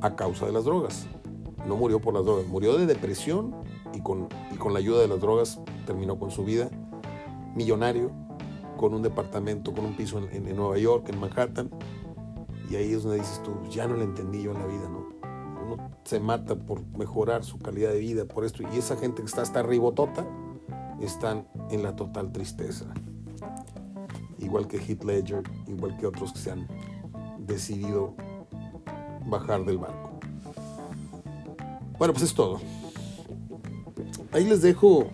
a 0.00 0.16
causa 0.16 0.46
de 0.46 0.52
las 0.52 0.64
drogas. 0.64 1.06
No 1.66 1.76
murió 1.76 2.00
por 2.00 2.14
las 2.14 2.24
drogas, 2.24 2.46
murió 2.46 2.76
de 2.76 2.86
depresión 2.86 3.54
y 3.94 4.00
con, 4.00 4.28
y 4.52 4.56
con 4.56 4.72
la 4.72 4.78
ayuda 4.78 5.00
de 5.00 5.08
las 5.08 5.20
drogas 5.20 5.60
terminó 5.86 6.18
con 6.18 6.30
su 6.30 6.44
vida. 6.44 6.70
Millonario, 7.54 8.10
con 8.76 8.94
un 8.94 9.02
departamento, 9.02 9.72
con 9.72 9.84
un 9.84 9.94
piso 9.94 10.18
en, 10.18 10.56
Nueva 10.56 10.78
York, 10.78 11.08
en 11.10 11.20
Manhattan. 11.20 11.70
Y 12.70 12.76
ahí 12.76 12.92
es 12.92 13.02
donde 13.02 13.18
dices 13.18 13.42
tú, 13.42 13.52
ya 13.68 13.88
no 13.88 13.96
le 13.96 14.04
entendí 14.04 14.42
yo 14.42 14.52
en 14.52 14.60
la 14.60 14.66
vida, 14.66 14.88
¿no? 14.88 15.08
Uno 15.64 15.90
se 16.04 16.20
mata 16.20 16.54
por 16.54 16.86
mejorar 16.96 17.44
su 17.44 17.58
calidad 17.58 17.90
de 17.90 17.98
vida, 17.98 18.24
por 18.24 18.44
esto. 18.44 18.62
Y 18.62 18.78
esa 18.78 18.96
gente 18.96 19.22
que 19.22 19.26
está 19.26 19.42
hasta 19.42 19.62
ribotota, 19.62 20.24
están 21.00 21.48
en 21.70 21.82
la 21.82 21.96
total 21.96 22.30
tristeza. 22.30 22.86
Igual 24.38 24.68
que 24.68 24.78
Heath 24.78 25.04
Ledger, 25.04 25.42
igual 25.66 25.96
que 25.96 26.06
otros 26.06 26.32
que 26.32 26.38
se 26.38 26.50
han 26.52 26.68
decidido 27.38 28.14
bajar 29.26 29.64
del 29.64 29.78
barco. 29.78 30.20
Bueno, 31.98 32.14
pues 32.14 32.24
es 32.24 32.34
todo. 32.34 32.60
Ahí 34.32 34.44
les 34.44 34.62
dejo 34.62 35.08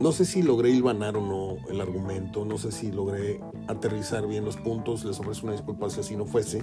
no 0.00 0.12
sé 0.12 0.24
si 0.24 0.42
logré 0.42 0.70
hilvanar 0.70 1.18
o 1.18 1.20
no 1.20 1.68
el 1.68 1.80
argumento, 1.80 2.46
no 2.46 2.56
sé 2.56 2.72
si 2.72 2.90
logré 2.90 3.38
aterrizar 3.68 4.26
bien 4.26 4.46
los 4.46 4.56
puntos, 4.56 5.04
les 5.04 5.20
ofrezco 5.20 5.46
una 5.46 5.52
disculpa 5.52 5.90
si 5.90 6.00
así 6.00 6.16
no 6.16 6.24
fuese. 6.24 6.62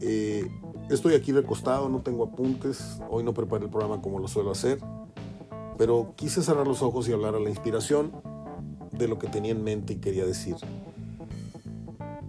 Eh, 0.00 0.48
estoy 0.88 1.14
aquí 1.14 1.32
recostado, 1.32 1.90
no 1.90 2.00
tengo 2.00 2.24
apuntes, 2.24 2.98
hoy 3.10 3.24
no 3.24 3.34
preparé 3.34 3.64
el 3.64 3.70
programa 3.70 4.00
como 4.00 4.18
lo 4.18 4.26
suelo 4.26 4.52
hacer, 4.52 4.78
pero 5.76 6.14
quise 6.16 6.42
cerrar 6.42 6.66
los 6.66 6.80
ojos 6.80 7.08
y 7.10 7.12
hablar 7.12 7.34
a 7.34 7.40
la 7.40 7.50
inspiración 7.50 8.10
de 8.92 9.06
lo 9.06 9.18
que 9.18 9.26
tenía 9.26 9.52
en 9.52 9.62
mente 9.62 9.92
y 9.92 9.96
quería 9.96 10.24
decir. 10.24 10.56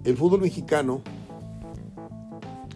El 0.03 0.17
fútbol 0.17 0.41
mexicano, 0.41 1.01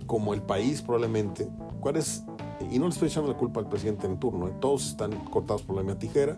como 0.07 0.33
el 0.33 0.41
país 0.41 0.81
probablemente, 0.81 1.49
¿cuál 1.81 1.97
es? 1.97 2.23
Y 2.71 2.79
no 2.79 2.85
le 2.85 2.93
estoy 2.93 3.09
echando 3.09 3.29
la 3.29 3.37
culpa 3.37 3.59
al 3.59 3.67
presidente 3.67 4.07
en 4.07 4.17
turno, 4.17 4.47
¿eh? 4.47 4.53
todos 4.61 4.87
están 4.87 5.11
cortados 5.25 5.61
por 5.61 5.75
la 5.75 5.83
misma 5.83 5.99
tijera, 5.99 6.37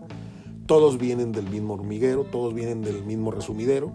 todos 0.65 0.97
vienen 0.97 1.31
del 1.31 1.47
mismo 1.47 1.75
hormiguero, 1.75 2.23
todos 2.23 2.55
vienen 2.55 2.81
del 2.81 3.05
mismo 3.05 3.29
resumidero, 3.29 3.91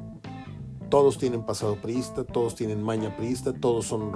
todos 0.88 1.18
tienen 1.18 1.44
pasado 1.44 1.76
priista, 1.80 2.22
todos 2.22 2.54
tienen 2.54 2.80
maña 2.80 3.16
priista, 3.16 3.52
todos 3.52 3.86
son... 3.86 4.12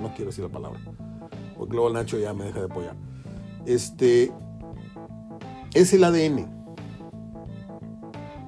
No 0.00 0.12
quiero 0.16 0.30
decir 0.30 0.44
la 0.44 0.50
palabra, 0.50 0.80
porque 1.56 1.76
Nacho 1.92 2.18
ya 2.18 2.32
me 2.32 2.44
deja 2.44 2.60
de 2.60 2.64
apoyar. 2.64 2.96
Este 3.66 4.32
es 5.74 5.92
el 5.92 6.02
ADN 6.02 6.48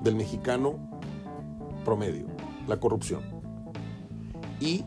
del 0.03 0.17
mexicano 0.17 0.79
promedio, 1.85 2.27
la 2.67 2.79
corrupción. 2.79 3.21
Y 4.59 4.85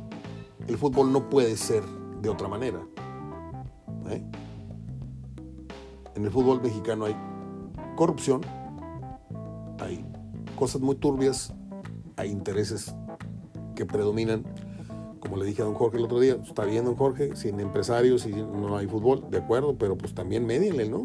el 0.67 0.77
fútbol 0.77 1.11
no 1.11 1.29
puede 1.29 1.55
ser 1.57 1.83
de 2.21 2.29
otra 2.29 2.47
manera. 2.47 2.79
¿Eh? 4.11 4.23
En 6.15 6.25
el 6.25 6.31
fútbol 6.31 6.61
mexicano 6.61 7.05
hay 7.05 7.15
corrupción, 7.95 8.41
hay 9.79 10.05
cosas 10.57 10.81
muy 10.81 10.95
turbias, 10.95 11.53
hay 12.17 12.29
intereses 12.29 12.93
que 13.75 13.85
predominan. 13.85 14.43
Como 15.21 15.37
le 15.37 15.45
dije 15.45 15.61
a 15.61 15.65
don 15.65 15.75
Jorge 15.75 15.97
el 15.97 16.05
otro 16.05 16.19
día, 16.19 16.37
está 16.41 16.65
bien 16.65 16.85
don 16.85 16.95
Jorge, 16.95 17.35
sin 17.35 17.59
empresarios 17.59 18.25
y 18.25 18.31
no 18.31 18.75
hay 18.77 18.87
fútbol, 18.87 19.29
de 19.29 19.37
acuerdo, 19.37 19.77
pero 19.77 19.97
pues 19.97 20.13
también 20.13 20.45
médienle, 20.45 20.89
¿no? 20.89 21.03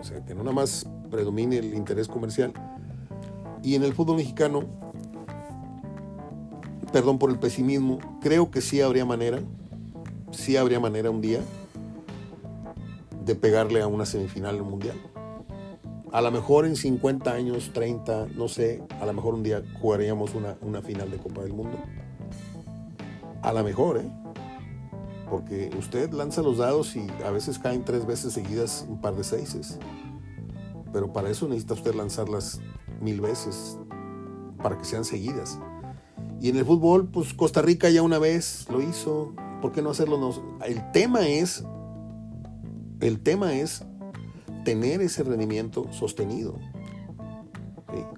O 0.00 0.04
sea, 0.04 0.24
que 0.24 0.34
no 0.34 0.42
nada 0.42 0.54
más 0.54 0.88
predomine 1.10 1.58
el 1.58 1.74
interés 1.74 2.08
comercial. 2.08 2.52
Y 3.62 3.74
en 3.74 3.82
el 3.82 3.94
fútbol 3.94 4.16
mexicano, 4.16 4.64
perdón 6.92 7.18
por 7.18 7.30
el 7.30 7.38
pesimismo, 7.38 7.98
creo 8.20 8.50
que 8.50 8.60
sí 8.60 8.80
habría 8.80 9.04
manera, 9.04 9.40
sí 10.30 10.56
habría 10.56 10.80
manera 10.80 11.10
un 11.10 11.20
día 11.20 11.40
de 13.24 13.34
pegarle 13.34 13.80
a 13.82 13.86
una 13.86 14.06
semifinal 14.06 14.62
mundial. 14.62 15.00
A 16.12 16.20
lo 16.20 16.30
mejor 16.30 16.66
en 16.66 16.76
50 16.76 17.32
años, 17.32 17.72
30, 17.72 18.28
no 18.36 18.46
sé, 18.48 18.82
a 19.00 19.06
lo 19.06 19.12
mejor 19.12 19.34
un 19.34 19.42
día 19.42 19.62
jugaríamos 19.80 20.34
una, 20.34 20.56
una 20.60 20.80
final 20.80 21.10
de 21.10 21.18
Copa 21.18 21.42
del 21.42 21.52
Mundo. 21.52 21.78
A 23.42 23.52
lo 23.52 23.64
mejor, 23.64 23.98
¿eh? 23.98 24.08
Porque 25.28 25.70
usted 25.76 26.12
lanza 26.12 26.42
los 26.42 26.58
dados 26.58 26.94
y 26.94 27.06
a 27.24 27.30
veces 27.30 27.58
caen 27.58 27.84
tres 27.84 28.06
veces 28.06 28.32
seguidas 28.32 28.86
un 28.88 29.00
par 29.00 29.16
de 29.16 29.24
seises. 29.24 29.78
Pero 30.92 31.12
para 31.12 31.30
eso 31.30 31.48
necesita 31.48 31.74
usted 31.74 31.94
lanzarlas 31.94 32.60
mil 33.00 33.20
veces, 33.20 33.78
para 34.62 34.78
que 34.78 34.84
sean 34.84 35.04
seguidas. 35.04 35.58
Y 36.40 36.50
en 36.50 36.56
el 36.56 36.64
fútbol, 36.64 37.08
pues 37.08 37.34
Costa 37.34 37.62
Rica 37.62 37.90
ya 37.90 38.02
una 38.02 38.18
vez 38.18 38.66
lo 38.70 38.80
hizo. 38.80 39.34
¿Por 39.60 39.72
qué 39.72 39.82
no 39.82 39.90
hacerlo? 39.90 40.30
El 40.64 40.92
tema 40.92 41.26
es, 41.26 41.64
el 43.00 43.20
tema 43.20 43.54
es 43.54 43.84
tener 44.64 45.00
ese 45.00 45.22
rendimiento 45.22 45.86
sostenido. 45.92 46.58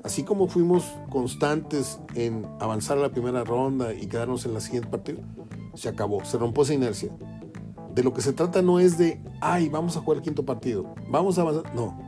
Así 0.03 0.23
como 0.23 0.47
fuimos 0.49 0.85
constantes 1.11 1.99
en 2.15 2.47
avanzar 2.61 2.99
a 2.99 3.03
la 3.03 3.11
primera 3.11 3.45
ronda 3.45 3.93
y 3.93 4.07
quedarnos 4.07 4.47
en 4.47 4.55
la 4.55 4.61
siguiente 4.61 4.89
partido, 4.89 5.19
se 5.75 5.89
acabó, 5.89 6.25
se 6.25 6.39
rompió 6.39 6.63
esa 6.63 6.75
inercia. 6.75 7.11
De 7.95 8.03
lo 8.03 8.13
que 8.13 8.23
se 8.23 8.33
trata 8.33 8.63
no 8.63 8.79
es 8.79 8.99
de, 8.99 9.21
ay, 9.41 9.69
vamos 9.69 9.97
a 9.97 10.01
jugar 10.01 10.19
el 10.19 10.23
quinto 10.23 10.45
partido, 10.45 10.95
vamos 11.11 11.39
a 11.39 11.43
avanzar. 11.43 11.75
No, 11.75 11.99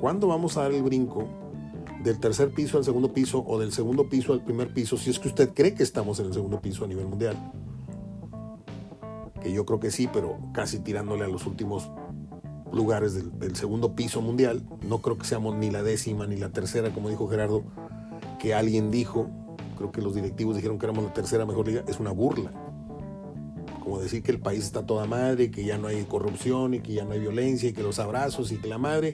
¿cuándo 0.00 0.28
vamos 0.28 0.56
a 0.56 0.62
dar 0.62 0.72
el 0.72 0.82
brinco 0.82 1.26
del 2.02 2.20
tercer 2.20 2.50
piso 2.52 2.78
al 2.78 2.84
segundo 2.84 3.12
piso 3.12 3.44
o 3.46 3.58
del 3.58 3.72
segundo 3.72 4.08
piso 4.08 4.32
al 4.32 4.44
primer 4.44 4.72
piso 4.72 4.96
si 4.96 5.10
es 5.10 5.18
que 5.18 5.28
usted 5.28 5.54
cree 5.54 5.74
que 5.74 5.82
estamos 5.82 6.20
en 6.20 6.26
el 6.26 6.34
segundo 6.34 6.60
piso 6.60 6.84
a 6.84 6.88
nivel 6.88 7.06
mundial? 7.06 7.36
Que 9.40 9.52
yo 9.52 9.64
creo 9.64 9.80
que 9.80 9.90
sí, 9.90 10.08
pero 10.12 10.38
casi 10.52 10.80
tirándole 10.80 11.24
a 11.24 11.28
los 11.28 11.46
últimos 11.46 11.90
lugares 12.72 13.14
del, 13.14 13.56
segundo 13.56 13.94
piso 13.94 14.20
mundial. 14.20 14.62
No 14.82 14.98
creo 14.98 15.18
que 15.18 15.24
seamos 15.24 15.56
ni 15.56 15.70
la 15.70 15.82
décima 15.82 16.26
ni 16.26 16.36
la 16.36 16.50
tercera, 16.50 16.92
como 16.92 17.08
dijo 17.08 17.28
Gerardo, 17.28 17.64
que 18.38 18.54
alguien 18.54 18.90
dijo, 18.90 19.28
creo 19.76 19.92
que 19.92 20.02
los 20.02 20.14
directivos 20.14 20.56
dijeron 20.56 20.78
que 20.78 20.86
éramos 20.86 21.04
la 21.04 21.12
tercera 21.12 21.46
mejor 21.46 21.68
liga, 21.68 21.84
es 21.86 22.00
una 22.00 22.10
burla. 22.10 22.52
Como 23.82 24.00
decir 24.00 24.22
que 24.22 24.32
el 24.32 24.40
país 24.40 24.64
está 24.64 24.84
toda 24.84 25.06
madre, 25.06 25.50
que 25.50 25.64
ya 25.64 25.78
no 25.78 25.86
hay 25.86 26.02
corrupción 26.04 26.74
y 26.74 26.80
que 26.80 26.92
ya 26.92 27.04
no 27.04 27.12
hay 27.12 27.20
violencia 27.20 27.68
y 27.68 27.72
que 27.72 27.82
los 27.82 27.98
abrazos 27.98 28.50
y 28.50 28.56
que 28.56 28.68
la 28.68 28.78
madre. 28.78 29.12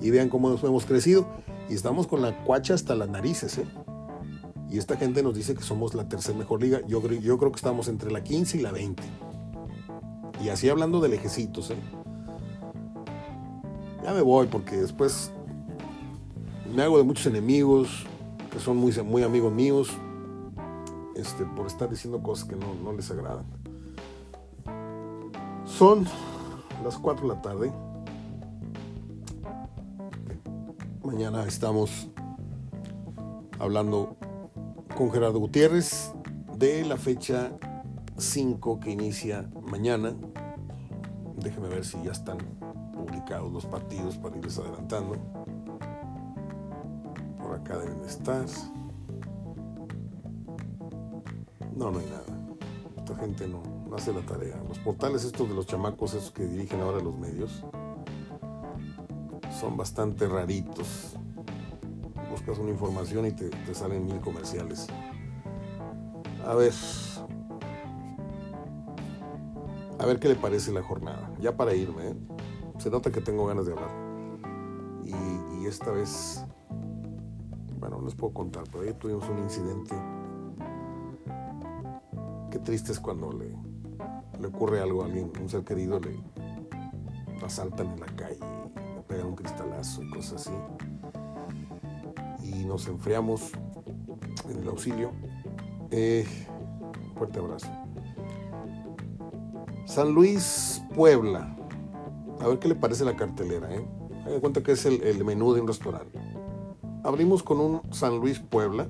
Y 0.00 0.10
vean 0.10 0.28
cómo 0.28 0.56
hemos 0.56 0.86
crecido. 0.86 1.26
Y 1.68 1.74
estamos 1.74 2.06
con 2.06 2.22
la 2.22 2.44
cuacha 2.44 2.74
hasta 2.74 2.94
las 2.94 3.08
narices, 3.10 3.58
¿eh? 3.58 3.66
Y 4.70 4.78
esta 4.78 4.96
gente 4.96 5.22
nos 5.22 5.34
dice 5.34 5.54
que 5.54 5.62
somos 5.62 5.94
la 5.94 6.08
tercera 6.08 6.36
mejor 6.36 6.62
liga. 6.62 6.80
Yo, 6.88 7.06
yo 7.06 7.38
creo 7.38 7.52
que 7.52 7.56
estamos 7.56 7.88
entre 7.88 8.10
la 8.10 8.22
15 8.22 8.58
y 8.58 8.60
la 8.62 8.72
20. 8.72 9.02
Y 10.42 10.48
así 10.48 10.68
hablando 10.68 11.00
de 11.00 11.08
lejecitos, 11.08 11.70
¿eh? 11.70 11.76
Ya 14.06 14.12
me 14.12 14.22
voy 14.22 14.46
porque 14.46 14.76
después 14.76 15.32
me 16.72 16.84
hago 16.84 16.96
de 16.96 17.02
muchos 17.02 17.26
enemigos 17.26 18.06
que 18.52 18.60
son 18.60 18.76
muy, 18.76 18.92
muy 19.02 19.24
amigos 19.24 19.52
míos 19.52 19.90
este, 21.16 21.44
por 21.44 21.66
estar 21.66 21.90
diciendo 21.90 22.22
cosas 22.22 22.48
que 22.48 22.54
no, 22.54 22.72
no 22.84 22.92
les 22.92 23.10
agradan. 23.10 23.44
Son 25.64 26.06
las 26.84 26.96
4 26.98 27.26
de 27.26 27.34
la 27.34 27.42
tarde. 27.42 27.72
Mañana 31.02 31.44
estamos 31.44 32.06
hablando 33.58 34.16
con 34.96 35.10
Gerardo 35.10 35.40
Gutiérrez 35.40 36.12
de 36.56 36.84
la 36.84 36.96
fecha 36.96 37.50
5 38.16 38.78
que 38.78 38.90
inicia 38.92 39.50
mañana. 39.68 40.14
Déjeme 41.38 41.66
ver 41.66 41.84
si 41.84 42.00
ya 42.04 42.12
están 42.12 42.38
publicados 43.26 43.52
los 43.52 43.66
partidos 43.66 44.16
para 44.16 44.36
irles 44.36 44.56
adelantando. 44.58 45.16
Por 47.38 47.54
acá 47.54 47.76
deben 47.78 48.04
estar. 48.04 48.46
No, 51.74 51.90
no 51.90 51.98
hay 51.98 52.06
nada. 52.06 52.56
Esta 52.96 53.16
gente 53.16 53.48
no, 53.48 53.62
hace 53.96 54.12
la 54.12 54.20
tarea. 54.20 54.56
Los 54.68 54.78
portales 54.78 55.24
estos 55.24 55.48
de 55.48 55.54
los 55.54 55.66
chamacos, 55.66 56.14
esos 56.14 56.30
que 56.30 56.44
dirigen 56.44 56.80
ahora 56.80 57.00
los 57.00 57.18
medios, 57.18 57.64
son 59.60 59.76
bastante 59.76 60.28
raritos. 60.28 61.16
Buscas 62.30 62.58
una 62.58 62.70
información 62.70 63.26
y 63.26 63.32
te, 63.32 63.48
te 63.50 63.74
salen 63.74 64.06
mil 64.06 64.20
comerciales. 64.20 64.86
A 66.46 66.54
ver. 66.54 66.72
A 69.98 70.06
ver 70.06 70.20
qué 70.20 70.28
le 70.28 70.36
parece 70.36 70.70
la 70.70 70.82
jornada. 70.82 71.32
Ya 71.40 71.56
para 71.56 71.74
irme, 71.74 72.10
¿eh? 72.10 72.35
Se 72.78 72.90
nota 72.90 73.10
que 73.10 73.20
tengo 73.20 73.46
ganas 73.46 73.66
de 73.66 73.72
hablar. 73.72 73.90
Y, 75.04 75.66
esta 75.66 75.90
vez, 75.90 76.44
bueno, 77.80 77.98
no 77.98 78.04
les 78.04 78.14
puedo 78.14 78.32
contar, 78.32 78.62
pero 78.70 78.84
ahí 78.84 78.92
tuvimos 78.92 79.28
un 79.28 79.38
incidente. 79.38 79.96
Qué 82.52 82.60
triste 82.60 82.92
es 82.92 83.00
cuando 83.00 83.32
le, 83.32 83.52
le 84.40 84.46
ocurre 84.46 84.80
algo 84.80 85.02
a 85.02 85.06
alguien, 85.06 85.32
un 85.40 85.48
ser 85.48 85.64
querido, 85.64 85.98
le 85.98 86.20
asaltan 87.44 87.90
en 87.90 88.00
la 88.00 88.06
calle, 88.06 88.38
le 88.94 89.02
pegan 89.08 89.26
un 89.26 89.34
cristalazo 89.34 90.04
y 90.04 90.10
cosas 90.10 90.46
así. 90.46 90.56
Y 92.44 92.64
nos 92.64 92.86
enfriamos 92.86 93.50
en 94.48 94.58
el 94.60 94.68
auxilio. 94.68 95.10
Eh, 95.90 96.24
fuerte 97.16 97.40
abrazo. 97.40 97.68
San 99.86 100.12
Luis, 100.12 100.80
Puebla. 100.94 101.55
A 102.40 102.48
ver 102.48 102.58
qué 102.58 102.68
le 102.68 102.74
parece 102.74 103.04
la 103.04 103.16
cartelera, 103.16 103.74
¿eh? 103.74 103.86
Cuenta 104.40 104.62
que 104.62 104.72
es 104.72 104.84
el, 104.84 105.24
menú 105.24 105.54
de 105.54 105.60
un 105.60 105.68
restaurante. 105.68 106.18
Abrimos 107.04 107.42
con 107.42 107.60
un 107.60 107.80
San 107.92 108.18
Luis 108.18 108.40
Puebla. 108.40 108.88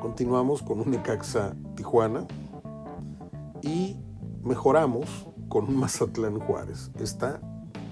Continuamos 0.00 0.62
con 0.62 0.80
un 0.80 0.90
Necaxa 0.90 1.54
Tijuana. 1.76 2.26
Y 3.62 3.96
mejoramos 4.42 5.26
con 5.48 5.68
un 5.68 5.76
Mazatlán 5.76 6.40
Juárez. 6.40 6.90
Está 6.98 7.40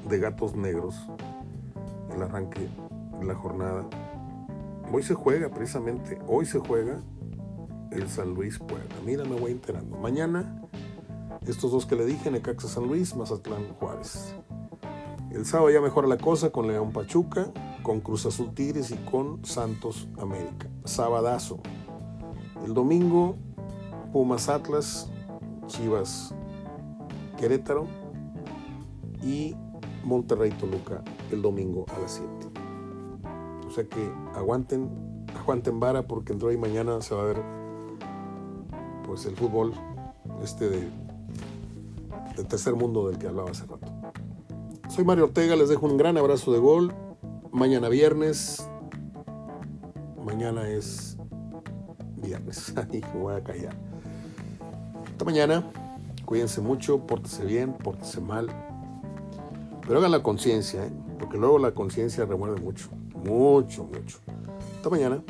de 0.09 0.19
gatos 0.19 0.57
negros 0.57 0.97
el 2.15 2.23
arranque 2.23 2.69
de 3.19 3.25
la 3.25 3.35
jornada. 3.35 3.87
Hoy 4.93 5.03
se 5.03 5.15
juega 5.15 5.49
precisamente, 5.49 6.19
hoy 6.27 6.45
se 6.45 6.59
juega 6.59 7.01
el 7.91 8.09
San 8.09 8.35
Luis 8.35 8.59
Puebla. 8.59 8.95
Mira, 9.07 9.25
me 9.25 9.37
voy 9.37 9.53
enterando. 9.53 9.97
Mañana 9.99 10.52
estos 11.47 11.73
dos 11.73 11.87
que 11.87 11.97
le 11.97 12.05
dije, 12.07 12.31
Necaxa 12.31 12.69
San 12.69 12.87
Luis, 12.87 13.17
Mazatlán 13.17 13.75
Juárez. 13.81 14.35
El 15.31 15.47
sábado 15.47 15.71
ya 15.71 15.81
mejora 15.81 16.07
la 16.07 16.19
cosa 16.19 16.51
con 16.51 16.67
León 16.69 16.93
Pachuca, 16.93 17.51
con 17.83 18.01
Cruz 18.01 18.27
Azul 18.27 18.55
Tigres 18.55 18.91
y 18.91 18.97
con 18.97 19.45
Santos 19.45 20.09
América. 20.21 20.69
Sabadazo. 20.85 21.61
El 22.65 22.75
domingo, 22.75 23.37
Pumas 24.13 24.49
Atlas, 24.49 25.11
Chivas 25.67 26.35
Querétaro 27.39 27.87
y 29.23 29.57
Monterrey 30.05 30.51
Toluca 30.51 31.03
el 31.31 31.43
domingo 31.43 31.87
a 31.97 31.99
las 31.99 32.13
7. 32.13 32.61
O 33.67 33.71
sea 33.71 33.85
que 33.85 34.13
aguanten, 34.35 35.27
aguanten 35.41 35.81
vara 35.81 36.07
porque 36.07 36.33
entre 36.33 36.49
hoy 36.49 36.55
y 36.55 36.59
mañana 36.59 37.01
se 37.01 37.15
va 37.15 37.23
a 37.23 37.25
ver 37.25 37.43
pues 39.07 39.25
el 39.27 39.35
fútbol 39.35 39.73
este 40.43 40.69
de, 40.69 40.91
del 42.37 42.47
tercer 42.47 42.75
mundo 42.75 43.09
del 43.09 43.19
que 43.19 43.27
hablaba 43.27 43.51
hace 43.51 43.67
rato. 43.67 43.87
Soy 44.89 45.05
Mario 45.05 45.25
Ortega, 45.25 45.57
les 45.57 45.69
dejo 45.69 45.87
un 45.87 45.97
gran 45.97 46.17
abrazo 46.17 46.53
de 46.53 46.59
gol. 46.59 46.93
Mañana 47.51 47.89
viernes. 47.89 48.69
Mañana 50.25 50.69
es 50.69 51.17
viernes. 52.17 52.75
Ahí 52.93 53.03
me 53.15 53.21
voy 53.21 53.35
a 53.35 53.43
callar. 53.43 53.75
Hasta 55.11 55.25
mañana. 55.25 55.65
Cuídense 56.25 56.61
mucho, 56.61 57.07
pórtese 57.07 57.45
bien, 57.45 57.75
pórtese 57.75 58.21
mal. 58.21 58.49
Pero 59.87 59.99
hagan 59.99 60.13
la 60.13 60.23
conciencia, 60.23 60.87
¿eh? 60.87 60.93
porque 61.19 61.37
luego 61.37 61.59
la 61.59 61.73
conciencia 61.73 62.25
remueve 62.25 62.61
mucho. 62.61 62.89
Mucho, 63.25 63.85
mucho. 63.85 64.19
Hasta 64.77 64.91
mañana. 64.91 65.23